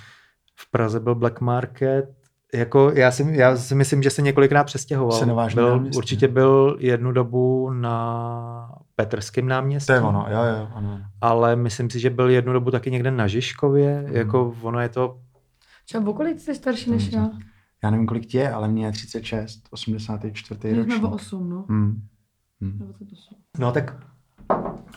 v 0.55 0.71
Praze 0.71 0.99
byl 0.99 1.15
Black 1.15 1.41
Market, 1.41 2.09
jako 2.53 2.91
já 2.95 3.11
si, 3.11 3.27
já 3.31 3.57
si 3.57 3.75
myslím, 3.75 4.03
že 4.03 4.09
se 4.09 4.21
několikrát 4.21 4.63
přestěhoval. 4.63 5.11
Senovážný 5.19 5.55
byl, 5.55 5.69
náměstí. 5.69 5.97
určitě 5.97 6.27
byl 6.27 6.77
jednu 6.79 7.11
dobu 7.11 7.69
na 7.73 8.71
Petrském 8.95 9.47
náměstí, 9.47 9.87
To 9.87 9.93
je 9.93 10.01
ono, 10.01 10.25
jo, 10.29 10.43
jo, 10.43 10.67
ano. 10.73 10.99
ale 11.21 11.55
myslím 11.55 11.89
si, 11.89 11.99
že 11.99 12.09
byl 12.09 12.29
jednu 12.29 12.53
dobu 12.53 12.71
taky 12.71 12.91
někde 12.91 13.11
na 13.11 13.27
Žižkově, 13.27 14.03
Hmm. 14.07 14.15
jako 14.15 14.55
ono 14.61 14.79
je 14.79 14.89
to, 14.89 15.19
Třeba 15.85 16.09
o 16.09 16.13
kolik 16.13 16.39
jsi 16.39 16.55
starší 16.55 16.91
než 16.91 17.11
já? 17.11 17.29
Já 17.83 17.89
nevím, 17.89 18.07
kolik 18.07 18.25
ti 18.25 18.37
je, 18.37 18.51
ale 18.51 18.67
mě 18.67 18.85
je 18.85 18.91
36, 18.91 19.61
84. 19.69 20.59
My 20.73 20.83
jsme 20.83 20.83
o 20.83 20.85
ročník. 21.01 21.11
8, 21.13 21.49
no. 21.49 21.65
Hmm. 21.69 22.01
Hmm. 22.61 22.77
28. 22.79 23.35
no 23.59 23.71
tak 23.71 23.95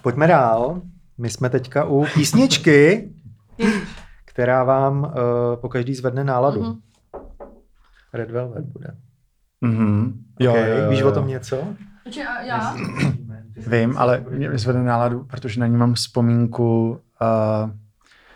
pojďme 0.02 0.26
dál. 0.26 0.82
My 1.18 1.30
jsme 1.30 1.50
teďka 1.50 1.84
u 1.84 2.04
písničky, 2.14 3.10
která 4.24 4.64
vám 4.64 5.02
uh, 5.02 5.10
po 5.60 5.68
každý 5.68 5.94
zvedne 5.94 6.24
náladu. 6.24 6.60
Mhm. 6.62 6.78
Red 8.12 8.30
Velvet 8.30 8.64
bude. 8.64 8.96
Mhm. 9.60 10.24
Jo, 10.40 10.52
okay, 10.52 10.70
jo, 10.70 10.76
jo, 10.76 10.90
Víš 10.90 11.00
jo. 11.00 11.08
o 11.08 11.12
tom 11.12 11.28
něco? 11.28 11.64
Počkej, 12.04 12.26
a 12.26 12.42
já? 12.42 12.76
Vím, 13.66 13.98
ale 13.98 14.24
mě 14.30 14.48
vyzvede 14.48 14.82
náladu, 14.82 15.24
protože 15.24 15.60
na 15.60 15.66
ní 15.66 15.76
mám 15.76 15.94
vzpomínku 15.94 16.90
uh, 16.90 17.70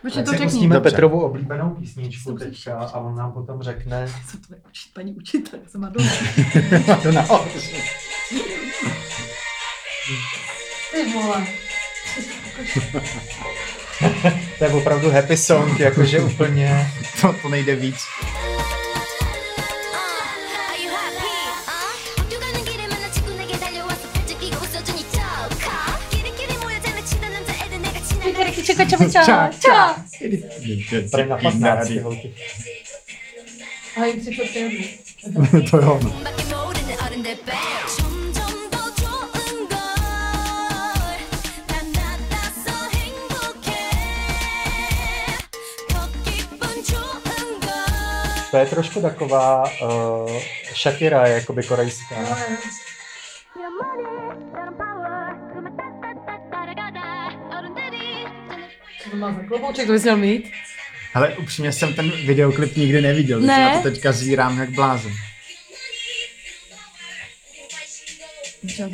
Počkej, 0.03 0.23
to 0.25 0.31
řekni. 0.31 0.47
pustíme 0.47 0.75
Dobře. 0.75 0.91
Petrovu 0.91 1.21
oblíbenou 1.21 1.71
písničku 1.71 2.33
teďka 2.33 2.79
a 2.79 2.99
on 2.99 3.17
nám 3.17 3.33
potom 3.33 3.63
řekne, 3.63 4.07
Co 4.31 4.39
to 4.49 4.55
je 4.55 4.61
učit, 4.69 4.95
paní 4.95 5.15
učitelce 5.15 5.79
Madonna? 5.79 6.11
Madonna. 6.89 7.25
Ty 10.93 11.13
vole. 11.13 11.47
to 14.59 14.65
je 14.65 14.71
opravdu 14.71 15.11
happy 15.11 15.37
song, 15.37 15.81
jakože 15.81 16.21
úplně... 16.21 16.91
to, 17.21 17.35
to 17.43 17.49
nejde 17.49 17.77
víc. 17.77 17.99
čau, 28.91 28.99
čau, 28.99 29.09
čau, 29.09 29.23
čau. 29.25 29.49
čau. 29.61 29.95
čau, 31.11 31.27
na 31.29 31.37
15 31.37 31.91
to 35.71 35.77
To 48.51 48.59
je 48.59 48.67
trošku 48.67 49.01
taková 49.01 49.65
uh, 49.83 50.31
Shakira, 50.75 51.27
jakoby 51.27 51.63
korejská. 51.63 52.15
No, 52.23 52.37
to 59.15 59.21
má 59.21 59.33
za 59.33 59.43
klobouček, 59.43 59.87
to 59.87 59.93
bys 59.93 60.03
měl 60.03 60.17
mít. 60.17 60.51
Ale 61.15 61.35
upřímně 61.37 61.73
jsem 61.73 61.95
ten 61.95 62.11
videoklip 62.11 62.77
nikdy 62.77 63.01
neviděl, 63.01 63.41
ne? 63.41 63.47
takže 63.47 63.63
na 63.63 63.83
to 63.83 63.91
teďka 63.91 64.13
zírám 64.13 64.59
jak 64.59 64.71
blázen. 64.71 65.13
Je 68.63 68.89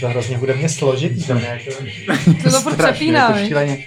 To 0.00 0.08
hrozně 0.08 0.38
bude 0.38 0.54
mě 0.54 0.68
složitý, 0.68 1.24
to 1.24 1.34
nějak... 1.34 1.62
To 2.42 2.62
to 2.62 2.76
přepíná, 2.76 3.20
jako 3.20 3.34
je 3.34 3.42
to 3.42 3.48
šíleně, 3.48 3.86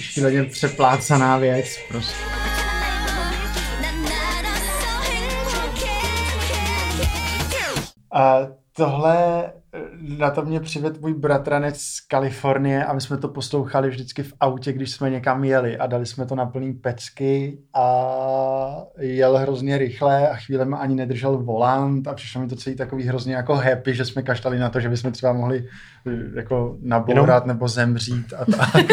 šíleně 0.00 0.44
přeplácaná 0.44 1.38
věc 1.38 1.78
prostě. 1.88 2.16
A 8.12 8.38
tohle 8.72 9.52
na 10.00 10.30
to 10.30 10.42
mě 10.42 10.60
přivedl 10.60 11.00
můj 11.00 11.14
bratranec 11.14 11.80
z 11.80 12.00
Kalifornie 12.00 12.84
a 12.84 12.92
my 12.92 13.00
jsme 13.00 13.16
to 13.16 13.28
poslouchali 13.28 13.88
vždycky 13.88 14.22
v 14.22 14.32
autě, 14.40 14.72
když 14.72 14.90
jsme 14.90 15.10
někam 15.10 15.44
jeli 15.44 15.78
a 15.78 15.86
dali 15.86 16.06
jsme 16.06 16.26
to 16.26 16.34
na 16.34 16.46
plný 16.46 16.72
pecky 16.72 17.58
a 17.74 18.84
jel 18.98 19.36
hrozně 19.36 19.78
rychle 19.78 20.28
a 20.28 20.36
chvílema 20.36 20.76
ani 20.76 20.94
nedržel 20.94 21.38
volant 21.38 22.08
a 22.08 22.14
přišlo 22.14 22.40
mi 22.40 22.48
to 22.48 22.56
celý 22.56 22.76
takový 22.76 23.04
hrozně 23.04 23.34
jako 23.34 23.54
happy, 23.54 23.94
že 23.94 24.04
jsme 24.04 24.22
kaštali 24.22 24.58
na 24.58 24.70
to, 24.70 24.80
že 24.80 24.88
bychom 24.88 25.12
třeba 25.12 25.32
mohli 25.32 25.68
eh, 26.06 26.10
jako 26.34 26.76
nabourat 26.82 27.46
nebo 27.46 27.68
zemřít 27.68 28.34
a 28.38 28.44
tak. 28.44 28.84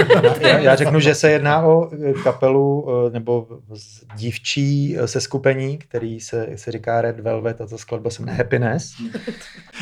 Já, 0.42 0.58
já 0.58 0.76
řeknu, 0.76 1.00
že 1.00 1.16
se 1.16 1.32
jedná 1.32 1.62
o 1.62 1.90
eh, 1.94 2.14
kapelu 2.24 2.88
eh, 2.90 3.10
nebo 3.12 3.48
dívčí 4.16 4.98
eh, 4.98 5.08
seskupení, 5.08 5.78
který 5.78 6.20
se, 6.20 6.48
se 6.56 6.72
říká 6.72 7.02
Red 7.02 7.20
Velvet 7.20 7.62
a 7.62 7.68
ta 7.68 7.78
skladba 7.78 8.10
se 8.10 8.22
jmenuje 8.22 8.38
Happiness. 8.38 8.94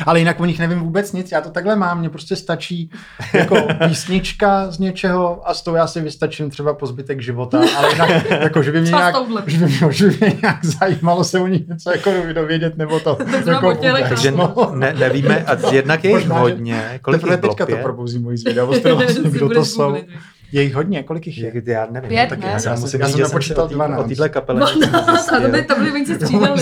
Ale 0.06 0.18
jinak 0.18 0.40
o 0.40 0.44
nich 0.44 0.58
nevím 0.58 0.87
vůbec 0.88 1.12
nic, 1.12 1.32
já 1.32 1.40
to 1.40 1.50
takhle 1.50 1.76
mám, 1.76 1.98
mně 1.98 2.10
prostě 2.10 2.36
stačí 2.36 2.90
jako 3.34 3.56
písnička 3.88 4.70
z 4.70 4.78
něčeho 4.78 5.48
a 5.48 5.54
s 5.54 5.62
tou 5.62 5.74
já 5.74 5.86
si 5.86 6.00
vystačím 6.00 6.50
třeba 6.50 6.74
po 6.74 6.86
zbytek 6.86 7.20
života, 7.20 7.60
ale 7.76 7.92
jinak, 7.92 8.30
jako, 8.42 8.62
že 8.62 8.72
by 8.72 8.80
mě 8.80 8.90
nějak, 8.90 9.16
že 9.46 9.58
by 9.58 9.66
mě, 9.66 9.92
že 9.92 10.06
by 10.06 10.16
mě 10.20 10.36
nějak 10.42 10.64
zajímalo 10.64 11.24
se 11.24 11.40
o 11.40 11.46
nich 11.46 11.68
něco 11.68 11.90
jako 11.90 12.10
dovědět, 12.32 12.76
nebo 12.76 13.00
to. 13.00 13.18
jako 13.46 13.74
Takže 14.08 14.30
no. 14.30 14.72
ne, 14.74 14.94
nevíme, 14.98 15.44
a 15.44 15.72
jednak 15.72 16.04
je 16.04 16.10
jich 16.10 16.28
hodně. 16.28 16.98
Kolik 17.02 17.20
Teprve 17.20 17.36
bylo? 17.36 17.54
teďka 17.54 17.66
to 17.66 17.82
probouzí 17.82 18.18
moji 18.18 18.36
zvědavost, 18.36 18.84
vlastně, 18.84 19.30
kdo 19.30 19.48
to 19.48 19.64
jsou. 19.64 19.82
googlit. 19.82 20.06
Je 20.52 20.62
jich 20.62 20.74
hodně, 20.74 21.02
kolik 21.02 21.26
jich 21.26 21.38
je? 21.38 21.62
Já 21.66 21.86
nevím. 21.90 22.08
Pět, 22.08 22.28
taky 22.28 22.40
ne? 22.40 22.46
já, 22.46 22.52
Já 22.52 22.58
jsem- 22.58 22.80
musím 22.80 23.00
já 23.00 23.06
říct, 23.06 23.16
jsem 23.16 23.18
že 23.18 23.24
jsem 23.24 23.28
se 23.28 23.34
napočítal 23.34 23.64
o 23.64 23.68
té- 23.68 23.74
12. 23.74 24.00
o 24.04 24.08
téhle 24.08 24.28
kapele 24.28 24.60
No, 24.60 24.66
nic 24.74 24.84
a 24.94 25.40
to 25.40 25.48
by, 25.50 25.62
to 25.62 25.74
by 25.74 26.06
se 26.06 26.18
To 26.18 26.26
střídali. 26.26 26.60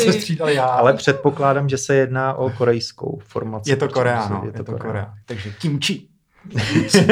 se 0.52 0.52
já. 0.54 0.64
Ale 0.66 0.92
předpokládám, 0.94 1.68
že 1.68 1.78
se 1.78 1.94
jedná 1.94 2.34
o 2.34 2.50
korejskou 2.50 3.18
formaci. 3.24 3.70
je 3.70 3.76
to 3.76 3.88
Korea, 3.88 4.28
no, 4.28 4.42
je 4.44 4.52
to 4.64 4.78
Korea. 4.78 5.12
Takže 5.26 5.50
kimchi. 5.50 6.08
Jsi 6.88 7.06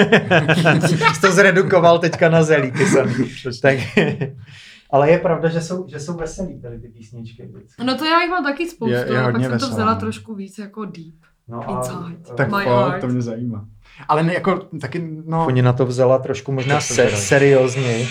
to 1.20 1.32
zredukoval 1.32 1.98
teďka 1.98 2.28
na 2.28 2.42
zelí, 2.42 2.72
kysaný. 2.72 3.14
tak, 3.62 3.78
ale 4.90 5.10
je 5.10 5.18
pravda, 5.18 5.48
že 5.48 5.60
jsou, 5.60 5.86
že 5.88 6.00
jsou 6.00 6.16
veselý 6.16 6.60
tady 6.60 6.78
ty 6.78 6.88
písničky. 6.88 7.48
No 7.84 7.98
to 7.98 8.04
já 8.04 8.20
jich 8.20 8.30
mám 8.30 8.44
taky 8.44 8.68
spoustu, 8.70 8.92
Je- 8.94 9.06
je 9.12 9.18
ale 9.20 9.32
pak 9.32 9.42
jsem 9.42 9.58
to 9.58 9.68
vzala 9.68 9.94
no. 9.94 10.00
trošku 10.00 10.34
víc 10.34 10.58
jako 10.58 10.84
deep. 10.84 11.14
No 11.48 11.76
Inside. 11.78 12.34
Tak 12.36 12.46
My 12.46 12.50
pojď, 12.52 12.66
heart. 12.66 13.00
to 13.00 13.06
mě 13.08 13.22
zajímá. 13.22 13.64
Ale 14.08 14.22
ne, 14.22 14.34
jako 14.34 14.68
taky, 14.80 15.02
no... 15.26 15.46
Oni 15.46 15.62
na 15.62 15.72
to 15.72 15.86
vzala 15.86 16.18
trošku 16.18 16.52
možná 16.52 16.80
se, 16.80 17.16
seriózněji. 17.16 18.08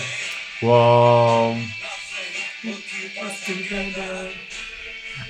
Wow. 0.62 1.56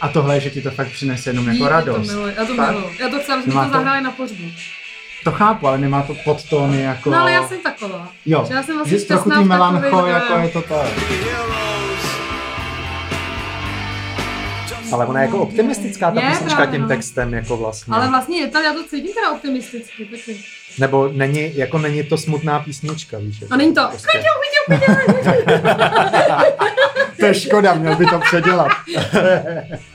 A 0.01 0.09
tohle, 0.09 0.41
že 0.41 0.51
ti 0.51 0.63
to 0.63 0.71
fakt 0.71 0.89
přinese 0.89 1.31
jenom 1.31 1.49
jako 1.49 1.65
Jí, 1.65 1.69
radost. 1.69 2.09
To 2.09 2.15
miluji, 2.15 2.35
já 2.37 2.45
to 2.45 2.55
miluji. 2.55 2.97
Já 3.01 3.09
to 3.09 3.19
chci, 3.19 3.33
aby 3.33 3.43
to 3.43 3.51
zahráli 3.51 4.01
na 4.01 4.11
pohřbu. 4.11 4.45
To 5.25 5.33
chápu, 5.33 5.69
ale 5.69 5.79
nemá 5.79 6.03
to 6.03 6.15
podtóny 6.15 6.83
jako... 6.83 7.11
No 7.11 7.21
ale 7.21 7.33
já 7.33 7.49
jsem 7.49 7.61
taková. 7.61 8.09
Jo, 8.27 8.47
já 8.51 8.63
jsem 8.63 8.77
vlastně 8.77 8.99
že 8.99 9.05
trochu 9.05 9.23
šťastná 9.23 9.43
tý 9.43 9.49
melancho, 9.49 10.07
jako 10.07 10.39
je 10.39 10.49
to 10.49 10.63
tak. 10.63 10.89
Ale 14.93 15.07
ona 15.07 15.21
je 15.21 15.27
jako 15.27 15.39
optimistická 15.39 16.11
ta 16.11 16.21
Je, 16.21 16.31
písnička 16.31 16.57
právě, 16.57 16.73
tím 16.73 16.83
no. 16.83 16.89
textem 16.89 17.35
jako 17.35 17.57
vlastně. 17.57 17.95
Ale 17.95 18.09
vlastně 18.09 18.39
je 18.39 18.49
to, 18.49 18.61
já 18.61 18.73
to 18.73 18.85
cítím 18.85 19.15
teda 19.15 19.33
optimisticky 19.33 20.05
taky. 20.05 20.45
Nebo 20.79 21.09
není, 21.09 21.57
jako 21.57 21.79
není 21.79 22.03
to 22.03 22.19
smutná 22.19 22.61
písnička, 22.61 23.19
víš. 23.19 23.41
jako 23.41 23.55
A 23.55 23.57
není 23.57 23.75
to. 23.75 23.89
Prostě, 23.89 24.09
To 27.21 27.27
je 27.27 27.35
škoda, 27.35 27.75
měl 27.75 27.97
by 27.97 28.07
to 28.07 28.19
předělat. 28.19 28.69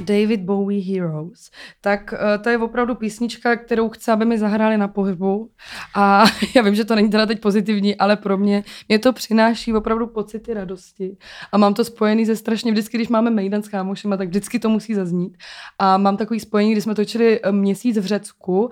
David 0.00 0.40
Bowie 0.40 0.82
Heroes, 0.82 1.50
tak 1.80 2.14
eh, 2.14 2.38
to 2.38 2.48
je 2.48 2.58
opravdu 2.58 2.94
písnička, 2.94 3.56
kterou 3.56 3.88
chci, 3.88 4.10
aby 4.10 4.24
mi 4.24 4.38
zahráli 4.38 4.76
na 4.76 4.88
pohřbu. 4.88 5.50
A 5.94 6.24
já 6.54 6.62
vím, 6.62 6.74
že 6.74 6.84
to 6.84 6.94
není 6.94 7.10
teda 7.10 7.26
teď 7.26 7.40
pozitivní, 7.40 7.96
ale 7.96 8.16
pro 8.16 8.36
mě 8.38 8.64
mě 8.88 8.98
to 8.98 9.12
přináší 9.12 9.72
opravdu 9.72 10.06
pocity 10.06 10.54
radosti. 10.54 11.16
A 11.52 11.58
mám 11.58 11.74
to 11.74 11.84
spojený 11.84 12.26
ze 12.26 12.36
strašně 12.36 12.72
vždycky, 12.72 12.96
když 12.96 13.08
máme 13.08 13.30
Mejdan 13.30 13.62
s 13.62 13.68
kámošema, 13.68 14.16
tak 14.16 14.28
vždycky 14.28 14.58
to 14.58 14.68
musí 14.68 14.94
zaznít. 14.94 15.36
A 15.78 15.96
mám 15.96 16.16
takový 16.16 16.40
spojení, 16.40 16.72
kdy 16.72 16.80
jsme 16.80 16.94
točili 16.94 17.40
eh, 17.42 17.52
měsíc 17.52 17.98
v 17.98 18.04
Řecku, 18.04 18.70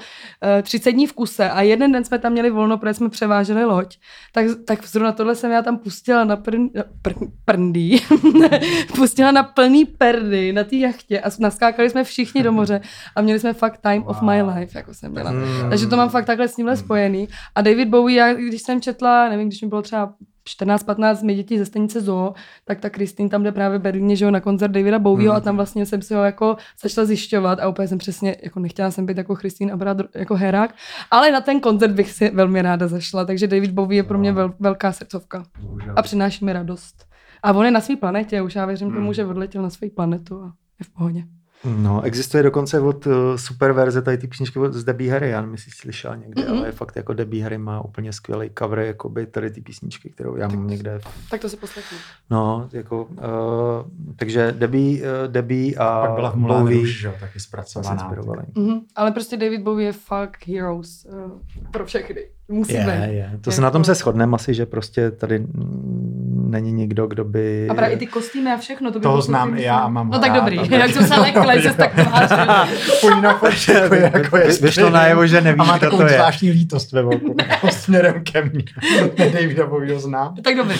eh, 0.59 0.62
30 0.62 0.93
dní 0.93 1.07
v 1.07 1.12
kuse 1.12 1.51
a 1.51 1.62
jeden 1.62 1.93
den 1.93 2.05
jsme 2.05 2.18
tam 2.18 2.33
měli 2.33 2.51
volno, 2.51 2.79
protože 2.79 2.95
jsme 2.95 3.09
převáželi 3.09 3.64
loď. 3.64 3.97
Tak, 4.33 4.47
tak 4.66 4.87
zrovna 4.87 5.12
tohle 5.12 5.35
jsem 5.35 5.51
já 5.51 5.62
tam 5.62 5.79
pustila 5.79 6.24
na 6.24 6.37
prn, 6.37 6.68
pr, 7.03 7.12
prndý, 7.45 8.03
pustila 8.97 9.31
na 9.31 9.43
plný 9.43 9.85
perdy 9.85 10.53
na 10.53 10.64
té 10.64 10.76
jachtě 10.76 11.17
a 11.20 11.30
naskákali 11.40 11.90
jsme 11.90 12.04
všichni 12.04 12.42
do 12.42 12.52
moře 12.52 12.80
a 13.16 13.22
měli 13.22 13.40
jsme 13.40 13.52
fakt 13.52 13.78
time 13.78 14.02
of 14.06 14.22
my 14.22 14.42
life, 14.42 14.78
jako 14.78 14.94
jsem 14.94 15.12
měla. 15.12 15.30
Mm. 15.32 15.70
Takže 15.70 15.86
to 15.86 15.96
mám 15.96 16.08
fakt 16.08 16.24
takhle 16.24 16.48
s 16.48 16.54
tímhle 16.54 16.76
spojený. 16.76 17.28
A 17.54 17.62
David 17.62 17.88
Bowie, 17.88 18.18
já, 18.18 18.34
když 18.34 18.62
jsem 18.62 18.80
četla, 18.80 19.28
nevím, 19.28 19.48
když 19.48 19.62
mi 19.62 19.68
bylo 19.68 19.82
třeba 19.82 20.14
14-15 20.48 21.24
mé 21.24 21.34
děti 21.34 21.58
ze 21.58 21.66
stanice 21.66 22.00
Zoo, 22.00 22.34
tak 22.64 22.80
ta 22.80 22.90
Kristýn 22.90 23.28
tam 23.28 23.42
jde 23.42 23.52
právě 23.52 23.78
v 23.78 23.82
Berlíně, 23.82 24.16
že 24.16 24.24
jo, 24.24 24.30
na 24.30 24.40
koncert 24.40 24.70
Davida 24.70 24.98
Bowieho 24.98 25.34
a 25.34 25.40
tam 25.40 25.56
vlastně 25.56 25.86
jsem 25.86 26.02
si 26.02 26.14
ho 26.14 26.24
jako 26.24 26.56
začala 26.82 27.04
zjišťovat 27.04 27.60
a 27.60 27.68
úplně 27.68 27.88
jsem 27.88 27.98
přesně, 27.98 28.36
jako 28.42 28.60
nechtěla 28.60 28.90
jsem 28.90 29.06
být 29.06 29.16
jako 29.16 29.36
Kristýn 29.36 29.72
a 29.72 29.76
brát 29.76 29.96
jako 30.14 30.34
herák, 30.34 30.74
ale 31.10 31.30
na 31.30 31.40
ten 31.40 31.60
koncert 31.60 31.92
bych 31.92 32.10
si 32.10 32.30
velmi 32.30 32.62
ráda 32.62 32.88
zašla, 32.88 33.24
takže 33.24 33.46
David 33.46 33.70
Bowie 33.70 33.98
je 33.98 34.02
pro 34.02 34.18
mě 34.18 34.32
vel, 34.32 34.54
velká 34.60 34.92
srdcovka 34.92 35.44
a 35.96 36.02
přináší 36.02 36.44
mi 36.44 36.52
radost. 36.52 37.08
A 37.42 37.52
on 37.52 37.64
je 37.64 37.70
na 37.70 37.80
své 37.80 37.96
planetě, 37.96 38.42
už 38.42 38.54
já 38.54 38.66
věřím 38.66 38.92
tomu, 38.92 39.12
že 39.12 39.26
odletěl 39.26 39.62
na 39.62 39.70
svou 39.70 39.90
planetu 39.90 40.42
a 40.42 40.52
je 40.81 40.85
v 40.85 40.89
pohodě. 40.91 41.22
No, 41.76 42.03
existuje 42.03 42.43
dokonce 42.43 42.81
od 42.81 43.07
uh, 43.07 43.12
super 43.37 43.72
verze 43.72 44.03
tady 44.03 44.18
ty 44.18 44.26
písničky 44.26 44.59
od- 44.59 44.72
z 44.74 44.85
Debbie 44.85 45.12
Harry, 45.12 45.31
já 45.31 45.41
nevím, 45.41 45.57
slyšel 45.59 46.16
někdy, 46.16 46.43
Mhm. 46.43 46.57
ale 46.59 46.68
je 46.68 46.72
fakt 46.72 46.97
jako 46.97 47.12
Debbie 47.12 47.43
Harry 47.43 47.59
má 47.59 47.85
úplně 47.85 48.12
skvělý 48.12 48.51
cover, 48.59 48.79
jakoby 48.79 49.26
tady 49.26 49.51
ty 49.51 49.61
písničky, 49.61 50.11
kterou 50.11 50.37
já 50.37 50.49
mám 50.49 50.66
někde. 50.66 51.01
Tak 51.31 51.41
to 51.41 51.49
si 51.49 51.57
poslechnu. 51.57 51.99
No, 52.31 52.68
jako, 52.72 53.05
uh, 53.05 53.16
takže 54.16 54.55
Debbie, 54.59 55.03
uh, 55.03 55.33
Debbie 55.33 55.74
a 55.76 56.01
Pak 56.07 56.14
byla 56.14 56.31
v 56.31 56.35
Moulin 56.37 56.87
že 56.87 57.07
jo, 57.07 57.14
taky 57.20 57.41
zpracovaná. 57.41 58.14
Mhm. 58.57 58.81
Ale 58.97 59.12
prostě 59.12 59.37
David 59.37 59.62
Bowie 59.62 59.87
je 59.87 59.93
fakt 59.93 60.47
heroes 60.49 61.07
uh, 61.26 61.33
pro 61.70 61.87
všechny. 61.87 62.20
Musí 62.51 62.72
Je, 62.72 62.81
být. 62.81 63.14
je. 63.14 63.39
To 63.41 63.51
se 63.51 63.55
Jako- 63.55 63.62
na 63.62 63.70
tom 63.70 63.85
se 63.85 63.95
shodneme 63.95 64.35
asi, 64.35 64.55
že 64.55 64.66
prostě 64.66 65.11
tady 65.11 65.47
není 66.49 66.72
nikdo, 66.72 67.07
kdo 67.07 67.24
by... 67.24 67.68
A 67.70 67.74
právě 67.74 67.96
i 67.96 67.99
ty 67.99 68.07
kostýmy 68.07 68.53
a 68.53 68.57
všechno. 68.57 68.90
To 68.92 68.99
by 68.99 69.03
Toho 69.03 69.22
znám 69.22 69.59
i 69.59 69.62
já 69.62 69.78
a 69.78 69.88
mám 69.88 70.11
No 70.11 70.16
ho 70.16 70.20
tak 70.22 70.30
rád. 70.30 70.36
dobrý, 70.40 70.59
A 70.59 70.74
jak 70.76 70.90
jsem 70.90 71.07
se 71.07 71.14
lekla, 71.20 71.57
že 71.59 71.70
jsi 71.70 71.76
tak. 71.76 71.92
Půjď 73.01 73.14
na 73.20 73.34
fotku, 73.38 73.94
jako 73.94 74.36
je 74.36 74.46
Vy- 74.46 74.53
vyšlo 74.62 74.90
najevo, 74.90 75.26
že 75.26 75.40
nevíš, 75.40 75.61
A 75.61 75.64
má 75.64 75.78
kdo 75.78 75.86
takovou 75.86 76.03
to 76.03 76.09
je. 76.09 76.14
zvláštní 76.14 76.51
lítost 76.51 76.92
ve 76.92 77.03
oku, 77.03 77.36
jako 77.49 77.68
směrem 77.70 78.22
ke 78.32 78.42
mně. 78.42 78.64
Davida 79.32 79.66
Bowieho 79.66 80.01
znám. 80.01 80.34
Tak 80.44 80.57
dobrý. 80.57 80.76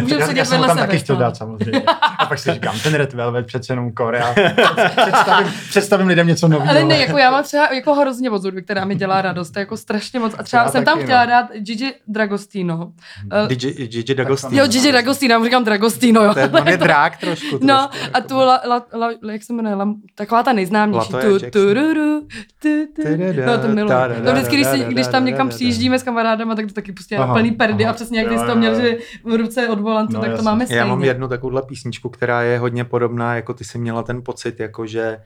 Můžeme 0.00 0.26
jsem 0.26 0.36
ho 0.38 0.44
vedle 0.50 0.66
tam 0.66 0.76
sebe. 0.76 0.86
taky 0.86 0.98
chtěl 0.98 1.16
no. 1.16 1.20
dát 1.20 1.36
samozřejmě. 1.36 1.82
A 2.18 2.26
pak 2.26 2.38
si 2.38 2.52
říkám, 2.52 2.74
ten 2.82 2.94
Red 2.94 3.12
Velvet 3.12 3.46
přece 3.46 3.72
jenom 3.72 3.92
Korea. 3.92 4.34
Představím, 4.96 5.52
představím 5.68 6.06
lidem 6.06 6.26
něco 6.26 6.48
nového. 6.48 6.70
Ale 6.70 6.84
ne, 6.84 6.98
jako 6.98 7.18
já 7.18 7.30
mám 7.30 7.44
třeba 7.44 7.74
jako 7.74 7.94
hrozně 7.94 8.30
moc 8.30 8.44
hudby, 8.44 8.62
která 8.62 8.84
mi 8.84 8.94
dělá 8.94 9.22
radost, 9.22 9.50
to 9.50 9.58
je 9.58 9.60
jako 9.60 9.76
strašně 9.76 10.20
moc. 10.20 10.34
A 10.38 10.42
třeba 10.42 10.62
Já 10.62 10.68
jsem 10.68 10.84
tam 10.84 11.02
chtěla 11.02 11.24
no. 11.24 11.30
dát 11.30 11.46
Gigi 11.58 11.94
Dragostino. 12.08 12.76
Uh, 12.86 13.48
Gigi, 13.48 13.86
Gigi 13.88 14.14
D'Agostino. 14.14 14.62
jo, 14.62 14.66
Gigi 14.68 14.92
Mu 15.38 15.44
říkám 15.44 15.64
Dragostino, 15.64 16.24
jo. 16.24 16.34
To 16.34 16.40
je, 16.40 16.48
on 16.60 16.68
je 16.68 16.76
drák 16.76 17.16
trošku. 17.16 17.58
No, 17.62 17.88
trošku, 17.88 18.10
a 18.12 18.18
jako. 18.18 18.28
tu, 18.28 18.36
la, 18.36 18.60
la, 18.66 18.86
la, 18.94 19.10
jak 19.32 19.42
se 19.42 19.52
jmenuje, 19.52 19.74
la, 19.74 19.94
taková 20.14 20.42
ta 20.42 20.52
nejznámější. 20.52 21.12
Tu, 21.12 21.50
tu, 21.50 21.74
ru, 21.74 21.92
ru, 21.94 22.20
tu, 22.62 22.86
tu. 22.96 23.02
No, 23.46 23.58
to 23.58 23.68
miluji. 23.68 23.94
No, 24.24 24.32
vždycky, 24.32 24.56
když, 24.56 24.66
si, 24.66 24.84
když 24.84 25.06
tam 25.06 25.24
někam 25.24 25.48
přijíždíme 25.48 25.98
s 25.98 26.02
kamarádama, 26.02 26.54
tak 26.54 26.66
to 26.66 26.72
taky 26.72 26.92
pustí 26.92 27.14
na 27.14 27.22
Aha, 27.22 27.34
plný 27.34 27.52
perdy 27.52 27.86
a 27.86 27.92
přesně 27.92 28.18
jak 28.18 28.28
ty 28.28 28.38
jsi 28.38 28.46
to 28.46 28.56
měl, 28.56 28.80
že 28.80 28.96
v 29.24 29.34
ruce 29.34 29.68
od 29.68 29.80
volantu, 29.80 30.12
No, 30.12 30.20
tak 30.20 30.36
to 30.36 30.42
máme 30.42 30.64
stejně. 30.64 30.78
Já 30.78 30.86
mám 30.86 31.04
jednu 31.04 31.28
takovouhle 31.28 31.62
písničku, 31.62 32.08
která 32.08 32.42
je 32.42 32.58
hodně 32.58 32.84
podobná, 32.84 33.34
jako 33.34 33.54
ty 33.54 33.64
jsi 33.64 33.78
měla 33.78 34.02
ten 34.02 34.22
pocit, 34.22 34.60
jako 34.60 34.86
že 34.86 35.18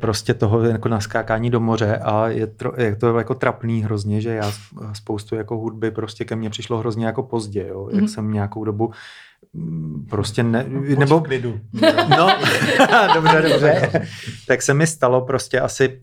prostě 0.00 0.34
toho 0.34 0.62
jako 0.62 0.88
naskákání 0.88 1.50
do 1.50 1.60
moře 1.60 1.96
a 1.96 2.28
je, 2.28 2.46
tro, 2.46 2.72
je 2.76 2.96
to 2.96 3.18
jako 3.18 3.34
trapný 3.34 3.82
hrozně, 3.82 4.20
že 4.20 4.30
já 4.30 4.52
spoustu 4.92 5.36
jako 5.36 5.56
hudby 5.56 5.90
prostě 5.90 6.24
ke 6.24 6.36
mně 6.36 6.50
přišlo 6.50 6.78
hrozně 6.78 7.06
jako 7.06 7.22
pozdě, 7.22 7.66
jo, 7.68 7.88
jak 7.90 7.98
Mhm. 8.00 8.08
jsem 8.08 8.32
nějakou 8.32 8.64
dobu 8.64 8.90
mm, 9.52 10.06
prostě 10.10 10.42
ne, 10.42 10.64
Buď 10.64 10.98
nebo 10.98 11.18
v 11.20 11.22
klidu. 11.22 11.60
No, 12.18 12.28
dobře, 13.14 13.42
dobře. 13.42 13.90
tak 14.46 14.62
se 14.62 14.74
mi 14.74 14.86
stalo 14.86 15.20
prostě 15.20 15.60
asi, 15.60 16.00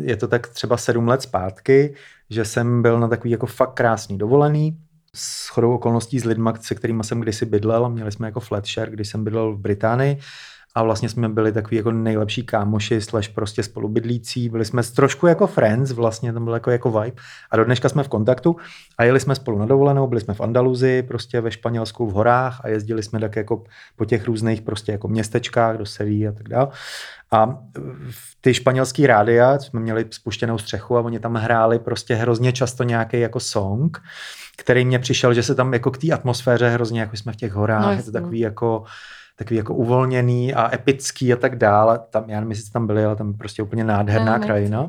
je 0.00 0.16
to 0.16 0.28
tak 0.28 0.48
třeba 0.48 0.76
sedm 0.76 1.08
let 1.08 1.22
zpátky, 1.22 1.94
že 2.30 2.44
jsem 2.44 2.82
byl 2.82 3.00
na 3.00 3.08
takový 3.08 3.30
jako 3.30 3.46
fakt 3.46 3.74
krásný 3.74 4.18
dovolený, 4.18 4.76
s 5.14 5.48
chodou 5.48 5.74
okolností 5.74 6.20
s 6.20 6.24
lidma, 6.24 6.54
se 6.60 6.74
kterými 6.74 7.04
jsem 7.04 7.20
kdysi 7.20 7.46
bydlel, 7.46 7.88
měli 7.90 8.12
jsme 8.12 8.26
jako 8.28 8.40
flat 8.40 8.66
share, 8.66 8.90
když 8.90 9.08
jsem 9.08 9.24
bydlel 9.24 9.52
v 9.52 9.58
Británii 9.58 10.18
a 10.76 10.82
vlastně 10.82 11.08
jsme 11.08 11.28
byli 11.28 11.52
takový 11.52 11.76
jako 11.76 11.92
nejlepší 11.92 12.42
kámoši, 12.42 13.00
slash 13.00 13.28
prostě 13.28 13.62
spolubydlící, 13.62 14.48
byli 14.48 14.64
jsme 14.64 14.82
trošku 14.82 15.26
jako 15.26 15.46
friends, 15.46 15.90
vlastně 15.90 16.32
tam 16.32 16.44
byl 16.44 16.54
jako, 16.54 16.70
jako 16.70 16.90
vibe. 16.90 17.16
A 17.50 17.56
do 17.56 17.64
dneška 17.64 17.88
jsme 17.88 18.02
v 18.02 18.08
kontaktu 18.08 18.56
a 18.98 19.04
jeli 19.04 19.20
jsme 19.20 19.34
spolu 19.34 19.58
na 19.58 19.66
dovolenou, 19.66 20.06
byli 20.06 20.20
jsme 20.20 20.34
v 20.34 20.40
Andaluzi, 20.40 21.02
prostě 21.02 21.40
ve 21.40 21.50
Španělsku 21.50 22.06
v 22.06 22.12
horách 22.12 22.60
a 22.64 22.68
jezdili 22.68 23.02
jsme 23.02 23.20
tak 23.20 23.36
jako 23.36 23.64
po 23.96 24.04
těch 24.04 24.26
různých 24.26 24.62
prostě 24.62 24.92
jako 24.92 25.08
městečkách 25.08 25.76
do 25.76 25.86
Seví 25.86 26.28
a 26.28 26.32
tak 26.32 26.48
dále. 26.48 26.68
A 27.30 27.46
v 28.10 28.36
ty 28.40 28.54
španělský 28.54 29.06
rádia 29.06 29.58
jsme 29.58 29.80
měli 29.80 30.04
spuštěnou 30.10 30.58
střechu 30.58 30.96
a 30.96 31.00
oni 31.00 31.20
tam 31.20 31.34
hráli 31.34 31.78
prostě 31.78 32.14
hrozně 32.14 32.52
často 32.52 32.84
nějaký 32.84 33.20
jako 33.20 33.40
song, 33.40 34.02
který 34.56 34.84
mě 34.84 34.98
přišel, 34.98 35.34
že 35.34 35.42
se 35.42 35.54
tam 35.54 35.72
jako 35.72 35.90
k 35.90 35.98
té 35.98 36.12
atmosféře 36.12 36.68
hrozně, 36.68 37.00
jako 37.00 37.16
jsme 37.16 37.32
v 37.32 37.36
těch 37.36 37.52
horách, 37.52 37.84
No, 37.84 37.92
je 37.92 38.02
to 38.02 38.12
takový 38.12 38.38
jako 38.38 38.84
takový 39.36 39.56
jako 39.56 39.74
uvolněný 39.74 40.54
a 40.54 40.74
epický 40.74 41.32
a 41.32 41.36
tak 41.36 41.56
dále. 41.56 42.00
Tam, 42.10 42.24
já 42.26 42.36
nevím, 42.36 42.50
jestli 42.50 42.64
jste 42.64 42.72
tam 42.72 42.86
byli, 42.86 43.04
ale 43.04 43.16
tam 43.16 43.28
je 43.28 43.34
prostě 43.34 43.62
úplně 43.62 43.84
nádherná 43.84 44.32
nechci. 44.32 44.46
krajina. 44.46 44.88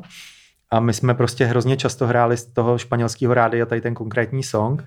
A 0.70 0.80
my 0.80 0.94
jsme 0.94 1.14
prostě 1.14 1.44
hrozně 1.44 1.76
často 1.76 2.06
hráli 2.06 2.36
z 2.36 2.46
toho 2.46 2.78
španělského 2.78 3.34
rádia 3.34 3.66
tady 3.66 3.80
ten 3.80 3.94
konkrétní 3.94 4.42
song. 4.42 4.84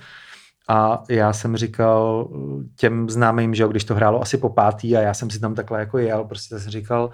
A 0.70 1.04
já 1.10 1.34
jsem 1.34 1.58
říkal 1.58 2.28
těm 2.76 3.10
známým, 3.10 3.56
že 3.56 3.64
jo, 3.64 3.70
když 3.70 3.84
to 3.84 3.96
hrálo 3.96 4.22
asi 4.22 4.38
po 4.38 4.50
pátý 4.50 4.98
a 4.98 5.02
já 5.02 5.14
jsem 5.14 5.30
si 5.30 5.40
tam 5.40 5.56
takhle 5.56 5.80
jako 5.80 5.98
jel, 5.98 6.24
prostě 6.24 6.60
jsem 6.60 6.72
říkal, 6.72 7.10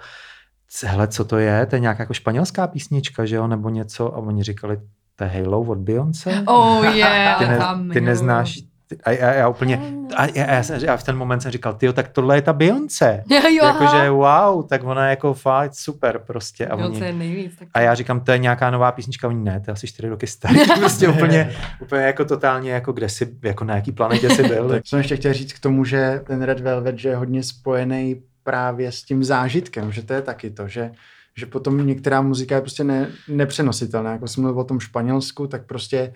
hele, 0.84 1.08
co 1.08 1.24
to 1.24 1.38
je? 1.38 1.66
To 1.66 1.76
je 1.76 1.80
nějaká 1.80 2.02
jako 2.02 2.14
španělská 2.14 2.66
písnička, 2.66 3.24
že 3.24 3.36
jo, 3.36 3.46
nebo 3.46 3.68
něco? 3.68 4.14
A 4.14 4.18
oni 4.18 4.42
říkali, 4.42 4.80
to 5.16 5.24
je 5.24 5.30
Halo 5.30 5.60
od 5.60 5.78
Beyoncé? 5.78 6.42
Oh 6.46 6.96
yeah, 6.96 7.38
ty, 7.38 7.46
ne, 7.46 7.58
tam, 7.58 7.90
ty 7.90 8.00
neznáš, 8.00 8.58
a, 9.04 9.10
já, 9.10 9.34
já 9.34 9.48
úplně, 9.48 9.80
a 10.16 10.26
já, 10.26 10.54
já, 10.54 10.62
jsem, 10.62 10.80
já 10.80 10.96
v 10.96 11.02
ten 11.02 11.16
moment 11.16 11.40
jsem 11.40 11.52
říkal, 11.52 11.74
tyjo, 11.74 11.92
tak 11.92 12.08
tohle 12.08 12.36
je 12.36 12.42
ta 12.42 12.52
Beyoncé. 12.52 13.24
Jo, 13.30 13.40
jo, 13.50 13.66
Jakože 13.66 14.10
wow, 14.10 14.66
tak 14.68 14.84
ona 14.84 15.04
je 15.04 15.10
jako 15.10 15.34
fakt 15.34 15.74
super 15.74 16.20
prostě. 16.26 16.66
A, 16.66 16.76
Beyoncé 16.76 17.04
je 17.04 17.10
oni, 17.10 17.18
nejvíc. 17.18 17.56
Tak 17.58 17.68
a 17.74 17.80
já 17.80 17.94
říkám, 17.94 18.20
to 18.20 18.32
je 18.32 18.38
nějaká 18.38 18.70
nová 18.70 18.92
písnička, 18.92 19.28
oni 19.28 19.44
ne, 19.44 19.60
to 19.60 19.70
je 19.70 19.72
asi 19.72 19.86
čtyři 19.86 20.08
roky 20.08 20.26
starý. 20.26 20.60
prostě 20.78 21.08
úplně, 21.18 21.56
úplně 21.80 22.02
jako 22.02 22.24
totálně, 22.24 22.72
jako 22.72 22.92
kde 22.92 23.08
jsi, 23.08 23.36
jako 23.42 23.64
na 23.64 23.74
jaký 23.74 23.92
planetě 23.92 24.30
jsi 24.30 24.42
byl. 24.42 24.68
Tak 24.68 24.86
jsem 24.86 24.98
ještě 24.98 25.16
chtěl 25.16 25.32
říct 25.32 25.52
k 25.52 25.60
tomu, 25.60 25.84
že 25.84 26.20
ten 26.26 26.42
Red 26.42 26.60
Velvet 26.60 26.98
že 26.98 27.08
je 27.08 27.16
hodně 27.16 27.42
spojený 27.42 28.22
právě 28.44 28.92
s 28.92 29.02
tím 29.02 29.24
zážitkem, 29.24 29.92
že 29.92 30.02
to 30.02 30.12
je 30.12 30.22
taky 30.22 30.50
to, 30.50 30.68
že, 30.68 30.90
že 31.36 31.46
potom 31.46 31.86
některá 31.86 32.22
muzika 32.22 32.54
je 32.54 32.60
prostě 32.60 32.84
ne, 32.84 33.08
nepřenositelná. 33.28 34.12
Jako 34.12 34.28
jsem 34.28 34.42
mluvil 34.42 34.60
o 34.60 34.64
tom 34.64 34.80
Španělsku, 34.80 35.46
tak 35.46 35.66
prostě 35.66 36.12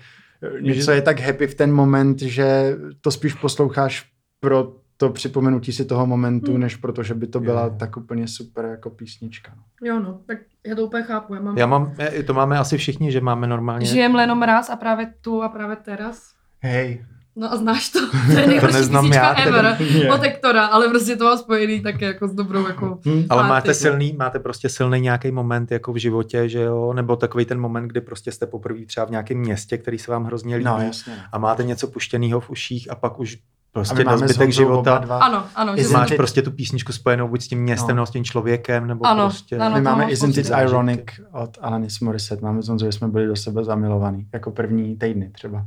něco 0.60 0.92
je 0.92 1.02
tak 1.02 1.20
happy 1.20 1.46
v 1.46 1.54
ten 1.54 1.72
moment, 1.72 2.22
že 2.22 2.76
to 3.00 3.10
spíš 3.10 3.34
posloucháš 3.34 4.12
pro 4.40 4.72
to 4.96 5.10
připomenutí 5.10 5.72
si 5.72 5.84
toho 5.84 6.06
momentu, 6.06 6.56
než 6.56 6.76
proto, 6.76 7.02
že 7.02 7.14
by 7.14 7.26
to 7.26 7.40
byla 7.40 7.64
Jo. 7.64 7.74
tak 7.78 7.96
úplně 7.96 8.28
super 8.28 8.64
jako 8.64 8.90
písnička. 8.90 9.52
Jo, 9.82 10.00
no, 10.00 10.20
tak 10.26 10.38
já 10.66 10.74
to 10.74 10.86
úplně 10.86 11.02
chápu. 11.02 11.34
Já 11.34 11.40
mám... 11.40 11.58
Já 11.58 11.66
mám, 11.66 11.94
to 12.26 12.34
máme 12.34 12.58
asi 12.58 12.78
všichni, 12.78 13.12
že 13.12 13.20
máme 13.20 13.46
normálně. 13.46 13.86
Žijem 13.86 14.16
jenom 14.16 14.42
raz 14.42 14.70
a 14.70 14.76
právě 14.76 15.14
tu 15.20 15.42
a 15.42 15.48
právě 15.48 15.76
teraz. 15.76 16.34
Hej, 16.60 17.04
No 17.36 17.52
a 17.52 17.56
znáš 17.56 17.88
to? 17.88 17.98
To 18.32 18.40
je 18.40 18.46
nejhorší 18.46 18.76
neznám 18.76 19.04
písnička 19.04 19.40
já, 19.40 19.46
ever 19.46 19.76
Je. 19.80 20.12
od 20.12 20.20
Hektora, 20.20 20.66
ale 20.66 20.88
prostě 20.88 21.16
to 21.16 21.24
mám 21.24 21.38
spojený 21.38 21.80
také 21.80 22.04
jako 22.04 22.28
s 22.28 22.34
dobrou 22.34 22.66
jako... 22.68 22.98
Hm. 23.06 23.26
Ale 23.30 23.42
máte 23.48 23.74
silný, 23.74 24.12
máte 24.18 24.38
prostě 24.38 24.68
silný 24.68 25.00
nějaký 25.00 25.30
moment 25.30 25.70
jako 25.70 25.92
v 25.92 25.96
životě, 25.96 26.48
že 26.48 26.60
jo? 26.60 26.92
Nebo 26.92 27.16
takový 27.16 27.44
ten 27.44 27.60
moment, 27.60 27.88
kdy 27.88 28.00
prostě 28.00 28.32
jste 28.32 28.46
poprvé 28.46 28.86
třeba 28.86 29.06
v 29.06 29.10
nějakém 29.10 29.38
městě, 29.38 29.78
který 29.78 29.98
se 29.98 30.10
vám 30.10 30.24
hrozně 30.24 30.56
líbí. 30.56 30.64
no 30.64 30.78
jasně. 30.80 31.16
a 31.32 31.38
máte 31.38 31.64
něco 31.64 31.86
puštěného 31.86 32.40
v 32.40 32.50
uších 32.50 32.90
a 32.90 32.94
pak 32.94 33.18
už 33.18 33.38
prostě 33.72 34.04
na 34.04 34.16
zbytek 34.16 34.52
života 34.52 34.98
dva. 34.98 35.18
Ano, 35.18 35.44
ano. 35.54 35.76
Že 35.76 35.80
Isn't 35.80 35.92
máš 35.98 36.10
it- 36.10 36.16
prostě 36.16 36.42
tu 36.42 36.50
písničku 36.50 36.92
spojenou 36.92 37.28
buď 37.28 37.42
s 37.42 37.48
tím 37.48 37.62
městem 37.62 37.88
No. 37.88 37.94
nebo 37.94 38.06
s 38.06 38.10
tím 38.10 38.24
člověkem, 38.24 38.86
nebo 38.86 39.06
Ano, 39.06 39.22
prostě... 39.24 39.56
ano. 39.56 39.74
My 39.74 39.80
máme 39.80 40.02
mám 40.02 40.10
Isn't 40.10 40.38
It. 40.38 40.50
Ironic 40.62 41.00
od 41.32 41.58
Alanis 41.60 42.00
Morissette. 42.00 42.42
Máme 42.44 42.60
Honzou, 42.68 42.86
že 42.86 42.92
jsme 42.92 43.08
byli 43.08 43.26
do 43.26 43.36
sebe 43.36 43.64
zamilovaný. 43.64 44.26
Jako 44.32 44.50
první 44.50 44.96
týdny 44.96 45.30
třeba. 45.34 45.66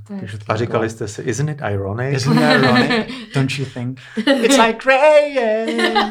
A 0.49 0.55
říkali 0.55 0.89
jste 0.89 1.07
si, 1.07 1.21
isn't 1.21 1.49
it 1.49 1.61
ironic? 1.71 2.15
Isn't 2.15 2.37
it 2.37 2.43
ironic? 2.43 2.89
Don't 3.35 3.59
you 3.59 3.65
think? 3.73 3.99
It's 4.43 4.57
like 4.57 4.79
rain 4.89 6.09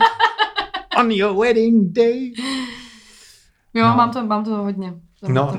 on 0.99 1.11
your 1.11 1.37
wedding 1.41 1.93
day. 1.93 2.33
Jo, 3.75 3.89
No. 3.89 3.95
mám, 3.97 4.11
to, 4.11 4.27
mám 4.27 4.45
to 4.45 4.51
hodně. 4.51 4.95
Mám 5.23 5.35
No, 5.35 5.47
to. 5.53 5.59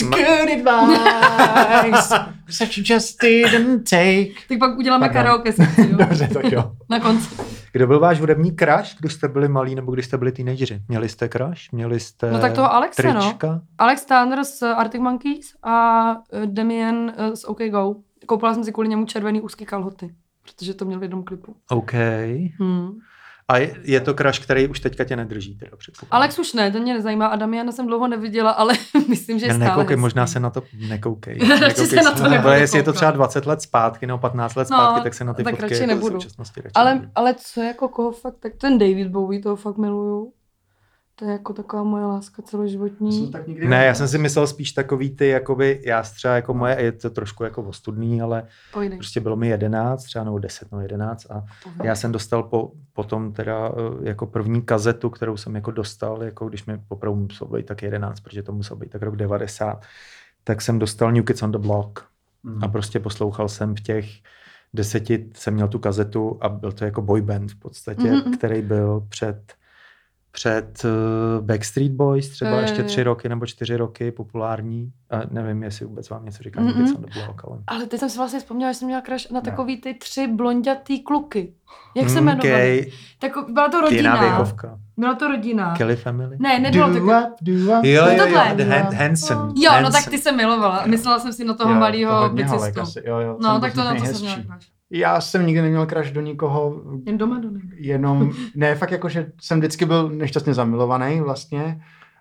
It's 0.00 0.08
good 0.10 0.68
advice, 0.68 2.14
such 2.48 2.78
you 2.78 2.84
just 2.86 3.20
didn't 3.22 3.90
take. 3.90 4.28
Tak 4.48 4.58
pak 4.58 4.78
uděláme 4.78 5.06
Pardon. 5.08 5.22
karaoke 5.22 5.52
sekci, 5.52 5.80
jo? 5.90 5.96
Dobře, 5.96 6.28
tak 6.32 6.52
jo. 6.52 6.72
Na 6.90 7.00
konci. 7.00 7.36
kdo 7.72 7.86
byl 7.86 8.00
váš 8.00 8.20
hudební 8.20 8.56
crush, 8.56 8.96
když 9.00 9.12
jste 9.12 9.28
byli 9.28 9.48
malí 9.48 9.74
nebo 9.74 9.92
když 9.92 10.06
jste 10.06 10.18
byli 10.18 10.32
teenageři? 10.32 10.82
Měli 10.88 11.08
jste 11.08 11.28
crush? 11.28 11.72
Měli 11.72 12.00
jste 12.00 12.30
No 12.32 12.38
tak 12.38 12.52
toho 12.52 12.72
Alexe, 12.72 13.02
no. 13.12 13.20
trička? 13.20 13.60
Alex 13.78 14.04
Tanner 14.04 14.44
z 14.44 14.62
Arctic 14.62 15.00
Monkeys 15.00 15.54
a 15.62 16.10
eh, 16.32 16.46
Damien 16.46 17.12
eh, 17.16 17.36
z 17.36 17.44
OK 17.44 17.58
Go. 17.70 17.94
Koupila 18.26 18.54
jsem 18.54 18.64
si 18.64 18.72
kvůli 18.72 18.88
němu 18.88 19.06
červený 19.06 19.40
úzký 19.40 19.64
kalhoty, 19.66 20.14
protože 20.42 20.74
to 20.74 20.84
měl 20.84 20.98
v 20.98 21.02
jednom 21.02 21.22
klipu. 21.24 21.54
OK. 21.70 21.92
Hmm. 22.58 22.90
A 23.50 23.58
je, 23.58 23.76
je 23.82 24.00
to 24.00 24.14
crush, 24.14 24.38
který 24.38 24.68
už 24.68 24.80
teďka 24.80 25.04
tě 25.04 25.16
nedrží, 25.16 25.54
teda. 25.54 25.76
Alex 26.10 26.38
už 26.38 26.52
ne, 26.52 26.70
ten 26.70 26.82
mě 26.82 26.94
nezajímá 26.94 27.26
a 27.26 27.36
Damiana 27.36 27.72
jsem 27.72 27.86
dlouho 27.86 28.08
neviděla, 28.08 28.50
ale 28.50 28.74
myslím, 29.08 29.38
že 29.38 29.46
je 29.46 29.48
Já 29.48 29.54
stále 29.54 29.68
nekoukej, 29.70 29.94
hezký. 29.96 30.00
možná 30.00 30.26
se 30.26 30.40
na 30.40 30.50
to 30.50 30.62
nekoukej. 30.88 31.38
Radši 31.60 31.86
se 31.86 31.96
na 31.96 32.10
to 32.10 32.20
Ale 32.20 32.30
nebudu 32.30 32.52
jestli 32.54 32.78
je 32.78 32.82
to 32.82 32.92
třeba 32.92 33.10
20 33.10 33.46
let 33.46 33.62
zpátky 33.62 34.06
nebo 34.06 34.18
15 34.18 34.54
let 34.54 34.68
No, 34.70 34.76
zpátky, 34.76 35.02
tak 35.02 35.14
se 35.14 35.24
na 35.24 35.34
ty 35.34 35.44
tak 35.44 35.52
fotky 35.54 35.62
radši 35.62 35.74
jako 35.82 35.84
v 35.84 35.88
nebudu. 35.94 36.18
Ale, 36.74 37.10
ale 37.14 37.34
co 37.34 37.60
jako 37.62 37.88
koho 37.88 38.12
fakt, 38.12 38.36
tak 38.40 38.52
ten 38.56 38.78
David 38.78 39.08
Bowie, 39.08 39.42
toho 39.42 39.56
fakt 39.56 39.76
miluju. 39.76 40.32
To 41.18 41.24
je 41.24 41.32
jako 41.32 41.52
taková 41.52 41.82
moje 41.82 42.04
láska 42.04 42.42
celoživotní. 42.42 43.30
tak 43.30 43.46
nikdy 43.46 43.68
Ne, 43.68 43.84
já 43.84 43.94
jsem 43.94 44.08
si 44.08 44.18
myslel 44.18 44.46
spíš 44.46 44.72
takový 44.72 45.10
ty, 45.16 45.28
jakoby, 45.28 45.82
já 45.86 46.02
třeba 46.02 46.34
jako 46.34 46.54
moje, 46.54 46.82
je 46.82 46.92
to 46.92 47.10
trošku 47.10 47.44
jako 47.44 47.62
ostudný, 47.62 48.22
ale 48.22 48.42
Pojdej. 48.72 48.98
prostě 48.98 49.20
bylo 49.20 49.36
mi 49.36 49.48
11, 49.48 50.02
třeba 50.04 50.24
nebo 50.24 50.38
10, 50.38 50.72
no 50.72 50.80
11 50.80 51.26
a 51.30 51.44
já 51.84 51.94
jsem 51.94 52.12
dostal 52.12 52.42
po, 52.42 52.72
potom 52.92 53.32
teda 53.32 53.68
eh, 53.68 54.08
jako 54.08 54.26
první 54.26 54.62
kazetu, 54.62 55.10
kterou 55.10 55.36
jsem 55.36 55.54
jako 55.54 55.70
dostal, 55.70 56.22
jako 56.22 56.48
když 56.48 56.66
mi 56.66 56.78
poprvé 56.88 57.14
musel 57.14 57.46
být 57.46 57.66
tak 57.66 57.82
11, 57.82 58.20
protože 58.20 58.42
to 58.42 58.52
musel 58.52 58.76
být 58.76 58.90
tak 58.90 59.02
rok 59.02 59.16
90, 59.16 59.82
tak 60.44 60.62
jsem 60.62 60.78
dostal 60.78 61.12
New 61.12 61.24
Kids 61.24 61.42
on 61.42 61.52
the 61.52 61.58
Block 61.58 62.04
Mm. 62.42 62.64
a 62.64 62.68
prostě 62.68 63.00
poslouchal 63.00 63.48
jsem 63.48 63.74
v 63.76 63.80
těch 63.80 64.06
deseti, 64.74 65.30
jsem 65.34 65.54
měl 65.54 65.68
tu 65.68 65.78
kazetu 65.78 66.38
a 66.40 66.48
byl 66.48 66.72
to 66.72 66.84
jako 66.84 67.02
boyband 67.02 67.50
v 67.50 67.56
podstatě, 67.58 68.10
Mhm. 68.12 68.36
který 68.36 68.62
byl 68.62 69.06
před 69.08 69.52
před 70.38 70.82
uh, 70.84 71.44
Backstreet 71.46 71.92
Boys 71.92 72.28
třeba 72.28 72.50
Jo, 72.50 72.56
jo, 72.56 72.62
ještě 72.62 72.80
jo. 72.80 72.86
tři 72.86 73.02
roky 73.02 73.28
nebo 73.28 73.46
čtyři 73.46 73.76
roky 73.76 74.10
populární. 74.12 74.92
A 75.10 75.16
nevím, 75.30 75.62
jestli 75.62 75.86
vůbec 75.86 76.10
vám 76.10 76.24
něco 76.24 76.42
říká 76.42 76.60
Mhm. 76.60 76.72
mm-hmm. 76.84 77.00
the 77.00 77.20
Block, 77.24 77.42
ale... 77.44 77.58
Ale 77.66 77.86
teď 77.86 78.00
jsem 78.00 78.10
si 78.10 78.18
vlastně 78.18 78.38
vzpomněla, 78.40 78.72
že 78.72 78.78
jsem 78.78 78.86
měla 78.88 79.02
crush 79.02 79.30
na 79.30 79.40
takový 79.40 79.80
ty 79.80 79.94
tři 79.94 80.26
blondětý 80.26 81.02
kluky. 81.02 81.52
Jak 81.96 82.08
se 82.08 82.20
Mm, 82.20 82.28
jmenovali? 82.28 82.50
Gay, 82.50 82.92
Tako, 83.18 83.46
byla 83.52 83.68
to 83.68 83.76
Jiná 83.76 84.14
rodina. 84.14 84.20
věkovka. 84.36 84.78
Byla 84.96 85.14
to 85.14 85.28
rodina. 85.28 85.74
Kelly 85.76 85.96
Family? 85.96 86.36
Ne, 86.38 86.58
nebylo 86.58 86.86
to. 86.88 86.98
Up, 86.98 87.02
do 87.40 87.52
up. 87.52 87.84
Jo, 87.84 88.06
jo, 88.06 88.26
jo, 88.26 88.36
Han- 88.68 88.94
Hanson. 88.94 89.52
Jo, 89.56 89.72
no 89.82 89.90
tak 89.90 90.08
ty 90.08 90.18
jsem 90.18 90.36
milovala. 90.36 90.82
Myslela 90.86 91.18
jsem 91.18 91.32
si 91.32 91.44
na 91.44 91.54
toho 91.54 91.70
Jo, 91.70 91.76
to 91.76 91.80
malého 91.80 92.28
bicistu. 92.28 93.00
jo, 93.04 93.18
jo, 93.20 93.36
No, 93.40 93.50
jsem 93.52 93.60
tak 93.60 93.72
to 93.74 93.84
na 93.84 93.94
to 93.94 94.04
jsem 94.04 94.20
měla 94.20 94.34
crush. 94.34 94.77
Já 94.90 95.20
jsem 95.20 95.46
nikdy 95.46 95.62
neměl 95.62 95.86
crush 95.86 96.10
do 96.10 96.20
nikoho, 96.20 96.82
Jen 97.06 97.18
doma 97.18 97.38
do 97.38 97.50
nebe. 97.50 97.64
jenom, 97.76 98.32
ne, 98.54 98.74
fakt 98.74 98.90
jako, 98.90 99.08
že 99.08 99.32
jsem 99.40 99.58
vždycky 99.58 99.84
byl 99.84 100.08
nešťastně 100.08 100.54
zamilovaný 100.54 101.20
vlastně 101.20 101.80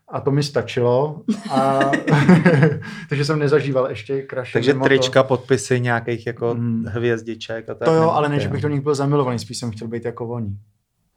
a 0.10 0.22
to 0.22 0.32
mi 0.32 0.44
stačilo. 0.44 1.22
A, 1.52 1.80
takže 3.10 3.26
jsem 3.26 3.40
nezažíval 3.40 3.90
ještě 3.90 4.26
crush. 4.30 4.52
Takže 4.54 4.74
trička, 4.74 5.24
podpisy 5.24 5.80
nějakých 5.80 6.28
jako 6.28 6.56
Mm. 6.56 6.86
hvězdiček 6.88 7.70
a 7.70 7.74
tak. 7.74 7.86
To, 7.86 7.92
to 7.92 7.94
jo, 7.98 8.10
ale 8.10 8.30
ne, 8.30 8.36
ty, 8.38 8.42
že 8.44 8.50
bych 8.50 8.62
do 8.62 8.70
nich 8.70 8.82
byl 8.82 8.96
zamilovaný, 8.96 9.40
spíš 9.40 9.58
jsem 9.58 9.72
chtěl 9.72 9.88
být 9.88 10.06
jako 10.06 10.28
oni. 10.28 10.58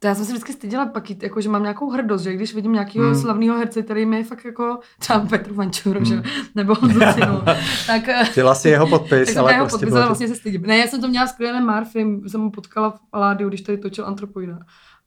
To 0.01 0.07
já 0.07 0.15
jsem 0.15 0.25
si 0.25 0.31
vždycky 0.31 0.53
styděla 0.53 0.85
pak 0.85 1.09
jít, 1.09 1.23
jako, 1.23 1.41
že 1.41 1.49
mám 1.49 1.61
nějakou 1.61 1.89
hrdost, 1.89 2.23
že 2.23 2.33
když 2.33 2.55
vidím 2.55 2.73
nějakého 2.73 3.05
Hmm. 3.05 3.15
slavného 3.15 3.57
herce, 3.57 3.81
který 3.81 4.05
mi 4.05 4.17
je 4.17 4.23
fakt 4.23 4.45
jako 4.45 4.79
třeba 4.99 5.19
Petr 5.19 5.53
Vančuro, 5.53 5.99
hmm. 5.99 6.05
že? 6.05 6.23
Nebo 6.55 6.75
Honzu 6.75 6.99
Cinu, 7.13 7.41
tak, 7.87 8.09
eh, 8.09 8.23
Chtěla 8.25 8.55
si 8.55 8.69
jeho 8.69 8.87
podpis, 8.87 9.35
ale 9.37 9.53
jeho 9.53 9.65
prostě 9.65 9.85
podpis, 9.85 9.95
ale 9.95 10.05
vlastně 10.05 10.27
se 10.27 10.35
stydím. 10.35 10.61
Ne, 10.61 10.77
já 10.77 10.87
jsem 10.87 11.01
to 11.01 11.07
měla 11.07 11.27
s 11.27 11.31
Kylianem 11.31 11.75
Murphym, 11.75 12.29
jsem 12.29 12.41
mu 12.41 12.51
potkala 12.51 12.89
v 12.89 12.99
Aládiu, 13.13 13.49
když 13.49 13.61
tady 13.61 13.77
točil 13.77 14.05
Antropoida. 14.05 14.59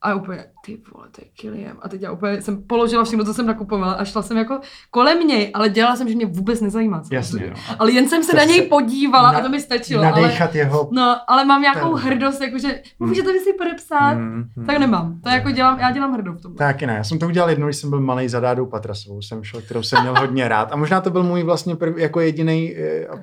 A 0.04 0.08
já 0.08 0.14
úplně, 0.16 0.44
ty 0.66 0.78
vole, 0.94 1.06
to 1.10 1.20
je 1.24 1.28
Kylian. 1.40 1.76
A 1.82 1.88
teď 1.88 2.02
já 2.02 2.12
úplně 2.12 2.42
jsem 2.42 2.62
položila 2.62 3.04
všechno, 3.04 3.24
co 3.24 3.34
jsem 3.34 3.46
nakupovala 3.46 3.92
a 3.92 4.04
šla 4.04 4.22
jsem 4.22 4.36
jako 4.36 4.60
kolem 4.90 5.18
něj, 5.20 5.50
ale 5.54 5.68
dělala 5.68 5.96
jsem, 5.96 6.08
že 6.08 6.14
mě 6.14 6.26
vůbec 6.26 6.60
nezajímá. 6.60 7.00
co 7.00 7.14
Jasně, 7.14 7.46
no. 7.50 7.56
Ale 7.78 7.92
jen 7.92 8.08
jsem 8.08 8.22
se 8.22 8.30
To 8.30 8.36
na 8.36 8.44
něj 8.44 8.56
se 8.62 8.66
podívala 8.68 9.32
na- 9.32 9.38
a 9.38 9.42
to 9.42 9.48
mi 9.48 9.60
stačilo. 9.60 10.02
Ale, 10.02 10.10
Nadechat 10.22 10.54
jeho... 10.54 10.88
no, 10.92 11.16
ale 11.28 11.44
mám 11.44 11.62
nějakou 11.62 11.94
Ten- 11.98 12.02
hrdost, 12.06 12.40
jakože 12.40 12.68
Hmm. 13.00 13.08
můžete 13.08 13.32
mi 13.32 13.38
si 13.38 13.52
podepsat, 13.52 14.14
Mm, 14.14 14.44
mm. 14.56 14.66
tak 14.66 14.78
nemám. 14.78 15.20
To 15.20 15.28
jako 15.28 15.50
dělám, 15.50 15.78
já 15.78 15.90
dělám 15.90 16.12
hrdo 16.14 16.32
v 16.32 16.40
tom. 16.40 16.54
Taky 16.54 16.86
ne, 16.86 16.94
já 16.94 17.04
jsem 17.04 17.18
to 17.18 17.26
udělal 17.26 17.50
jednou, 17.50 17.66
když 17.66 17.76
jsem 17.76 17.90
byl 17.90 18.00
malý 18.00 18.28
za 18.28 18.40
Dádou 18.40 18.66
Patrasovou, 18.66 19.22
jsem 19.22 19.44
šel, 19.44 19.60
kterou 19.60 19.82
jsem 19.82 20.00
měl 20.02 20.14
hodně 20.20 20.48
rád. 20.48 20.72
A 20.72 20.76
možná 20.76 21.00
to 21.00 21.10
byl 21.10 21.22
můj 21.22 21.42
vlastně 21.42 21.76
prv, 21.76 21.98
jako 21.98 22.20
jediný 22.20 22.74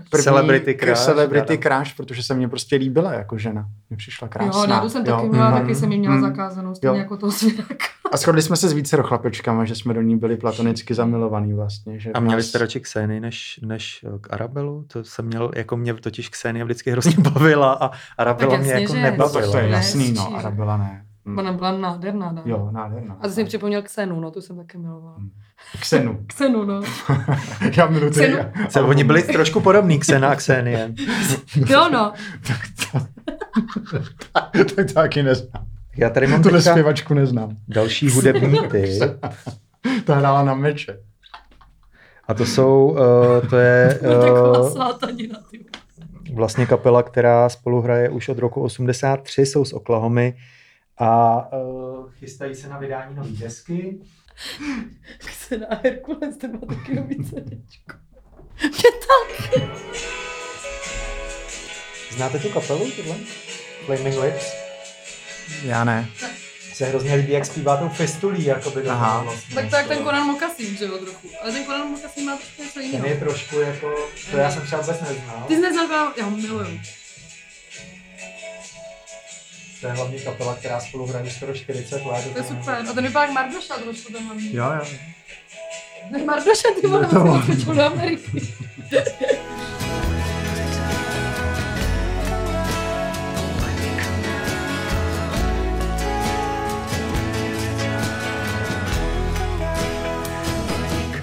první 0.10 0.24
Celebrity 0.24 0.78
crush, 0.80 1.00
celebrity 1.06 1.58
crush, 1.58 1.96
protože 1.98 2.24
se 2.24 2.34
mě 2.34 2.48
prostě 2.48 2.76
líbila 2.76 3.14
jako 3.14 3.38
žena. 3.38 3.66
Mě 3.90 3.98
přišla 3.98 4.28
krásná. 4.28 4.62
Jo, 4.62 4.68
Dádu 4.68 4.90
jsem 4.90 5.04
taky 5.06 5.30
měla, 5.30 5.50
mm, 5.50 5.58
taky 5.62 5.76
jsem 5.76 5.92
ji 5.92 6.00
měla 6.00 6.16
mm. 6.16 6.22
zakázanou 6.22 6.71
no, 6.72 6.76
stejně 6.76 6.98
Jo. 6.98 7.04
jako 7.04 7.18
toho 7.18 7.32
svěráka. 7.32 7.76
A 8.12 8.18
shodli 8.18 8.42
jsme 8.42 8.56
se 8.56 8.70
s 8.70 8.74
více 8.74 8.98
chlapečkama, 9.02 9.66
že 9.66 9.76
jsme 9.76 9.94
do 9.94 10.02
ní 10.02 10.18
byli 10.18 10.38
platonicky 10.38 10.94
zamilovaný 10.94 11.54
vlastně. 11.54 12.00
Že 12.00 12.12
A 12.12 12.20
měli 12.20 12.36
nás- 12.42 12.46
jste 12.46 12.58
radši 12.58 12.80
Kseny 12.80 13.20
než, 13.20 13.60
než 13.66 14.06
eh, 14.16 14.20
k 14.22 14.34
Arabelu? 14.34 14.86
To 14.88 15.04
jsem 15.04 15.26
měl, 15.26 15.52
jako 15.56 15.78
mě 15.78 15.94
totiž 15.94 16.30
Ksenia 16.30 16.66
vždycky 16.66 16.92
hrozně 16.92 17.16
bavila 17.32 17.74
a 17.74 17.92
Arabela 18.18 18.52
Tak 18.52 18.62
mě 18.62 18.72
jako 18.72 18.94
že. 18.94 19.00
No 19.00 19.04
nebavila. 19.04 19.42
tak 19.42 19.52
to 19.52 19.58
je 19.58 19.64
Ne, 19.64 19.70
jasný, 19.70 20.12
no. 20.12 20.36
Arabela 20.38 20.78
ne. 20.78 21.06
Hm. 21.26 21.38
Ona 21.40 21.54
byla 21.54 21.78
nádherná, 21.78 22.32
dá. 22.32 22.42
Jo, 22.46 22.70
nádherná. 22.72 23.18
A 23.22 23.28
to 23.28 23.34
jsem 23.34 23.46
připomněl 23.46 23.82
Ksenu, 23.82 24.20
no, 24.20 24.32
tu 24.32 24.42
jsem 24.42 24.58
taky 24.58 24.78
milovala. 24.78 25.16
Hm. 25.20 25.30
Ksenu. 25.80 26.20
Ksenu, 26.28 26.66
no. 26.66 26.82
Já 27.78 27.88
miluji 27.88 28.12
ty. 28.12 28.20
Ksenu. 28.20 28.38
Se, 28.70 28.82
oni 28.82 29.04
byli 29.04 29.24
trošku 29.24 29.62
podobní 29.62 30.00
Ksena 30.00 30.30
a 30.30 30.36
Ksenie. 30.36 30.94
Jo, 31.56 31.90
no. 31.92 32.14
tak 32.48 32.60
to 34.76 34.94
taky 34.94 35.24
neznám. 35.24 35.66
Já 35.98 36.10
tady 36.10 36.28
mám 36.28 36.44
Tuhle 36.44 36.62
zpěvačku 36.62 37.14
neznám. 37.14 37.58
další 37.68 38.10
hudební 38.10 38.60
typ. 38.72 39.02
Ta 40.06 40.16
hrála 40.16 40.44
na 40.44 40.54
meče. 40.54 41.00
A 42.28 42.34
to 42.34 42.46
jsou, 42.46 42.90
uh, 42.90 43.50
to 43.50 43.58
je 43.58 44.00
Taková 44.02 44.60
uh, 44.62 44.92
vlastně 46.34 46.66
kapela, 46.66 47.04
která 47.04 47.50
spolu 47.50 47.82
hraje 47.82 48.10
už 48.10 48.30
od 48.30 48.40
roku 48.40 48.62
83, 48.62 49.46
jsou 49.46 49.66
z 49.66 49.74
Oklahomy 49.74 50.38
a 50.98 51.44
uh, 51.54 52.12
chystají 52.12 52.56
se 52.56 52.70
na 52.70 52.78
vydání 52.78 53.16
nové 53.16 53.30
desky. 53.30 53.98
Ksena 55.18 55.68
a 55.68 55.76
Herkules, 55.84 56.38
ten 56.38 56.52
má 56.54 56.76
taky 56.76 56.96
nový 56.96 57.16
CDčko. 57.16 57.98
Znáte 62.12 62.40
tu 62.40 62.50
kapelu, 62.50 62.92
tohle? 62.92 63.16
Flaming 63.86 64.16
Lips? 64.24 64.61
Já 65.64 65.84
ne. 65.84 66.10
Se 66.74 66.86
hrozně 66.86 67.16
líbí, 67.16 67.32
jak 67.32 67.46
zpívá 67.46 67.78
tou 67.78 67.90
fistulí, 67.90 68.46
jakoby 68.46 68.82
do 68.84 68.92
Aha. 68.92 69.24
vlastně. 69.24 69.56
Tak 69.56 69.70
to 69.70 69.76
jak 69.76 69.88
ten 69.88 69.98
Conan 69.98 70.24
Mokasín, 70.28 70.78
že 70.78 70.86
jo, 70.86 70.98
trochu. 70.98 71.30
Ale 71.42 71.52
ten 71.52 71.66
Conan 71.66 71.88
Mokasín 71.88 72.26
má 72.26 72.36
trošku 72.36 72.62
něco 72.62 72.74
Ten 72.74 72.84
jiného. 72.84 73.08
je 73.08 73.16
trošku 73.18 73.60
jako, 73.60 74.10
to 74.32 74.38
já 74.38 74.52
jsem 74.52 74.62
třeba 74.62 74.82
vůbec 74.82 75.02
neznal. 75.02 75.44
Ty 75.48 75.56
jsi 75.56 75.62
neznal, 75.62 76.14
já 76.18 76.26
ho 76.26 76.32
miluju. 76.32 76.80
To 79.82 79.88
je 79.88 79.94
hlavně 79.94 80.20
kapela, 80.20 80.56
která 80.56 80.80
spolu 80.80 81.06
hraje 81.06 81.32
skoro 81.32 81.54
40 81.54 82.06
let. 82.06 82.34
To 82.34 82.38
je 82.40 82.44
super. 82.44 82.86
A 82.90 82.94
ten 82.94 83.04
vypadá 83.04 83.26
jak 83.26 83.32
Mardoša 83.34 83.74
trošku 83.78 84.14
ten 84.14 84.26
hlavní. 84.26 84.56
Jo, 84.56 84.66
jo. 84.66 84.86
Ne, 86.12 86.24
Mardoša, 86.24 86.68
ty 86.82 86.88
vole, 86.88 87.06
to 87.08 87.42
to 87.66 87.74
do 87.74 87.82
Ameriky. 87.84 88.54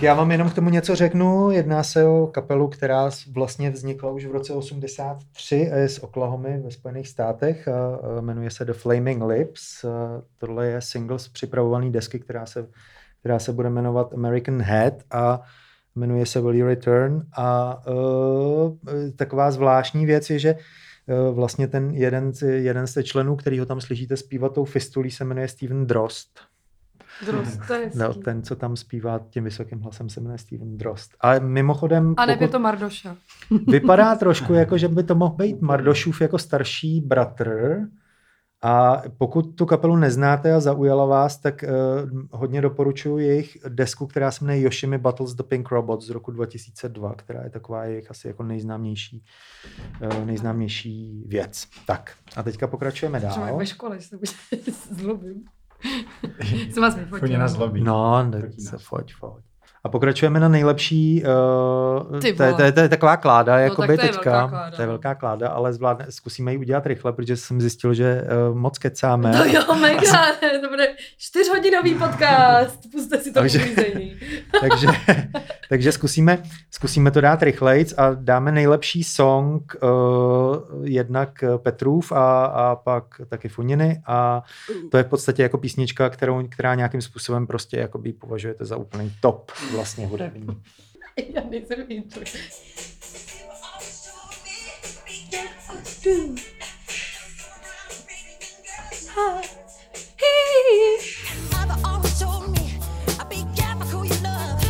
já 0.01 0.14
vám 0.14 0.30
jenom 0.30 0.51
k 0.51 0.55
tomu 0.55 0.70
něco 0.70 0.94
řeknu. 0.94 1.51
Jedná 1.51 1.82
se 1.82 2.07
o 2.07 2.26
kapelu, 2.26 2.68
která 2.68 3.11
vlastně 3.32 3.70
vznikla 3.70 4.11
už 4.11 4.26
v 4.26 4.30
roce 4.30 4.53
83 4.53 5.70
a 5.72 5.76
je 5.76 5.88
z 5.88 5.99
Oklahomy 5.99 6.59
ve 6.59 6.70
Spojených 6.70 7.09
státech. 7.09 7.68
Jmenuje 8.20 8.51
se 8.51 8.64
The 8.64 8.72
Flaming 8.72 9.22
Lips. 9.22 9.84
Tohle 10.38 10.66
je 10.66 10.80
single 10.80 11.18
z 11.18 11.28
připravované 11.28 11.90
desky, 11.90 12.18
která 12.18 12.46
se, 12.46 12.68
která 13.20 13.38
se 13.38 13.53
bude 13.53 13.70
jmenovat 13.70 14.12
American 14.12 14.62
Head 14.62 14.94
a 15.11 15.42
jmenuje 15.96 16.26
se 16.26 16.40
Will 16.40 16.55
You 16.55 16.66
Return. 16.66 17.22
A 17.36 17.78
uh, 17.86 18.76
taková 19.16 19.51
zvláštní 19.51 20.07
věc 20.07 20.30
je, 20.30 20.38
že 20.38 20.55
uh, 20.55 21.34
vlastně 21.34 21.68
ten 21.68 21.90
jeden, 21.90 22.32
jeden 22.46 22.86
z 22.86 23.03
členů, 23.03 23.36
který 23.36 23.59
ho 23.59 23.66
tam 23.66 23.80
slyšíte 23.80 24.16
zpívat 24.16 24.55
tou 24.55 24.64
fistulí, 24.64 25.11
se 25.11 25.24
jmenuje 25.24 25.49
Steven 25.49 25.86
Drost. 25.86 26.40
Drost, 27.26 27.60
to 27.66 27.74
je. 27.74 27.90
No, 27.94 28.14
ten, 28.14 28.42
co 28.42 28.56
tam 28.56 28.76
zpívá 28.76 29.20
tím 29.30 29.44
vysokým 29.44 29.80
hlasem, 29.80 30.08
se 30.08 30.20
jmenuje 30.20 30.38
Steven 30.38 30.78
Drost. 30.78 31.10
Ale 31.20 31.40
mimochodem, 31.40 32.14
A 32.16 32.26
ne, 32.26 32.32
je 32.32 32.36
pokud 32.36 32.52
to 32.52 32.58
Mardoša. 32.58 33.16
vypadá 33.68 34.14
trošku 34.18 34.54
jako, 34.54 34.78
že 34.78 34.88
by 34.88 35.02
to 35.02 35.14
mohl 35.14 35.34
být 35.34 35.60
Mardošův 35.60 36.20
jako 36.20 36.38
starší 36.38 37.00
bratr. 37.00 37.78
A 38.62 39.02
pokud 39.18 39.42
tu 39.42 39.66
kapelu 39.66 39.96
neznáte 39.96 40.54
a 40.54 40.60
zaujala 40.60 41.06
vás, 41.06 41.36
tak 41.36 41.64
uh, 41.64 42.20
hodně 42.30 42.60
doporučuji 42.60 43.18
jejich 43.18 43.58
desku, 43.68 44.06
která 44.06 44.30
se 44.30 44.44
jmenuje 44.44 44.62
Yoshimi 44.62 44.98
Battles 44.98 45.34
the 45.34 45.42
Pink 45.42 45.70
Robots 45.70 46.06
z 46.06 46.10
roku 46.10 46.30
2002, 46.30 47.14
která 47.14 47.44
je 47.44 47.50
taková 47.50 47.84
jejich 47.84 48.10
asi 48.10 48.28
jako 48.28 48.42
nejznámější, 48.42 49.24
uh, 50.02 50.24
nejznámější 50.26 51.24
věc. 51.26 51.66
Tak 51.86 52.12
a 52.36 52.42
teďka 52.42 52.66
pokračujeme 52.66 53.20
Třeba 53.20 53.46
dál. 53.46 53.58
ve 53.58 53.66
škole, 53.66 54.00
se 54.00 54.18
zlobím. 54.90 55.44
Jsem 56.70 56.82
vás 56.82 56.94
vyfotila. 56.94 57.20
Chodí 57.20 57.36
na 57.36 57.48
zlobí. 57.48 57.80
No, 57.80 58.22
ne, 58.22 58.40
se 58.58 58.76
nás. 58.76 58.82
foť, 58.84 59.14
foť. 59.14 59.47
A 59.89 59.91
pokračujeme 59.91 60.41
na 60.41 60.49
nejlepší, 60.49 61.22
uh, 62.12 62.20
to, 62.20 62.26
je, 62.26 62.55
to, 62.55 62.62
je, 62.62 62.72
to 62.72 62.80
je 62.80 62.89
taková 62.89 63.16
kláda, 63.16 63.53
No, 63.57 63.62
jako 63.62 63.82
tak 63.82 63.86
to 63.86 63.93
je 63.93 63.99
teďka. 63.99 64.30
velká 64.30 64.49
kláda, 64.49 64.76
to 64.76 64.82
je 64.82 64.86
no. 64.86 64.93
velká 64.93 65.14
kláda, 65.14 65.49
ale 65.49 65.72
zvládne, 65.72 66.07
zkusíme 66.09 66.53
ji 66.53 66.59
udělat 66.59 66.86
rychle, 66.86 67.12
protože 67.12 67.36
jsem 67.36 67.61
zjistil, 67.61 67.95
že 67.95 68.22
uh, 68.51 68.57
moc 68.59 68.78
kecáme. 68.78 69.32
No 69.32 69.45
jo, 69.45 69.74
mega, 69.80 70.26
to 70.62 70.68
bude 70.68 70.89
čtyřhodinový 71.18 71.95
podcast, 71.95 72.80
puste 72.93 73.18
si 73.18 73.32
to 73.32 73.41
Takže- 73.41 73.64
takže, 74.61 74.86
takže 75.68 75.93
zkusíme, 75.93 76.39
zkusíme 76.70 77.11
to 77.11 77.20
dát 77.20 77.43
rychlejc 77.43 77.95
a 77.97 78.11
dáme 78.14 78.53
nejlepší 78.53 79.05
song 79.05 79.76
uh, 79.82 80.57
jednak 80.84 81.45
Petrův 81.57 82.12
a, 82.12 82.45
a 82.45 82.76
pak 82.76 83.05
taky 83.28 83.49
Funiny 83.49 84.03
a 84.07 84.43
to 84.91 84.97
je 84.97 85.03
v 85.03 85.07
podstatě 85.07 85.43
jako 85.43 85.59
písnička, 85.59 86.11
kterou, 86.11 86.49
která 86.49 86.74
nějakým 86.74 87.01
způsobem 87.01 87.47
prostě 87.47 87.76
jakoby 87.78 88.12
považujete 88.12 88.64
za 88.64 88.76
úplný 88.76 89.12
top 89.20 89.53
vlastně 89.78 90.06
hudební. 90.06 90.46
Já 91.34 91.42
nejsem 91.50 91.84
intro. 91.88 92.22
Mother 101.52 101.76
always 101.84 102.18
told 102.18 102.48
me, 102.50 102.78
I 103.20 103.24
be 103.28 103.44
careful 103.56 103.86
who 103.86 104.04
you 104.04 104.14
love, 104.22 104.60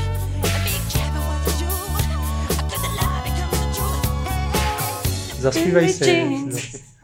and 0.54 0.64
be 0.64 0.76
careful 0.92 1.22
what 1.28 1.40
you 1.48 1.54
do. 1.61 1.66
After 2.61 2.78
the 2.84 2.90
love 3.00 3.20
becomes 3.24 3.59
the 3.61 3.66
truth. 3.76 5.40
Zaspívej 5.40 5.88
si. 5.92 6.04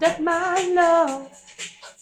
That 0.00 0.16
my 0.20 0.72
love. 0.74 1.22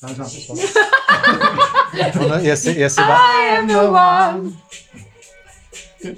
Ono, 2.21 2.39
jestli, 2.39 2.79
jestli 2.81 3.05
I 3.05 3.57
am 3.59 3.67
the 3.69 3.89
one. 3.89 4.57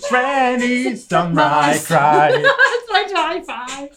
Friends, 0.08 1.08
don't 1.08 1.34
my 1.34 1.78
cry. 1.86 2.28
It's 2.32 2.90
like 2.92 3.14
high 3.16 3.40
five. 3.40 3.88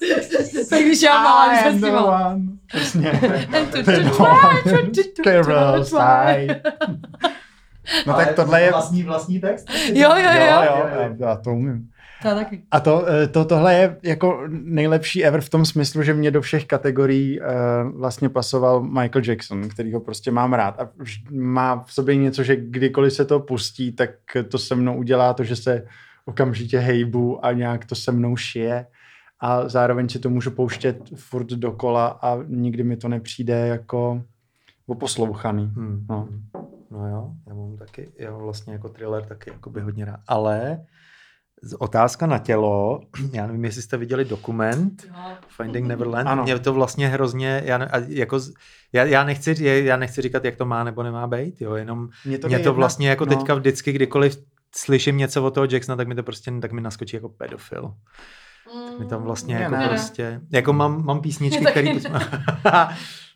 Tak 0.70 0.80
když 0.82 1.02
já 1.02 1.24
malá, 1.24 1.48
když 1.50 1.62
jsem 1.62 1.80
zpívala. 1.80 2.28
one. 2.30 2.42
Přesně. 2.68 3.12
And 3.58 3.72
to- 3.72 3.84
To 3.84 3.92
je 3.92 3.98
to- 4.00 4.04
no. 4.04 4.60
to- 4.64 4.70
to- 4.70 5.02
to- 5.16 5.24
Carol's 5.24 5.90
to- 5.90 5.98
side. 5.98 6.62
No 8.08 8.14
tak 8.14 8.34
tohle 8.36 8.62
je... 8.62 8.72
Vlastní, 8.72 9.04
vlastní 9.04 9.40
text? 9.40 9.66
Jo, 9.94 10.10
jo, 10.10 10.16
jo. 10.16 10.32
Jo, 10.32 10.64
jo, 10.78 10.88
já- 11.20 11.28
já 11.30 11.36
to 11.36 11.50
umím. 11.50 11.90
To 12.24 12.30
taky. 12.36 12.62
A 12.72 12.80
to, 12.80 13.08
eh, 13.08 13.28
to, 13.28 13.46
tohle 13.46 13.74
je 13.74 13.98
jako 14.04 14.44
nejlepší 14.50 15.26
ever 15.26 15.42
v 15.42 15.50
tom 15.50 15.66
smyslu, 15.66 16.04
že 16.04 16.14
mě 16.14 16.32
do 16.32 16.42
všech 16.42 16.66
kategorií 16.66 17.40
uh, 17.40 17.46
vlastně 18.00 18.30
pasoval 18.30 18.84
Michael 18.84 19.24
Jackson, 19.26 19.70
který 19.70 19.94
ho 19.94 20.00
prostě 20.00 20.32
mám 20.32 20.54
rád. 20.54 20.80
A 20.80 20.90
má 21.32 21.84
v 21.84 21.94
sobě 21.94 22.16
něco, 22.16 22.44
že 22.44 22.56
kdykoliv 22.56 23.14
se 23.14 23.26
to 23.26 23.40
pustí, 23.40 23.92
tak 23.92 24.10
to 24.50 24.58
se 24.58 24.76
mnou 24.76 24.98
udělá 24.98 25.34
to, 25.34 25.44
že 25.44 25.56
se 25.56 25.86
okamžitě 26.26 26.80
hejbu 26.80 27.46
a 27.46 27.52
nějak 27.52 27.86
to 27.86 27.96
se 27.96 28.12
mnou 28.12 28.36
šije. 28.36 28.86
A 29.40 29.70
zároveň 29.70 30.10
si 30.10 30.20
to 30.20 30.30
můžu 30.30 30.52
pouštět 30.52 30.98
furt 31.16 31.48
dokola 31.48 32.08
a 32.08 32.38
nikdy 32.48 32.84
mi 32.84 32.98
to 32.98 33.08
nepřijde 33.08 33.68
jako 33.68 34.24
oposlouchaný. 34.88 35.72
Hmm. 35.76 36.06
No. 36.10 36.28
No 36.92 37.08
jo, 37.10 37.32
já 37.48 37.54
mám 37.54 37.78
taky, 37.78 38.10
já 38.18 38.32
mám 38.32 38.42
vlastně 38.42 38.74
jako 38.74 38.90
thriller 38.90 39.24
taky 39.26 39.50
jako 39.50 39.70
by 39.70 39.82
hodně 39.82 40.06
rád. 40.06 40.20
Ale 40.28 40.80
z- 40.82 40.86
otázka 41.80 42.26
na 42.26 42.38
tělo, 42.40 43.00
já 43.34 43.48
nevím, 43.48 43.66
jestli 43.66 43.82
jste 43.82 43.98
viděli 43.98 44.26
dokument 44.26 45.08
Finding 45.48 45.88
Neverland, 45.88 46.28
Ano. 46.28 46.44
mě 46.44 46.60
to 46.60 46.74
vlastně 46.74 47.08
hrozně, 47.08 47.62
já, 47.66 47.78
ne, 47.78 47.90
jako, 48.08 48.40
já, 48.94 49.04
já, 49.04 49.24
nechci, 49.24 49.56
já 49.64 49.98
nechci 49.98 50.22
říkat, 50.22 50.46
jak 50.46 50.56
to 50.56 50.66
má 50.66 50.84
nebo 50.84 51.04
nemá 51.04 51.28
být, 51.28 51.62
jo, 51.62 51.74
jenom 51.76 52.00
Mě 52.00 52.10
mě 52.26 52.38
jde 52.38 52.42
to 52.50 52.70
jedna- 52.70 52.72
vlastně 52.72 53.10
jako 53.10 53.26
no. 53.26 53.36
teďka 53.36 53.54
vždycky, 53.56 53.92
kdykoliv 53.92 54.38
slyším 54.76 55.18
něco 55.18 55.44
od 55.44 55.54
toho 55.54 55.68
Jacksona, 55.72 55.96
tak 55.96 56.08
mi 56.08 56.16
to 56.16 56.24
prostě, 56.24 56.52
tak 56.62 56.72
mi 56.72 56.82
naskočí 56.82 57.16
jako 57.16 57.30
pedofil. 57.30 57.94
Mi 59.00 59.06
tam 59.06 59.24
vlastně 59.24 59.56
Mě 59.56 59.64
jako 59.64 59.76
ne. 59.76 59.88
prostě, 59.90 60.42
jako 60.52 60.74
mám, 60.74 61.06
mám 61.06 61.22
písničky, 61.22 61.60
Mě 61.60 61.72
taky 61.74 62.00
které... 62.00 62.20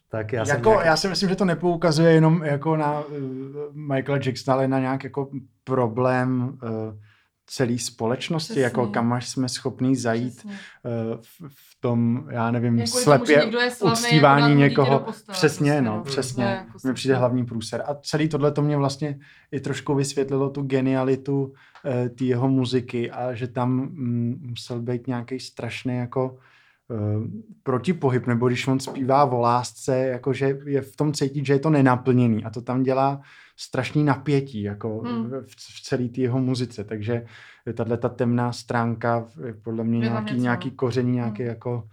tak 0.09 0.34
já 0.34 0.45
jsem 0.45 0.55
jako, 0.55 0.69
nějak, 0.69 0.86
já 0.86 0.97
si 0.97 1.07
myslím, 1.07 1.30
že 1.30 1.36
to 1.36 1.45
nepoukazuje 1.45 2.11
jenom 2.11 2.43
jako 2.43 2.78
na 2.78 2.99
uh, 2.99 3.05
Michaela 3.74 4.22
Jacksona, 4.26 4.55
ale 4.55 4.67
na 4.67 4.80
nějak 4.80 5.03
jako 5.03 5.30
problém 5.63 6.57
uh, 6.63 6.69
celé 7.53 7.77
společnosti, 7.77 8.47
Přesně. 8.53 8.63
jako 8.63 8.87
kam 8.87 9.13
až 9.13 9.29
jsme 9.29 9.49
schopní 9.49 9.95
zajít 9.95 10.33
Přesně. 10.35 10.51
eh, 10.85 11.17
v, 11.21 11.41
v 11.49 11.81
tom, 11.81 12.27
já 12.31 12.51
nevím, 12.51 12.79
Jako 12.79 12.97
slepě 12.99 13.51
slavný, 13.69 13.93
uctívání 13.93 14.51
jako 14.51 14.59
někoho. 14.59 14.99
postele, 14.99 15.33
přesně, 15.37 15.71
prostě, 15.71 15.81
no, 15.81 15.95
no. 15.97 16.03
přesně. 16.03 16.43
Jako 16.43 16.87
mi 16.87 16.93
přijde 16.93 17.15
hlavní 17.15 17.45
průser. 17.45 17.83
A 17.87 17.95
celý 18.03 18.29
tohle 18.29 18.51
to 18.51 18.61
mě 18.61 18.77
vlastně 18.77 19.19
i 19.51 19.59
trošku 19.59 19.95
vysvětlilo 19.95 20.49
tu 20.49 20.61
genialitu 20.61 21.53
eh, 21.85 22.09
té 22.09 22.23
jeho 22.25 22.47
muziky 22.49 23.11
a 23.11 23.33
že 23.33 23.47
tam 23.47 23.71
mm, 23.71 24.35
musel 24.49 24.81
být 24.81 25.07
nějaký 25.07 25.39
strašný 25.39 25.97
jako 25.97 26.37
eh, 26.91 26.95
protipohyb, 27.63 28.27
nebo 28.27 28.47
když 28.47 28.67
on 28.67 28.79
zpívá 28.79 29.25
o 29.25 29.39
lásce, 29.39 29.97
jakože 29.97 30.57
je 30.65 30.81
v 30.81 30.95
tom 30.95 31.13
cítit, 31.13 31.45
že 31.45 31.53
je 31.53 31.59
to 31.59 31.69
nenaplněný 31.69 32.43
a 32.43 32.49
to 32.49 32.61
tam 32.61 32.83
dělá 32.83 33.21
strašný 33.62 34.03
napětí 34.03 34.62
jako 34.62 34.99
Hmm. 34.99 35.30
v, 35.30 35.55
v 35.57 35.82
celé 35.82 36.07
té 36.09 36.22
jeho 36.22 36.39
muzice, 36.39 36.84
takže 36.84 37.26
tahle 37.74 37.97
ta 37.97 38.09
temná 38.09 38.51
stránka 38.51 39.28
podle 39.64 39.84
mě 39.84 39.99
nějaký, 39.99 40.32
něco, 40.34 40.43
nějaký 40.43 40.72
koření, 40.72 41.12
nějaký 41.12 41.41
Hmm. 41.43 41.49
jako 41.49 41.88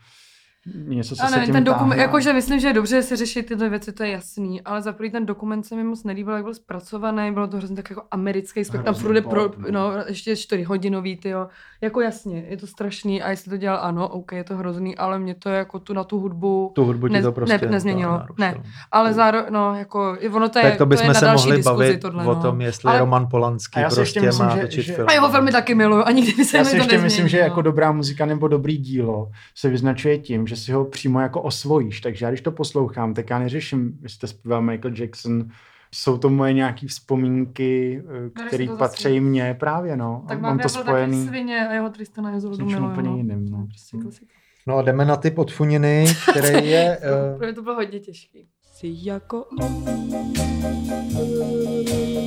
něco, 0.75 1.17
co 1.17 1.25
A 1.25 1.29
se 1.29 1.41
tím 1.45 1.53
ten 1.55 1.65
dokument, 1.65 1.89
táhne. 1.89 2.03
jakože 2.03 2.33
myslím, 2.33 2.61
že 2.61 2.69
je 2.69 2.73
dobře, 2.73 2.97
že 2.97 3.03
se 3.03 3.17
řeší 3.17 3.43
tyto 3.43 3.71
věci, 3.71 3.93
to 3.93 4.03
je 4.03 4.11
jasný, 4.11 4.63
ale 4.63 4.83
za 4.83 4.93
prvý 4.93 5.11
ten 5.11 5.27
dokument 5.27 5.63
se 5.63 5.75
mi 5.77 5.85
moc 5.85 6.05
nelíbil, 6.05 6.35
jak 6.35 6.45
byl 6.45 6.55
zpracovaný, 6.55 7.33
bylo 7.33 7.47
to 7.49 7.57
hrozně 7.57 7.77
tak 7.77 7.91
jako 7.91 8.03
americký, 8.11 8.65
spek 8.65 8.83
tam 8.83 8.95
jde 9.13 9.21
pro, 9.23 9.43
no. 9.59 9.67
no, 9.71 9.93
ještě 10.09 10.37
čtyřhodinový, 10.37 11.17
ty 11.17 11.29
jo. 11.29 11.47
Jako 11.81 12.01
jasně, 12.01 12.45
je 12.49 12.57
to 12.57 12.67
strašný 12.67 13.23
a 13.23 13.31
jestli 13.31 13.51
to 13.51 13.57
dělal, 13.57 13.79
ano, 13.83 14.09
OK, 14.09 14.33
je 14.33 14.45
to 14.45 14.57
hrozný, 14.57 14.97
ale 14.97 15.19
mě 15.19 15.35
to 15.35 15.49
jako 15.49 15.79
tu 15.79 15.93
na 15.95 16.05
tu 16.05 16.19
hudbu, 16.21 16.73
Tu 16.75 16.85
hudbu 16.85 17.09
Ne- 17.09 17.23
to 17.23 17.33
prostě 17.33 17.59
ne- 17.63 17.71
nezměnilo, 17.71 18.13
narušilo. 18.13 18.35
ne. 18.39 18.55
ale 18.93 19.13
zároveň, 19.15 19.53
no, 19.53 19.75
jako, 19.75 20.17
i 20.21 20.29
ono 20.29 20.49
to 20.49 20.59
je, 20.59 20.63
Tak 20.65 20.79
to 20.79 20.87
bychom 20.87 21.03
je 21.05 21.09
na 21.09 21.15
se 21.15 21.25
další 21.25 21.43
mohli 21.47 21.57
diskuzi 21.57 21.77
bavit 21.85 22.01
tohle, 22.01 22.25
o 22.27 22.35
no. 22.35 22.43
tom, 22.43 22.61
jestli 22.61 22.89
Ale- 22.89 22.99
Roman 22.99 23.27
Polanský 23.31 23.81
prostě 23.95 24.21
myslím, 24.21 24.47
má 24.47 24.57
že- 24.57 24.61
točit 24.63 24.85
že- 24.85 24.93
film. 24.95 25.09
A 25.09 25.13
jeho 25.13 25.29
filmy 25.31 25.53
taky 25.53 25.75
miluju 25.75 26.03
a 26.07 26.11
nikdy 26.11 26.33
by 26.33 26.45
se 26.45 26.57
Já 26.57 26.63
mi 26.63 26.69
si 26.69 26.77
to 26.77 26.83
ještě 26.83 26.99
myslím, 26.99 27.29
že 27.29 27.39
jako 27.39 27.63
dobrá 27.63 27.93
muzika 27.93 28.27
nebo 28.27 28.49
dobrý 28.49 28.77
dílo 28.79 29.31
se 29.55 29.69
vyznačuje 29.69 30.19
tím, 30.19 30.47
že 30.49 30.57
si 30.57 30.73
ho 30.73 30.85
přímo 30.85 31.21
jako 31.21 31.43
osvojíš. 31.43 32.01
Takže 32.01 32.25
já 32.25 32.31
když 32.31 32.41
to 32.41 32.53
poslouchám, 32.53 33.15
tak 33.15 33.31
já 33.31 33.39
neřeším, 33.39 33.99
jestli 34.03 34.19
to 34.19 34.27
zpívá 34.27 34.61
Michael 34.61 34.95
Jackson, 34.97 35.49
jsou 35.95 36.19
to 36.19 36.31
moje 36.31 36.53
nějaké 36.53 36.87
vzpomínky, 36.87 38.03
eh, 38.37 38.47
které 38.47 38.67
patří 38.79 39.21
mně 39.21 39.57
právě, 39.61 39.97
no. 39.97 40.25
tak 40.29 40.41
Mám 40.41 40.59
to 40.59 40.69
taky 40.69 40.83
spojený 40.83 41.27
svině 41.27 41.69
a 41.69 41.73
jeho 41.73 41.89
Tristana 41.91 42.31
něčím 42.31 42.67
miluju, 42.67 42.91
úplně 42.91 43.09
no. 43.09 43.17
jiným. 43.17 43.49
No. 43.51 43.67
Prostě 43.67 43.97
klasika. 44.03 44.33
No 44.67 44.77
a 44.77 44.83
jdeme 44.83 45.05
na 45.05 45.17
ty 45.17 45.31
podfuniny, 45.31 46.07
který 46.31 46.69
je... 46.71 46.99
eh, 47.03 47.37
Pro 47.37 47.47
mě 47.47 47.55
to 47.55 47.63
bylo 47.63 47.75
hodně 47.75 48.01
těžký. 48.01 48.49
Jsi 48.73 48.89
jako 49.03 49.45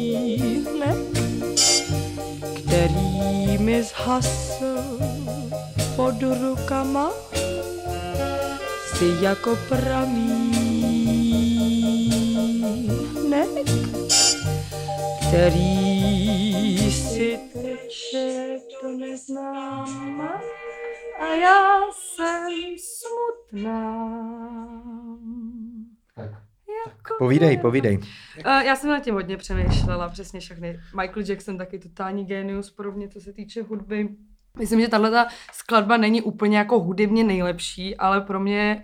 ohýnek, 0.01 0.95
který 2.65 3.57
mi 3.57 3.83
zhasl 3.83 4.77
pod 5.95 6.15
rukama. 6.41 7.30
Jsi 9.01 9.23
jako 9.25 9.55
pramínek, 9.69 10.61
který 15.27 16.91
si 16.91 17.39
teče 17.53 18.57
do 18.83 18.89
neznáma. 18.97 20.41
A 21.19 21.25
já 21.25 21.79
jsem 21.91 22.47
smutná. 22.77 24.09
Jako 26.87 27.15
Povídej, 27.17 27.57
povídej. 27.57 27.97
Uh, 27.97 28.03
já 28.45 28.75
jsem 28.75 28.89
na 28.89 28.99
tím 28.99 29.13
hodně 29.13 29.37
přemýšlela, 29.37 30.09
přesně 30.09 30.39
všechny. 30.39 30.79
Michael 31.01 31.23
Jackson 31.27 31.57
taky 31.57 31.79
totální 31.79 32.25
genius, 32.25 32.71
podobně 32.71 33.09
co 33.09 33.21
se 33.21 33.33
týče 33.33 33.61
hudby. 33.63 34.09
Myslím, 34.59 34.81
že 34.81 34.87
tahle 34.87 35.27
skladba 35.53 35.97
není 35.97 36.21
úplně 36.21 36.57
jako 36.57 36.79
hudebně 36.79 37.23
nejlepší, 37.23 37.97
ale 37.97 38.21
pro 38.21 38.39
mě 38.39 38.83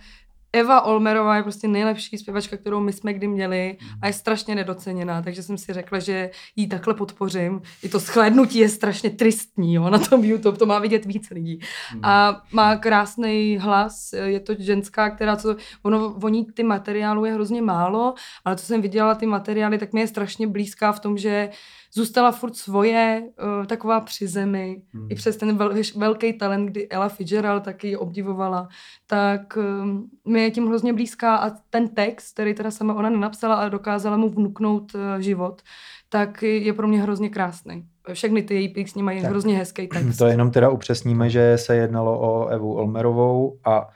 Eva 0.53 0.82
Olmerová 0.82 1.36
je 1.36 1.43
prostě 1.43 1.68
nejlepší 1.68 2.18
zpěvačka, 2.18 2.57
kterou 2.57 2.80
my 2.80 2.93
jsme 2.93 3.13
kdy 3.13 3.28
měli 3.28 3.78
a 4.01 4.07
je 4.07 4.13
strašně 4.13 4.55
nedoceněná, 4.55 5.22
takže 5.22 5.43
jsem 5.43 5.57
si 5.57 5.74
řekla, 5.74 5.99
že 5.99 6.30
ji 6.55 6.68
takhle 6.68 6.93
podpořím. 6.93 7.61
I 7.84 7.89
to 7.89 7.99
shlédnutí 7.99 8.59
je 8.59 8.70
strašně 8.70 9.09
tristní, 9.09 9.74
jo, 9.74 9.89
na 9.89 9.99
tom 9.99 10.24
YouTube, 10.24 10.57
to 10.57 10.65
má 10.65 10.80
vidět 10.80 11.05
víc 11.05 11.30
lidí. 11.30 11.59
A 12.03 12.41
má 12.51 12.76
krásný 12.76 13.57
hlas, 13.57 14.13
je 14.13 14.39
to 14.39 14.53
ženská, 14.59 15.09
která, 15.09 15.36
co, 15.36 15.55
ono, 15.84 16.09
voní 16.09 16.45
ty 16.45 16.63
materiálu 16.63 17.26
je 17.26 17.34
hrozně 17.34 17.61
málo, 17.61 18.13
ale 18.45 18.55
co 18.55 18.65
jsem 18.65 18.82
viděla 18.82 19.15
ty 19.15 19.26
materiály, 19.26 19.78
tak 19.78 19.93
mi 19.93 19.99
je 19.99 20.07
strašně 20.07 20.47
blízká 20.47 20.91
v 20.91 20.99
tom, 20.99 21.18
že 21.18 21.49
zůstala 21.97 22.31
furt 22.31 22.55
svoje, 22.55 23.23
uh, 23.59 23.65
taková 23.65 23.99
při 23.99 24.27
zemi, 24.27 24.81
Hmm. 24.93 25.07
i 25.11 25.15
přes 25.15 25.37
ten 25.37 25.57
vel, 25.57 25.73
velký 25.95 26.33
talent, 26.33 26.65
kdy 26.65 26.87
Ella 26.89 27.09
Fitzgerald 27.09 27.63
taky 27.63 27.87
ji 27.87 27.97
obdivovala, 27.97 28.67
tak 29.07 29.57
um, 29.57 30.09
mi 30.27 30.41
je 30.43 30.51
tím 30.51 30.67
hrozně 30.67 30.93
blízká 30.93 31.35
a 31.35 31.51
ten 31.69 31.87
text, 31.87 32.33
který 32.33 32.53
teda 32.53 32.71
sama 32.71 32.93
ona 32.93 33.09
nenapsala, 33.09 33.55
ale 33.55 33.69
dokázala 33.69 34.17
mu 34.17 34.29
vnuknout 34.29 34.95
uh, 34.95 35.01
život, 35.19 35.61
tak 36.09 36.43
je 36.43 36.73
pro 36.73 36.87
mě 36.87 37.01
hrozně 37.01 37.29
krásný. 37.29 37.85
Všechny 38.13 38.43
ty 38.43 38.53
její 38.55 38.69
písně 38.69 39.03
mají 39.03 39.21
Tak. 39.21 39.29
hrozně 39.29 39.57
hezký 39.57 39.87
text. 39.87 40.17
To 40.17 40.27
jenom 40.27 40.51
teda 40.51 40.69
upřesníme, 40.69 41.29
že 41.29 41.57
se 41.57 41.75
jednalo 41.75 42.19
o 42.19 42.47
Evu 42.47 42.73
Olmerovou 42.73 43.59
a 43.65 43.87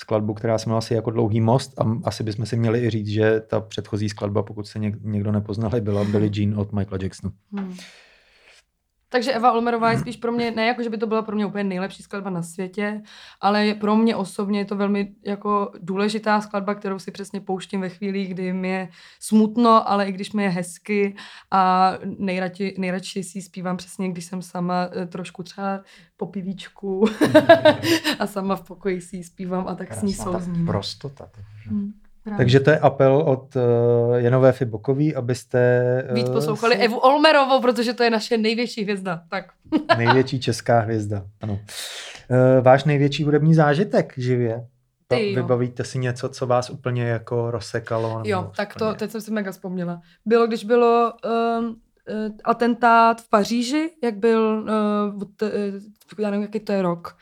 skladbu, 0.00 0.34
která 0.34 0.58
se 0.58 0.68
jmenovala 0.68 0.78
asi 0.78 0.94
jako 0.94 1.10
Dlouhý 1.10 1.40
most 1.40 1.80
a 1.80 1.84
asi 2.04 2.22
bychom 2.22 2.46
si 2.46 2.56
měli 2.56 2.86
i 2.86 2.90
říct, 2.90 3.08
že 3.08 3.40
ta 3.40 3.60
předchozí 3.60 4.08
skladba, 4.08 4.42
pokud 4.42 4.66
se 4.66 4.78
něk- 4.78 4.98
někdo 5.02 5.32
nepoznal, 5.32 5.70
byla 5.80 6.04
Billie 6.04 6.30
Jean 6.34 6.58
od 6.58 6.72
Michaela 6.72 6.98
Jacksona. 7.02 7.32
Hmm. 7.52 7.74
Takže 9.10 9.32
Eva 9.32 9.52
Olmerová 9.52 9.90
je 9.90 9.98
spíš 9.98 10.16
pro 10.16 10.32
mě, 10.32 10.50
ne 10.50 10.66
jako, 10.66 10.82
že 10.82 10.90
by 10.90 10.98
to 10.98 11.06
byla 11.06 11.22
pro 11.22 11.34
mě 11.36 11.46
úplně 11.46 11.64
nejlepší 11.64 12.02
skladba 12.02 12.30
na 12.30 12.42
světě, 12.42 13.02
ale 13.40 13.74
pro 13.74 13.96
mě 13.96 14.16
osobně 14.16 14.58
je 14.60 14.64
to 14.64 14.76
velmi 14.76 15.12
jako 15.26 15.72
důležitá 15.80 16.40
skladba, 16.40 16.74
kterou 16.74 16.98
si 16.98 17.10
přesně 17.10 17.40
pouštím 17.40 17.80
ve 17.80 17.88
chvíli, 17.88 18.26
kdy 18.26 18.52
mi 18.52 18.68
je 18.68 18.88
smutno, 19.20 19.90
ale 19.90 20.06
i 20.08 20.12
když 20.12 20.32
mi 20.32 20.42
je 20.42 20.48
hezky 20.48 21.16
a 21.50 21.92
nejradši, 22.18 22.74
nejradši 22.78 23.24
si 23.24 23.38
ji 23.38 23.42
zpívám 23.42 23.76
přesně, 23.76 24.08
když 24.08 24.24
jsem 24.24 24.42
sama 24.42 24.88
eh, 24.92 25.06
trošku 25.06 25.42
třeba 25.42 25.80
po 26.16 26.26
pivíčku 26.26 27.04
a 28.18 28.26
sama 28.26 28.56
v 28.56 28.62
pokoji 28.62 29.00
si 29.00 29.16
ji 29.16 29.24
zpívám 29.24 29.68
a 29.68 29.74
tak 29.74 29.92
s 29.92 30.02
ní 30.02 30.14
Krásná 30.14 30.32
souzním. 30.32 30.66
prostota. 30.66 31.28
takže. 31.34 31.70
Hmm, 31.70 31.92
právě. 32.24 32.36
Takže 32.38 32.60
to 32.60 32.70
je 32.70 32.78
apel 32.78 33.16
od 33.16 33.56
uh, 33.56 33.62
Janové 34.16 34.52
Fibokový, 34.52 35.14
abyste 35.14 36.04
uh, 36.08 36.14
Víc 36.14 36.28
poslouchali 36.28 36.76
si- 36.76 36.82
Evu 36.82 36.98
Olmerovou, 36.98 37.60
protože 37.60 37.92
to 37.92 38.02
je 38.02 38.10
naše 38.10 38.36
největší 38.38 38.82
hvězda. 38.82 39.22
Tak. 39.30 39.44
největší 39.98 40.40
česká 40.40 40.80
hvězda. 40.80 41.22
Ano. 41.40 41.52
Uh, 41.52 42.64
váš 42.64 42.84
největší 42.84 43.24
hudební 43.24 43.54
zážitek 43.54 44.12
živě? 44.16 44.66
Ty 45.08 45.30
jo. 45.32 45.42
Vybavíte 45.42 45.84
si 45.84 45.98
něco, 45.98 46.28
co 46.28 46.46
vás 46.46 46.70
úplně 46.70 47.02
jako 47.02 47.50
rozsekalo? 47.50 48.22
Jo, 48.24 48.50
tak 48.56 48.74
to, 48.74 48.84
úplně- 48.84 48.96
teď 48.98 49.10
jsem 49.10 49.20
si 49.20 49.30
mega 49.30 49.52
vzpomněla. 49.52 50.00
Bylo, 50.26 50.46
když 50.46 50.64
bylo 50.64 51.12
um, 51.60 51.66
uh, 51.66 51.74
atentát 52.44 53.20
v 53.20 53.28
Paříži, 53.28 53.90
jak 54.04 54.16
byl, 54.16 54.66
uh, 55.14 55.22
t, 55.36 55.46
uh, 55.46 55.80
já 56.18 56.30
nevím, 56.30 56.42
jaký 56.42 56.60
to 56.60 56.72
je 56.72 56.82
rok, 56.82 57.16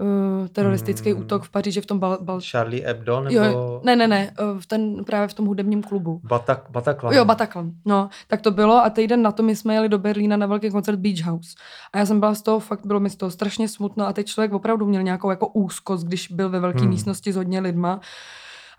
uh, 0.00 0.48
teroristický 0.48 1.12
Mm. 1.14 1.20
útok 1.20 1.42
v 1.42 1.50
Paříži 1.50 1.80
v 1.80 1.86
tom 1.86 1.98
bal, 1.98 2.18
bal, 2.20 2.40
Charlie 2.50 2.86
Hebdo 2.86 3.20
nebo... 3.20 3.36
jo, 3.36 3.80
ne, 3.84 3.96
ne, 3.96 4.06
ne, 4.08 4.30
uh, 4.54 4.60
v 4.60 4.66
ten, 4.66 5.04
právě 5.04 5.28
v 5.28 5.34
tom 5.34 5.46
hudebním 5.46 5.82
klubu. 5.82 6.20
Batak, 6.24 6.64
Bataclan. 6.70 7.14
Jo, 7.14 7.24
Bataclan. 7.24 7.70
No, 7.84 8.08
tak 8.28 8.40
to 8.40 8.50
bylo 8.50 8.74
a 8.84 8.90
týden 8.90 9.22
na 9.22 9.32
to 9.32 9.42
my 9.42 9.56
jsme 9.56 9.74
jeli 9.74 9.88
do 9.88 9.98
Berlína 9.98 10.36
na 10.36 10.46
velký 10.46 10.70
koncert 10.70 10.96
Beach 10.98 11.20
House. 11.22 11.54
A 11.92 11.98
já 11.98 12.06
jsem 12.06 12.20
byla 12.20 12.34
z 12.34 12.42
toho, 12.42 12.60
fakt 12.60 12.86
bylo 12.86 13.00
mi 13.00 13.10
z 13.10 13.16
toho 13.16 13.30
strašně 13.30 13.68
smutno 13.68 14.06
a 14.06 14.12
teď 14.12 14.26
člověk 14.26 14.52
opravdu 14.52 14.86
měl 14.86 15.02
nějakou 15.02 15.30
jako 15.30 15.46
úzkost, 15.48 16.06
když 16.06 16.28
byl 16.32 16.48
ve 16.50 16.60
velké 16.60 16.80
Hmm. 16.80 16.88
místnosti 16.90 17.32
s 17.32 17.36
hodně 17.36 17.60
lidma. 17.60 18.00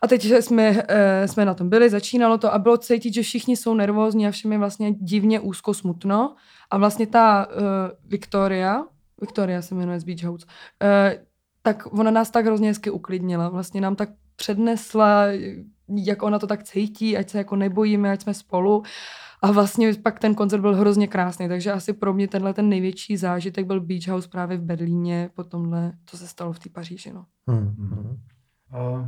A 0.01 0.07
teď 0.07 0.25
jsme, 0.31 0.83
e, 0.87 1.27
jsme 1.27 1.45
na 1.45 1.53
tom 1.53 1.69
byli, 1.69 1.89
začínalo 1.89 2.37
to 2.37 2.53
a 2.53 2.59
bylo 2.59 2.77
cítit, 2.77 3.13
že 3.13 3.21
všichni 3.21 3.57
jsou 3.57 3.73
nervózní 3.73 4.27
a 4.27 4.31
všem 4.31 4.51
je 4.51 4.57
vlastně 4.57 4.91
divně 4.93 5.39
úzko 5.39 5.73
smutno. 5.73 6.35
A 6.71 6.77
vlastně 6.77 7.07
ta 7.07 7.47
e, 7.49 7.55
Victoria, 8.07 8.83
Victoria 9.21 9.61
se 9.61 9.75
jmenuje 9.75 9.99
z 9.99 10.03
Beach 10.03 10.23
House, 10.23 10.45
e, 10.83 11.19
tak 11.61 11.93
ona 11.93 12.11
nás 12.11 12.31
tak 12.31 12.45
hrozně 12.45 12.67
hezky 12.67 12.89
uklidnila. 12.89 13.49
Vlastně 13.49 13.81
nám 13.81 13.95
tak 13.95 14.09
přednesla, 14.35 15.25
jak 15.95 16.23
ona 16.23 16.39
to 16.39 16.47
tak 16.47 16.63
cítí, 16.63 17.17
ať 17.17 17.29
se 17.29 17.37
jako 17.37 17.55
nebojíme, 17.55 18.11
ať 18.11 18.21
jsme 18.21 18.33
spolu. 18.33 18.83
A 19.41 19.51
vlastně 19.51 19.93
pak 20.03 20.19
ten 20.19 20.35
koncert 20.35 20.61
byl 20.61 20.75
hrozně 20.75 21.07
krásný, 21.07 21.47
takže 21.47 21.71
asi 21.71 21.93
pro 21.93 22.13
mě 22.13 22.27
tenhle 22.27 22.53
ten 22.53 22.69
největší 22.69 23.17
zážitek 23.17 23.65
byl 23.65 23.81
Beach 23.81 24.07
House 24.07 24.29
právě 24.29 24.57
v 24.57 24.61
Berlíně 24.61 25.29
po 25.33 25.43
tomhle, 25.43 25.93
co 26.05 26.17
se 26.17 26.27
stalo 26.27 26.53
v 26.53 26.59
té 26.59 26.69
Paříži. 26.69 27.13
No. 27.13 27.25
Hmm. 27.47 27.75
hmm. 27.79 28.17
Uh, 28.73 29.07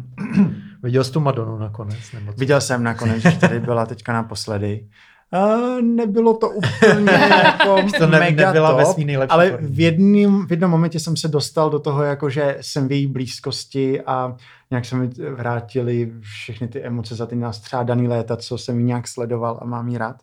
Viděl 0.83 1.03
jsi 1.03 1.11
tu 1.11 1.19
Madonu 1.19 1.57
nakonec? 1.57 2.11
Nebo 2.13 2.33
co? 2.33 2.39
Viděl 2.39 2.61
jsem 2.61 2.83
nakonec, 2.83 3.21
že 3.21 3.31
tady 3.31 3.59
byla 3.59 3.85
teďka 3.85 4.13
naposledy. 4.13 4.89
Uh, 5.33 5.81
nebylo 5.81 6.33
to 6.37 6.49
úplně 6.49 7.11
jako 7.43 7.77
To 7.97 8.07
ne- 8.07 8.19
mega 8.19 8.45
nebyla 8.47 8.69
top, 8.69 8.77
ve 8.79 8.85
svý 8.85 9.05
nejlepší 9.05 9.31
ale 9.31 9.57
v 9.61 9.79
jednom, 9.79 10.47
v 10.47 10.51
jednom 10.51 10.71
momentě 10.71 10.99
jsem 10.99 11.17
se 11.17 11.27
dostal 11.27 11.69
do 11.69 11.79
toho, 11.79 12.03
jako 12.03 12.29
že 12.29 12.57
jsem 12.61 12.87
v 12.87 12.91
její 12.91 13.07
blízkosti 13.07 14.01
a 14.01 14.35
nějak 14.71 14.85
se 14.85 14.95
mi 14.95 15.09
vrátily 15.35 16.11
všechny 16.21 16.67
ty 16.67 16.81
emoce 16.83 17.15
za 17.15 17.25
ty 17.25 17.35
nástřádaný 17.35 18.07
léta, 18.07 18.37
co 18.37 18.57
jsem 18.57 18.79
ji 18.79 18.85
nějak 18.85 19.07
sledoval 19.07 19.59
a 19.61 19.65
mám 19.65 19.87
jí 19.87 19.97
rád. 19.97 20.15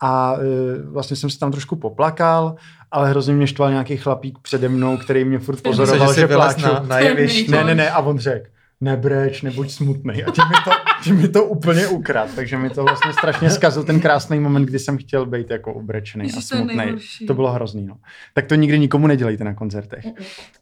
a 0.00 0.36
e, 0.40 0.82
vlastně 0.90 1.16
jsem 1.16 1.30
se 1.30 1.38
tam 1.38 1.50
trošku 1.52 1.76
poplakal, 1.76 2.54
ale 2.90 3.10
hrozně 3.10 3.34
mě 3.34 3.46
štval 3.46 3.70
nějaký 3.70 3.96
chlapík 3.96 4.38
přede 4.42 4.68
mnou, 4.68 4.96
který 4.96 5.24
mě 5.24 5.38
furt 5.38 5.62
pozoroval, 5.62 6.08
Myslel, 6.08 6.14
že, 6.14 6.20
že 6.20 6.26
pláču. 6.34 6.62
na, 6.66 6.80
na 6.86 6.98
jevišť. 6.98 7.48
Ne, 7.48 7.64
ne, 7.64 7.74
ne, 7.74 7.90
a 7.90 7.98
on 8.00 8.18
řekl, 8.18 8.46
nebreč, 8.84 9.42
nebuď 9.42 9.70
smutný. 9.70 10.24
A 10.24 10.30
tím 10.30 10.44
mi 10.48 10.54
to, 10.64 10.70
tím 11.04 11.16
mi 11.16 11.28
to 11.28 11.44
úplně 11.44 11.86
ukrad, 11.86 12.28
takže 12.36 12.58
mi 12.58 12.70
to 12.70 12.84
vlastně 12.84 13.12
strašně 13.12 13.50
zkazil 13.50 13.84
ten 13.84 14.00
krásný 14.00 14.40
moment, 14.40 14.64
kdy 14.64 14.78
jsem 14.78 14.98
chtěl 14.98 15.26
být 15.26 15.50
jako 15.50 15.72
ubrečený 15.72 16.22
a 16.22 16.26
Ježiš, 16.26 16.48
to 16.48 16.56
smutný. 16.56 16.76
nejhorší. 16.76 17.26
To 17.26 17.34
bylo 17.34 17.52
hrozný, 17.52 17.86
no. 17.86 17.96
Tak 18.34 18.46
to 18.46 18.54
nikdy 18.54 18.78
nikomu 18.78 19.06
nedělejte 19.06 19.44
na 19.44 19.54
koncertech. 19.54 20.04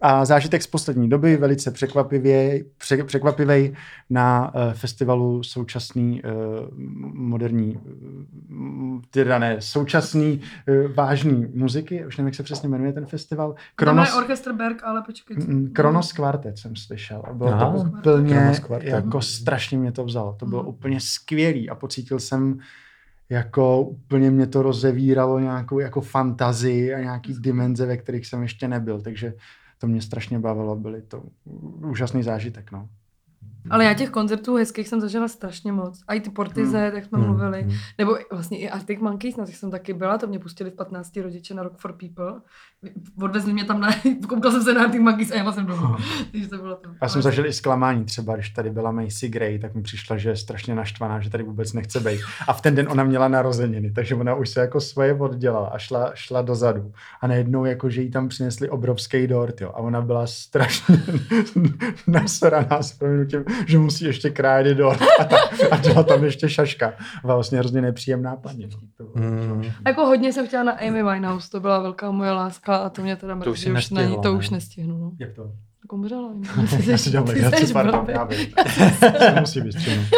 A 0.00 0.24
zážitek 0.24 0.62
z 0.62 0.66
poslední 0.66 1.08
doby, 1.08 1.36
velice 1.36 1.70
překvapivě, 1.70 2.64
pře, 2.78 3.04
překvapivý 3.04 3.72
na 4.10 4.52
uh, 4.54 4.72
festivalu 4.72 5.42
současný 5.42 6.22
uh, 6.22 6.30
moderní, 7.14 7.76
uh, 7.76 9.00
teda 9.10 9.38
ne, 9.38 9.56
současný 9.58 10.40
uh, 10.86 10.92
vážný 10.94 11.46
muziky, 11.54 12.06
už 12.06 12.16
nevím, 12.16 12.26
jak 12.26 12.34
se 12.34 12.42
přesně 12.42 12.68
jmenuje 12.68 12.92
ten 12.92 13.06
festival. 13.06 13.54
Kronos... 13.76 14.08
Kronos, 14.08 14.22
Orchestr 14.22 14.52
Berg, 14.52 14.84
ale 14.84 15.02
počkej. 15.06 15.36
co- 15.36 15.50
Mm, 15.52 15.70
Kronos 15.72 16.12
Quartet 16.12 16.58
jsem 16.58 16.76
slyšel. 16.76 17.22
A 17.30 17.32
bylo 17.32 17.50
to 18.02 18.11
úplně, 18.20 18.34
jako 18.90 19.22
strašně 19.22 19.78
mě 19.78 19.92
to 19.92 20.04
vzalo. 20.04 20.32
To 20.38 20.46
bylo 20.46 20.62
Mhm. 20.62 20.68
úplně 20.70 21.00
skvělý 21.00 21.70
a 21.70 21.74
pocítil 21.74 22.18
jsem, 22.20 22.58
jako 23.28 23.80
úplně 23.82 24.30
mě 24.30 24.46
to 24.46 24.62
rozevíralo 24.62 25.38
nějakou 25.40 25.78
jako 25.78 26.00
fantazii 26.00 26.94
a 26.94 27.00
nějaký 27.00 27.34
dimenze, 27.40 27.86
ve 27.86 27.96
kterých 27.96 28.26
jsem 28.26 28.42
ještě 28.42 28.68
nebyl, 28.68 29.00
takže 29.00 29.34
to 29.78 29.86
mě 29.86 30.02
strašně 30.02 30.38
bavilo, 30.38 30.76
byly 30.76 31.02
to 31.02 31.22
úžasný 31.90 32.22
zážitek, 32.22 32.72
no. 32.72 32.88
Ale 33.70 33.84
já 33.84 33.94
těch 33.94 34.10
koncertů 34.10 34.54
hezkých 34.56 34.88
jsem 34.88 35.00
zažila 35.00 35.28
strašně 35.28 35.72
moc. 35.72 36.02
A 36.08 36.14
i 36.14 36.20
ty 36.20 36.30
Portize, 36.30 36.90
tak 36.94 37.04
jsme 37.04 37.18
Hmm, 37.18 37.26
mluvili. 37.28 37.62
hmm. 37.62 37.72
Nebo 37.98 38.16
vlastně 38.32 38.58
i 38.58 38.70
Arctic 38.70 39.00
Monkeys, 39.00 39.36
na 39.36 39.46
těch 39.46 39.56
jsem 39.56 39.70
taky 39.70 39.92
byla, 39.92 40.18
to 40.18 40.26
mě 40.26 40.38
pustili 40.38 40.70
v 40.70 40.74
15 40.74 41.16
rodiče 41.16 41.54
na 41.54 41.62
Rock 41.62 41.78
for 41.78 41.92
People. 41.92 42.40
Odvezli 43.22 43.52
mě 43.52 43.64
tam 43.64 43.80
na, 43.80 43.88
koukal 44.28 44.52
jsem 44.52 44.62
se 44.62 44.74
na 44.74 44.82
Arctic 44.82 45.00
Monkeys 45.00 45.30
a 45.30 45.34
jela 45.34 45.52
jsem 45.52 45.66
domů. 45.66 45.96
Takže 46.32 46.48
to 46.48 46.56
bylo 46.56 46.76
to. 46.76 46.90
Já 47.02 47.08
jsem 47.08 47.22
zažil 47.22 47.46
i 47.46 47.52
zklamání 47.52 48.04
třeba, 48.04 48.34
když 48.34 48.50
tady 48.50 48.70
byla 48.70 48.90
Macy 48.92 49.28
Gray, 49.28 49.58
tak 49.58 49.74
mi 49.74 49.82
přišla, 49.82 50.16
že 50.16 50.28
je 50.28 50.36
strašně 50.36 50.74
naštvaná, 50.74 51.20
že 51.20 51.30
tady 51.30 51.44
vůbec 51.44 51.72
nechce 51.72 52.00
být. 52.00 52.20
A 52.48 52.52
v 52.52 52.60
ten 52.60 52.74
den 52.74 52.86
ona 52.90 53.04
měla 53.04 53.28
narozeniny, 53.28 53.90
takže 53.90 54.14
ona 54.14 54.34
už 54.34 54.48
se 54.48 54.60
jako 54.60 54.80
svoje 54.80 55.14
oddělala 55.14 55.68
a 55.68 55.78
šla, 55.78 56.10
šla 56.14 56.42
dozadu. 56.42 56.92
A 57.20 57.26
najednou 57.26 57.64
jako, 57.64 57.90
že 57.90 58.02
jí 58.02 58.10
tam 58.10 58.28
přinesli 58.28 58.68
obrovský 58.68 59.26
dort, 59.26 59.60
jo. 59.60 59.68
A 59.68 59.76
ona 59.76 60.00
byla 60.00 60.26
strašně 60.26 61.02
nasraná 62.06 62.82
s 62.82 62.92
prominutím, 62.92 63.44
že 63.66 63.78
musí 63.78 64.04
ještě 64.04 64.30
krájet 64.30 64.76
dort 64.76 65.02
a, 65.20 65.24
ta, 65.24 65.36
a 65.70 65.76
dělat 65.76 66.06
tam 66.06 66.24
ještě 66.24 66.48
šaška. 66.48 66.92
Byla 67.22 67.34
vlastně 67.34 67.58
hrozně 67.58 67.82
nepříjemná 67.82 68.36
paní. 68.36 68.68
No. 69.00 69.06
Mm. 69.14 69.64
A 69.84 69.88
jako 69.88 70.06
hodně 70.06 70.32
jsem 70.32 70.46
chtěla 70.46 70.62
na 70.62 70.72
Amy 70.72 71.02
Winehouse, 71.02 71.50
to 71.50 71.60
byla 71.60 71.78
velká 71.78 72.10
moje 72.10 72.30
láska 72.32 72.76
a 72.76 72.88
to 72.88 73.02
mě 73.02 73.16
teda 73.16 73.36
To 73.36 73.50
už 73.50 73.58
mrzí, 73.58 73.62
si 73.64 73.72
už 73.72 73.90
na 73.90 74.02
ní, 74.02 74.16
to 74.22 74.32
ne? 74.32 74.38
už 74.38 74.50
nestihnu. 74.50 74.98
No. 74.98 75.12
Jak 75.20 75.32
to? 75.34 75.52
Tak 75.82 75.92
umřela. 75.92 76.32
Já 76.86 76.98
si 76.98 77.10
dělám 77.10 77.26
legraci, 77.26 77.72
pardon, 77.72 78.06
já 78.08 78.24
vím. 78.24 78.46
Se 78.98 79.40
musí 79.40 79.60
vystřihnout. 79.60 80.08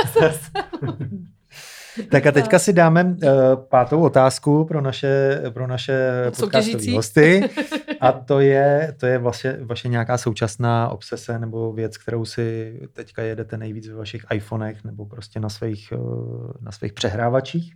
Tak 2.10 2.26
a 2.26 2.32
teďka 2.38 2.58
si 2.58 2.72
dáme 2.72 3.04
uh, 3.04 3.30
pátou 3.68 4.00
otázku 4.00 4.64
pro 4.64 4.80
naše, 4.80 5.42
pro 5.50 5.66
naše 5.66 6.24
podcastové 6.40 6.92
hosty. 6.92 7.50
A 8.00 8.12
to 8.12 8.40
je, 8.40 8.94
to 9.00 9.06
je 9.06 9.18
vlastně 9.18 9.56
vaše 9.60 9.88
nějaká 9.88 10.18
současná 10.18 10.88
obsese 10.88 11.38
nebo 11.38 11.72
věc, 11.72 11.96
kterou 11.96 12.24
si 12.24 12.78
teďka 12.92 13.22
jedete 13.22 13.56
nejvíc 13.56 13.88
ve 13.88 13.94
vašich 13.94 14.24
iPhonech 14.34 14.84
nebo 14.84 15.06
prostě 15.06 15.40
na 15.40 15.48
svých, 15.48 15.92
uh, 15.96 16.52
na 16.60 16.72
svých 16.72 16.92
přehrávačích. 16.92 17.74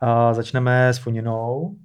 A 0.00 0.34
začneme 0.34 0.88
s 0.88 0.98
Foninou. 0.98 1.76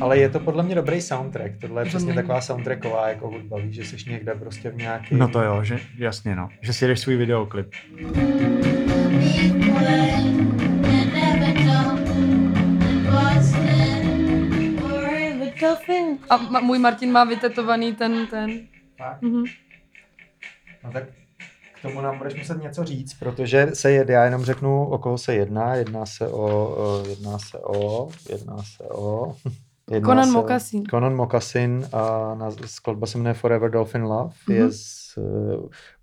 Ale 0.00 0.18
je 0.18 0.28
to 0.28 0.40
podle 0.40 0.62
mě 0.62 0.74
dobrý 0.74 1.00
soundtrack. 1.00 1.52
Tohle 1.60 1.82
je 1.82 1.84
To 1.84 1.88
přesně 1.88 2.14
taková 2.14 2.40
soundtracková 2.40 3.08
jako 3.08 3.28
hudba. 3.28 3.58
Víš, 3.58 3.74
že 3.74 3.84
jsi 3.84 4.10
někde 4.10 4.34
prostě 4.34 4.70
v 4.70 4.76
nějaký... 4.76 5.14
No 5.14 5.28
to 5.28 5.42
jo, 5.42 5.64
že 5.64 5.78
jasně 5.98 6.36
no. 6.36 6.48
Že 6.60 6.72
si 6.72 6.84
jedeš 6.84 7.00
svůj 7.00 7.16
videoklip. 7.16 7.74
A 16.30 16.36
ma, 16.36 16.60
můj 16.60 16.78
Martin 16.78 17.12
má 17.12 17.24
vytetovaný 17.24 17.94
ten, 17.94 18.26
ten. 18.26 18.50
Mhm. 19.20 19.44
No 20.84 20.92
tak 20.92 21.04
k 21.74 21.82
tomu 21.82 22.00
nám 22.00 22.18
budeš 22.18 22.34
muset 22.34 22.62
něco 22.62 22.84
říct, 22.84 23.14
protože 23.14 23.70
se 23.74 23.90
jede, 23.90 24.14
já 24.14 24.24
jenom 24.24 24.44
řeknu, 24.44 24.86
o 24.86 24.98
koho 24.98 25.18
se 25.18 25.34
jedná. 25.34 25.74
Jedná 25.74 26.06
se 26.06 26.28
o 26.28 27.02
jedná 27.08 27.38
se 27.38 27.58
o, 27.58 28.08
jedná 28.30 28.62
se 28.62 28.84
o... 28.84 29.34
Jedná 29.90 30.08
Conan 30.08 30.26
se 30.26 30.32
Moccasin. 30.32 30.84
Conan 30.86 31.16
Moccasin 31.16 31.86
a 31.92 32.34
na, 32.34 32.50
skladba 32.66 33.06
se 33.06 33.18
jmenuje 33.18 33.34
Forever 33.34 33.70
Dolphin 33.70 34.02
Love. 34.02 34.34
Mhm. 34.48 34.56
Je 34.56 34.70
z, 34.70 34.74
uh, 34.74 34.97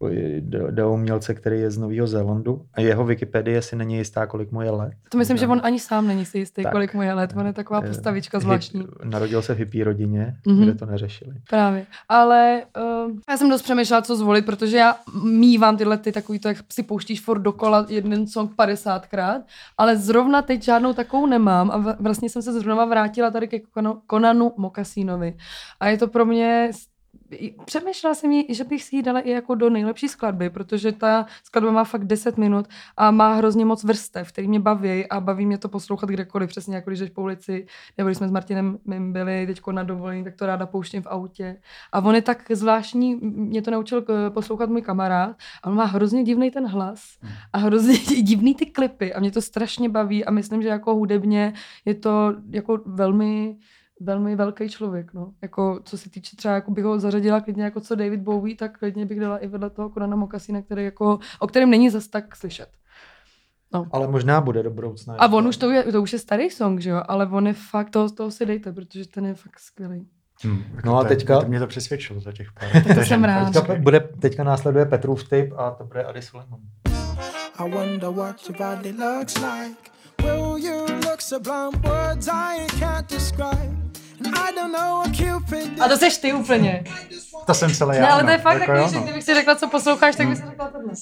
jde 0.10 0.72
jde 0.72 0.84
o 0.84 0.94
umělce, 0.94 1.34
který 1.34 1.60
je 1.60 1.72
z 1.72 1.78
Nového 1.78 2.08
Zélandu. 2.08 2.62
A 2.74 2.82
jeho 2.82 3.06
Wikipedie 3.06 3.62
si 3.62 3.76
není 3.76 3.98
jistá, 3.98 4.26
kolik 4.28 4.52
mu 4.52 4.62
je 4.62 4.72
let. 4.72 4.94
To 5.10 5.18
myslím, 5.18 5.38
že 5.38 5.48
on 5.48 5.62
ani 5.64 5.80
sám 5.80 6.08
není 6.08 6.26
si 6.26 6.38
jistý, 6.38 6.64
Tak. 6.64 6.72
kolik 6.72 6.94
mu 6.94 7.02
je 7.02 7.14
let. 7.14 7.34
On 7.38 7.46
je 7.46 7.54
taková 7.54 7.82
Eh, 7.84 7.88
postavička 7.88 8.38
hip- 8.38 8.42
zvláštní. 8.42 8.88
Narodil 9.04 9.42
se 9.42 9.54
v 9.54 9.58
hippie 9.58 9.86
rodině, 9.86 10.36
Mhm. 10.48 10.64
kde 10.64 10.74
to 10.76 10.86
neřešili. 10.86 11.36
Právě. 11.50 11.86
Ale 12.10 12.62
uh, 13.06 13.12
já 13.30 13.38
jsem 13.38 13.50
dost 13.50 13.62
přemýšlela, 13.62 14.02
co 14.02 14.16
zvolit, 14.16 14.46
protože 14.46 14.78
já 14.78 14.96
mývám 15.24 15.78
tyhle 15.78 15.98
ty 15.98 16.12
takový 16.12 16.40
to, 16.40 16.48
jak 16.48 16.58
si 16.74 16.84
pouštíš 16.84 17.22
furt 17.22 17.40
dokola 17.40 17.86
jeden 17.90 18.28
song 18.28 18.52
50krát, 18.56 19.42
ale 19.78 19.98
zrovna 19.98 20.42
teď 20.42 20.64
žádnou 20.64 20.94
takovou 20.94 21.26
nemám 21.26 21.72
a 21.72 21.96
vlastně 22.00 22.30
jsem 22.30 22.42
se 22.42 22.54
zrovna 22.60 22.86
vrátila 22.86 23.32
tady 23.32 23.48
ke 23.48 23.60
Konanu 24.08 24.52
Mokasínovi. 24.58 25.38
A 25.80 25.88
je 25.88 25.98
to 25.98 26.08
pro 26.08 26.26
mě 26.26 26.72
Přemýšlela 27.66 28.16
jsem 28.16 28.32
jí, 28.32 28.56
že 28.56 28.64
bych 28.64 28.84
si 28.84 28.96
ji 28.96 29.04
dala 29.04 29.20
i 29.20 29.30
jako 29.30 29.56
do 29.56 29.70
nejlepší 29.70 30.08
skladby, 30.08 30.50
protože 30.50 30.92
ta 30.92 31.26
skladba 31.44 31.72
má 31.72 31.84
fakt 31.84 32.06
10 32.06 32.38
minut 32.38 32.68
a 32.98 33.12
má 33.12 33.34
hrozně 33.34 33.66
moc 33.66 33.84
vrstev, 33.84 34.32
který 34.32 34.48
mě 34.48 34.60
baví 34.60 35.10
a 35.10 35.20
baví 35.20 35.46
mě 35.46 35.58
to 35.58 35.70
poslouchat 35.70 36.10
kdekoliv, 36.10 36.50
přesně 36.50 36.76
jako 36.76 36.90
když 36.90 37.00
jdeš 37.00 37.10
po 37.10 37.22
ulici, 37.22 37.68
nebo 37.98 38.08
když 38.08 38.18
jsme 38.18 38.28
s 38.28 38.32
Martinem 38.32 38.78
mým 38.86 39.14
byli 39.14 39.48
teď 39.48 39.62
na 39.72 39.84
dovolení, 39.84 40.24
tak 40.24 40.36
to 40.36 40.46
ráda 40.46 40.66
pouštím 40.66 41.02
v 41.02 41.08
autě. 41.08 41.58
A 41.92 42.00
on 42.00 42.16
je 42.16 42.22
tak 42.22 42.52
zvláštní, 42.52 43.16
mě 43.22 43.62
to 43.62 43.72
naučil 43.72 44.02
k- 44.02 44.30
poslouchat 44.34 44.70
můj 44.70 44.82
kamarád, 44.82 45.36
a 45.64 45.70
on 45.70 45.76
má 45.76 45.86
hrozně 45.86 46.24
divný 46.24 46.52
ten 46.52 46.68
hlas 46.68 47.18
a 47.54 47.58
hrozně 47.58 47.98
divný 48.22 48.56
ty 48.56 48.66
klipy 48.66 49.14
a 49.14 49.20
mě 49.20 49.32
to 49.32 49.42
strašně 49.42 49.90
baví 49.90 50.26
a 50.26 50.32
myslím, 50.32 50.62
že 50.62 50.68
jako 50.68 50.96
hudebně 50.96 51.54
je 51.86 51.94
to 51.94 52.36
jako 52.50 52.82
velmi 52.86 53.58
velmi 54.00 54.36
velký 54.36 54.70
člověk, 54.70 55.14
no. 55.14 55.32
Jako, 55.42 55.80
co 55.84 55.98
se 55.98 56.10
týče 56.10 56.36
třeba, 56.36 56.54
jako 56.54 56.72
bych 56.72 56.84
ho 56.84 57.00
zařadila 57.00 57.42
klidně 57.42 57.64
jako 57.64 57.82
co 57.82 57.96
David 57.96 58.20
Bowie, 58.20 58.56
tak 58.56 58.78
klidně 58.80 59.06
bych 59.06 59.20
dala 59.20 59.38
i 59.38 59.48
vedle 59.48 59.70
toho 59.70 59.90
Konana 59.90 60.16
Mokasina, 60.16 60.62
který 60.62 60.84
jako, 60.84 61.20
o 61.40 61.48
kterém 61.48 61.70
není 61.70 61.90
zas 61.90 62.08
tak 62.08 62.36
slyšet. 62.36 62.70
Ale 63.92 64.08
možná 64.08 64.42
bude 64.42 64.64
do 64.64 64.70
budoucna. 64.72 65.16
A 65.20 65.28
on 65.28 65.48
už 65.48 65.58
to 65.58 65.72
je, 65.72 65.84
to 65.84 66.02
už 66.02 66.14
je 66.14 66.20
starý 66.20 66.50
song, 66.50 66.80
že 66.80 66.90
jo, 66.90 67.02
ale 67.08 67.28
on 67.28 67.48
je 67.48 67.54
fakt, 67.54 67.90
toho, 67.90 68.10
toho 68.10 68.32
si 68.32 68.46
dejte, 68.46 68.72
protože 68.74 69.08
ten 69.08 69.26
je 69.26 69.34
fakt 69.34 69.60
skvělý. 69.60 70.08
Hmm, 70.44 70.64
No 70.86 70.98
a 70.98 71.04
teďka- 71.04 71.40
To 71.42 71.48
mě 71.48 71.60
to 71.60 71.68
přesvědčilo 71.68 72.20
za 72.20 72.32
těch 72.32 72.48
pár. 72.52 72.84
To 72.96 73.02
jsem 73.02 73.24
rád. 73.24 73.54
Teďka, 73.54 73.76
bude, 73.76 74.00
teďka 74.00 74.44
následuje 74.44 74.86
Petrův 74.86 75.30
tip 75.30 75.54
a 75.58 75.72
to 75.72 75.84
bude 75.86 76.04
Adi 76.04 76.22
Suleiman. 76.22 76.60
I 77.60 77.72
wonder 77.72 78.10
what 78.10 78.36
your 78.50 78.58
body 78.58 78.92
looks 78.92 79.36
like. 79.36 79.76
Will 80.24 80.58
you 80.58 80.86
look 80.86 81.22
sublime? 81.22 81.72
Words 81.84 82.28
I 82.28 82.68
can't 82.80 83.10
describe. 83.10 83.85
And 84.26 84.36
I 84.38 84.56
don't 84.56 84.72
know 84.72 85.00
what 85.00 85.16
Cupid 85.16 85.82
A 85.82 85.88
to 85.88 85.98
seš 85.98 86.18
ty 86.18 86.34
úplně. 86.34 86.84
To 87.46 87.54
jsem 87.54 87.74
celé 87.74 87.96
já. 87.96 88.02
Ne, 88.02 88.10
ale 88.10 88.22
to 88.22 88.26
no. 88.26 88.32
je 88.32 88.38
fakt 88.38 88.54
Jako 88.60 88.66
takový, 88.72 88.80
jo, 88.84 88.90
že 88.90 88.96
no. 88.96 89.02
kdybych 89.04 89.24
si 89.24 89.34
řekla, 89.34 89.56
co 89.56 89.68
posloucháš, 89.68 90.16
tak 90.16 90.28
bych 90.28 90.38
si 90.38 90.44
řekla 90.50 90.68
tohle. 90.68 90.94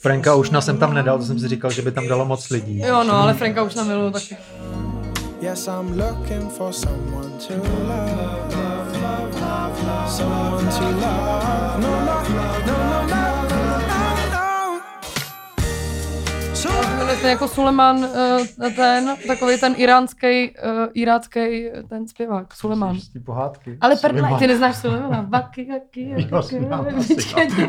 Franka 0.00 0.34
Ušna 0.34 0.60
jsem 0.60 0.78
tam 0.78 0.94
nedal, 0.94 1.18
to 1.18 1.24
jsem 1.24 1.38
si 1.38 1.48
říkal, 1.48 1.70
že 1.70 1.82
by 1.82 1.92
tam 1.92 2.08
dalo 2.08 2.24
moc 2.24 2.50
lidí. 2.50 2.80
Jo, 2.80 3.04
no, 3.04 3.14
ale 3.14 3.34
Franka 3.34 3.62
už 3.62 3.74
na 3.74 3.84
milu 3.84 4.10
taky. 4.10 4.36
Yes, 5.40 5.66
I'm 5.66 5.98
looking 5.98 6.50
for 6.52 6.72
someone 6.72 7.30
to 7.48 7.54
love. 7.54 8.52
Someone 10.08 10.68
to 10.70 10.84
love. 10.84 11.80
No, 11.80 11.90
no, 11.90 12.22
no, 12.28 12.58
no, 12.66 12.76
no, 12.90 13.01
Jmenuje 17.02 17.20
se 17.20 17.28
jako 17.28 17.48
Suleman, 17.48 18.04
eh, 18.04 18.70
ten, 18.70 19.16
takový 19.26 19.60
ten 19.60 19.74
iránský, 19.76 20.50
uh, 20.50 20.86
irácký 20.94 21.68
ten 21.88 22.08
zpěvák, 22.08 22.54
Suleman. 22.54 22.98
Té 23.12 23.20
pohádky. 23.20 23.78
Ale 23.80 23.96
Suleiman. 23.96 24.38
ty 24.38 24.46
neznáš 24.46 24.76
Sulemana. 24.76 25.26
Vaky, 25.28 25.68
vaky, 25.72 26.14
no. 26.30 26.86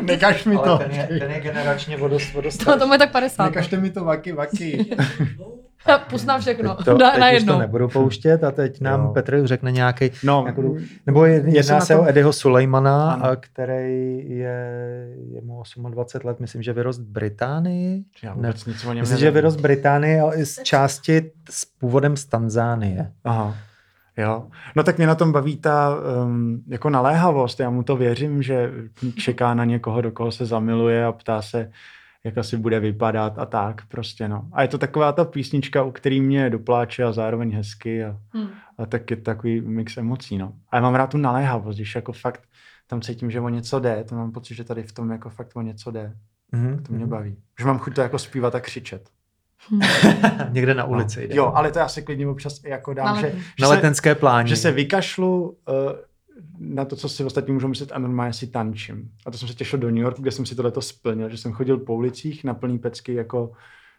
Nekaž 0.02 0.44
mi 0.44 0.56
to. 0.56 0.64
Ale 0.64 0.78
ten 0.78 0.90
je, 0.90 1.18
ten 1.18 1.30
je 1.30 1.40
generačně 1.40 1.96
vodost, 1.96 2.32
vodost 2.32 2.64
To, 2.64 2.78
tomu 2.78 2.92
je 2.92 2.98
tak 2.98 3.12
50. 3.12 3.44
Nekažte 3.44 3.76
mi 3.76 3.90
to 3.90 4.04
vaky, 4.04 4.32
vaky. 4.32 4.96
Pust 6.10 6.26
nám 6.26 6.40
všechno. 6.40 6.74
Teď 6.74 6.84
to, 6.84 6.98
na, 6.98 7.10
teď 7.10 7.20
na 7.20 7.26
už 7.26 7.32
jednou. 7.34 7.52
to 7.54 7.58
nebudu 7.58 7.88
pouštět 7.88 8.44
a 8.44 8.50
teď 8.50 8.80
nám 8.80 9.00
Jo. 9.00 9.08
Petr 9.08 9.46
řekne 9.46 9.72
nějaký, 9.72 10.10
No, 10.24 10.42
nějakou, 10.42 10.76
nebo 11.06 11.24
jedná 11.24 11.80
se 11.80 11.94
to- 11.94 12.00
o 12.00 12.08
Eddieho 12.08 12.32
Sulejmana, 12.32 13.12
Ano. 13.12 13.24
a 13.24 13.36
který 13.36 14.22
je, 14.28 14.68
je 15.32 15.40
mu 15.42 15.62
28 15.90 16.26
let, 16.28 16.40
myslím, 16.40 16.62
že 16.62 16.72
vyrost 16.72 17.00
v 17.00 17.04
Británii. 17.04 18.04
já 18.22 18.34
Ne, 18.34 18.52
nic 18.66 18.84
o 18.84 18.92
něm 18.92 19.00
myslím, 19.02 19.18
že 19.18 19.24
nevím. 19.24 19.34
vyrost 19.34 19.58
v 19.58 19.62
Británii, 19.62 20.20
ale 20.20 20.36
i 20.36 20.46
z 20.46 20.62
části 20.62 21.30
s 21.50 21.64
původem 21.64 22.16
z 22.16 22.24
Tanzánie. 22.24 23.12
Aha. 23.24 23.54
Jo. 24.16 24.46
No 24.76 24.82
tak 24.82 24.96
mě 24.98 25.06
na 25.06 25.14
tom 25.14 25.32
baví 25.32 25.56
ta 25.56 25.96
um, 26.24 26.62
jako 26.68 26.90
naléhavost. 26.90 27.60
Já 27.60 27.70
mu 27.70 27.82
to 27.82 27.96
věřím, 27.96 28.42
že 28.42 28.70
čeká 29.18 29.54
na 29.54 29.64
někoho, 29.64 30.00
do 30.00 30.10
koho 30.12 30.32
se 30.32 30.46
zamiluje 30.46 31.04
a 31.04 31.12
ptá 31.12 31.42
se, 31.42 31.70
jak 32.24 32.38
asi 32.38 32.56
bude 32.56 32.80
vypadat 32.80 33.38
a 33.38 33.46
tak 33.46 33.86
prostě 33.88 34.28
no. 34.28 34.44
A 34.52 34.62
je 34.62 34.68
to 34.68 34.78
taková 34.78 35.12
ta 35.12 35.24
písnička, 35.24 35.82
u 35.82 35.90
který 35.90 36.20
mě 36.20 36.50
dopláče 36.50 37.04
a 37.04 37.12
zároveň 37.12 37.54
hezky 37.56 38.04
a, 38.04 38.16
Hm. 38.36 38.48
a 38.78 38.86
tak 38.86 39.10
je 39.10 39.16
takový 39.16 39.60
mix 39.60 39.96
emocí 39.96 40.38
no. 40.38 40.52
A 40.70 40.76
já 40.76 40.82
mám 40.82 40.94
rád 40.94 41.10
tu 41.10 41.18
naléhavost, 41.18 41.78
když 41.78 41.94
jako 41.94 42.12
fakt 42.12 42.42
tam 42.86 43.00
cítím, 43.00 43.30
že 43.30 43.40
o 43.40 43.48
něco 43.48 43.80
jde, 43.80 44.04
to 44.08 44.14
mám 44.14 44.32
pocit, 44.32 44.54
že 44.54 44.64
tady 44.64 44.82
v 44.82 44.92
tom 44.92 45.10
jako 45.10 45.30
fakt 45.30 45.50
o 45.54 45.62
něco 45.62 45.90
jde. 45.90 46.12
Mhm. 46.52 46.82
To 46.82 46.92
mě 46.92 47.06
baví. 47.06 47.36
Že 47.60 47.66
mám 47.66 47.78
chuť 47.78 47.94
to 47.94 48.00
jako 48.00 48.18
zpívat 48.18 48.54
a 48.54 48.60
křičet. 48.60 49.08
Někde 50.50 50.74
na 50.74 50.84
ulici 50.84 51.20
no. 51.20 51.26
jde. 51.28 51.34
Jo, 51.36 51.52
ale 51.54 51.70
to 51.72 51.78
já 51.78 51.88
se 51.88 52.02
klidně 52.02 52.28
občas 52.28 52.64
jako 52.64 52.94
dám, 52.94 53.06
Na 53.14 53.20
že, 53.20 53.30
že 53.30 53.36
Na 53.60 53.68
se- 53.68 53.74
letenské 53.74 54.14
pláně. 54.14 54.48
že 54.48 54.56
se 54.56 54.72
vykašlu 54.72 55.42
uh, 55.48 55.54
na 56.58 56.84
to, 56.84 56.96
co 56.96 57.08
si 57.08 57.24
ostatní 57.24 57.54
můžou 57.54 57.68
myslet 57.68 57.92
a 57.92 57.98
normálně 57.98 58.32
si 58.32 58.46
tančím. 58.46 59.10
A 59.26 59.30
to 59.30 59.38
jsem 59.38 59.48
se 59.48 59.54
těšil 59.54 59.78
do 59.78 59.86
New 59.90 60.02
Yorku, 60.02 60.22
kde 60.22 60.30
jsem 60.30 60.46
si 60.46 60.54
tohleto 60.54 60.82
splnil, 60.82 61.28
že 61.28 61.36
jsem 61.38 61.52
chodil 61.52 61.78
po 61.78 61.94
ulicích 61.94 62.44
na 62.44 62.54
plný 62.54 62.78
pecky, 62.78 63.14
jako 63.14 63.52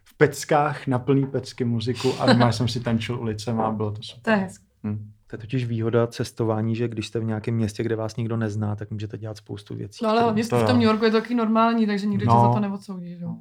v 0.03 0.17
peckách 0.17 0.88
na 0.88 0.99
plný 0.99 1.25
pecky 1.25 1.65
muziku 1.65 2.13
a 2.19 2.25
normálně 2.25 2.53
jsem 2.53 2.67
si 2.67 2.79
tančil 2.79 3.19
ulicem 3.19 3.59
a 3.61 3.71
bylo 3.71 3.91
to 3.91 3.97
To 3.97 4.03
super. 4.03 4.33
je 4.33 4.39
hezké. 4.39 4.65
Hm. 4.83 5.11
To 5.27 5.36
je 5.36 5.39
totiž 5.39 5.65
výhoda 5.65 6.07
cestování, 6.07 6.75
že 6.75 6.88
když 6.88 7.07
jste 7.07 7.19
v 7.19 7.23
nějakém 7.23 7.55
městě, 7.55 7.83
kde 7.83 7.95
vás 7.95 8.15
nikdo 8.15 8.38
nezná, 8.38 8.75
tak 8.75 8.91
můžete 8.91 9.17
dělat 9.17 9.38
spoustu 9.38 9.75
věcí. 9.75 10.03
No 10.03 10.09
ale 10.09 10.21
hlavně 10.21 10.45
To 10.47 10.59
v 10.59 10.63
tom. 10.67 10.77
New 10.77 10.86
Yorku 10.88 11.05
je 11.05 11.11
to 11.11 11.21
taky 11.21 11.36
normální, 11.36 11.88
takže 11.88 12.05
nikdo 12.05 12.25
tě 12.25 12.29
No. 12.29 12.41
za 12.41 12.53
to 12.53 12.59
neodsoudí, 12.59 13.15
že 13.17 13.23
jo. 13.23 13.36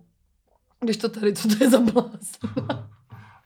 Když 0.80 0.96
to 0.96 1.08
tady, 1.08 1.32
co 1.32 1.48
to 1.48 1.64
je 1.64 1.70
za 1.70 1.80
blázn? 1.80 2.10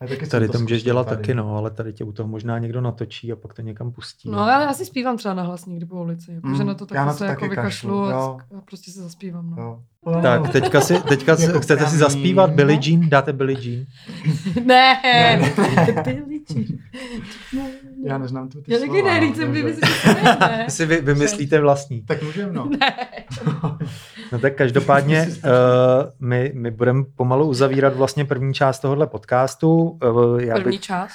A 0.00 0.06
taky 0.06 0.26
Tady 0.26 0.46
to 0.46 0.52
zkusil 0.52 0.60
můžeš 0.64 0.82
dělat 0.82 1.04
tady. 1.04 1.16
taky, 1.16 1.34
no, 1.34 1.56
ale 1.56 1.70
tady 1.70 1.92
tě 1.92 2.04
u 2.04 2.12
toho 2.12 2.28
možná 2.28 2.58
někdo 2.58 2.80
natočí 2.80 3.32
a 3.32 3.36
pak 3.36 3.54
to 3.54 3.62
někam 3.62 3.92
pustí. 3.92 4.30
No 4.30 4.38
ale 4.40 4.52
já 4.52 4.72
si 4.74 4.84
zpívám 4.86 5.16
třeba 5.16 5.34
na 5.34 5.42
hlas 5.42 5.66
někdy 5.66 5.86
po 5.86 6.00
ulici, 6.02 6.32
jako, 6.32 6.48
že 6.54 6.62
Mm, 6.62 6.66
na 6.68 6.74
to 6.74 6.84
já 6.84 6.86
taky 6.86 7.06
na 7.06 7.12
to 7.12 7.18
se 7.18 7.26
jako 7.26 7.40
taky 7.40 7.50
vykašlu 7.50 7.88
kašlu, 7.90 8.04
a, 8.04 8.10
jo. 8.10 8.38
a 8.58 8.60
prostě 8.60 8.90
si 8.90 8.98
zaspívám. 9.00 9.50
No. 9.50 9.62
Jo. 9.62 9.82
Tak 10.22 10.48
teďka 10.52 10.80
si, 10.80 11.02
teďka 11.02 11.36
si, 11.36 11.42
Jako 11.42 11.60
chcete 11.60 11.86
si 11.86 11.96
zaspívat 11.96 12.50
Billie 12.50 12.80
Jean? 12.82 13.08
Dáte 13.08 13.32
Billie 13.32 13.58
Jean? 13.60 13.86
Ne, 14.64 15.00
Ne. 15.04 15.52
Billie 16.04 16.40
Jean. 16.50 16.78
Já 18.04 18.18
neznám 18.18 18.48
tu 18.48 18.62
ty 18.62 18.72
Já 18.72 18.78
taky 18.78 18.90
slova, 18.90 19.14
ne, 19.14 19.20
no, 19.20 19.26
jsem 19.34 19.44
dobře. 19.46 19.62
vymyslel, 19.62 19.90
že 19.94 20.14
to 20.14 20.22
ne. 20.40 20.62
Vy 20.64 20.70
si 20.70 20.86
vy, 20.86 21.00
vymyslíte 21.00 21.60
vlastní. 21.60 22.02
Tak 22.02 22.22
můžeme, 22.22 22.52
no. 22.52 22.70
No 24.32 24.38
tak 24.38 24.54
každopádně 24.54 25.26
uh, 25.44 26.28
my, 26.28 26.52
my 26.54 26.70
budeme 26.70 27.04
pomalu 27.16 27.46
uzavírat 27.48 27.96
vlastně 27.96 28.24
první 28.24 28.54
část 28.54 28.80
tohohle 28.80 29.06
podcastu. 29.06 29.98
Uh, 30.04 30.40
já 30.42 30.54
První 30.54 30.70
bych, 30.70 30.80
část. 30.80 31.12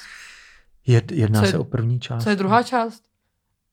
jed, 0.86 1.12
jedná 1.12 1.42
je- 1.42 1.50
se 1.50 1.58
o 1.58 1.64
první 1.64 2.00
část. 2.00 2.24
Co 2.24 2.30
je 2.30 2.36
druhá 2.36 2.62
část? 2.62 3.02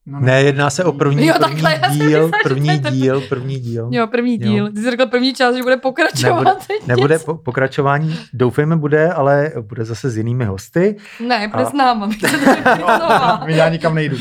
No 0.05 0.19
Ne, 0.19 0.41
jedná 0.41 0.69
se 0.69 0.83
o 0.83 0.91
první, 0.91 1.27
Jo, 1.27 1.33
první 1.39 1.61
takhle, 1.61 1.89
díl, 1.89 2.05
myslela, 2.05 2.31
první 2.43 2.79
ten- 2.79 2.93
díl, 2.93 3.21
první 3.29 3.59
díl. 3.59 3.89
Jo, 3.91 4.07
první 4.07 4.33
Jo. 4.41 4.47
díl. 4.51 4.71
Ty 4.71 4.81
jsi 4.81 4.89
řekl 4.91 5.05
první 5.05 5.33
část, 5.33 5.55
že 5.55 5.63
bude 5.63 5.77
pokračovat. 5.77 6.37
Nebude, 6.43 6.87
nebude 6.87 7.19
po, 7.19 7.35
pokračování, 7.35 8.19
doufejme 8.33 8.75
bude, 8.75 9.13
ale 9.13 9.51
bude 9.61 9.85
zase 9.85 10.09
s 10.09 10.17
jinými 10.17 10.45
hosty. 10.45 10.97
Ne, 11.27 11.47
bude 11.47 11.63
A- 11.63 11.69
s 11.69 11.73
náma. 11.73 12.09
tady 12.21 12.37
vypnula. 12.37 13.43
Já 13.47 13.69
nikam 13.69 13.95
nejdu. 13.95 14.17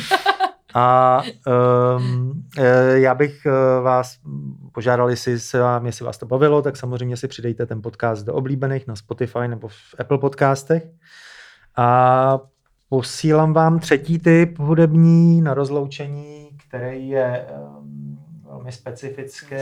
A 0.75 1.23
um, 1.97 2.43
já 2.93 3.15
bych 3.15 3.47
eh, 3.47 3.81
vás 3.83 4.17
požádal, 4.73 5.11
jestli, 5.11 5.41
se 5.41 5.61
vám, 5.61 5.87
jestli 5.87 6.05
vás 6.05 6.19
to 6.19 6.27
bavilo, 6.27 6.63
tak 6.63 6.77
samozřejmě 6.77 7.17
si 7.17 7.29
přidejte 7.29 7.67
ten 7.67 7.83
podcast 7.83 8.27
do 8.27 8.35
oblíbených 8.35 8.87
na 8.87 8.97
Spotify 8.97 9.49
nebo 9.49 9.69
v 9.69 9.75
Apple 9.99 10.19
podcastech. 10.19 10.83
A 11.77 12.39
posílám 12.91 13.53
vám 13.53 13.79
třetí 13.79 14.19
typ 14.19 14.59
hudební 14.59 15.41
na 15.41 15.55
rozloučení, 15.55 16.49
který 16.69 17.09
je 17.09 17.47
um, 17.79 18.19
velmi 18.45 18.73
specifický. 18.73 19.57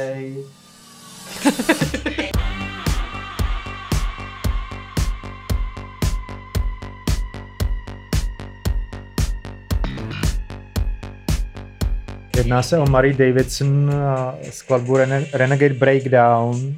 Jedná 12.36 12.62
se 12.62 12.78
o 12.78 12.86
Marie 12.86 13.14
Davidson 13.14 13.90
a 13.94 14.34
skladbu 14.50 14.96
Rene- 14.96 15.26
Renegade 15.32 15.74
Breakdown. 15.74 16.76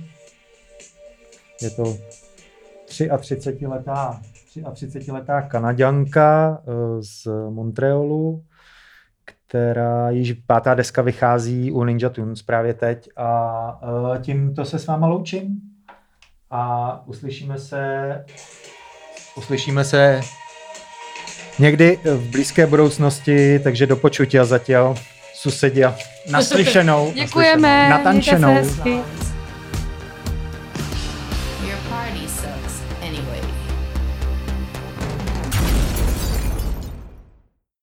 Je 1.63 1.71
to 1.71 1.97
33-letá 2.89 4.23
33-letá 4.57 5.43
Kanaďanka 5.43 6.63
eh, 6.63 7.03
z 7.03 7.27
Montrealu, 7.51 8.45
která 9.25 10.11
již 10.11 10.33
pátá 10.33 10.75
deska 10.75 11.03
vychází 11.03 11.73
u 11.73 11.85
Ninja 11.85 12.09
Tunes 12.09 12.43
právě 12.43 12.75
teď 12.75 13.09
a 13.17 13.81
eh, 14.15 14.19
tímto 14.19 14.65
se 14.65 14.79
s 14.79 14.87
váma 14.87 15.07
loučím 15.07 15.61
a 16.51 17.03
uslyšíme 17.07 17.59
se 17.59 18.25
uslyšíme 19.37 19.85
se 19.85 20.21
někdy 21.59 21.99
v 22.05 22.31
blízké 22.31 22.67
budoucnosti, 22.67 23.59
takže 23.59 23.87
do 23.87 23.97
počutí 23.97 24.39
a 24.39 24.45
zatím 24.45 24.77
susedia. 25.35 25.97
Naslyšenou. 26.31 27.13
Děkujeme. 27.13 27.89
Natančenou. 27.91 28.51
mějte 28.51 28.69
se 28.69 28.83
hezky. 28.83 29.30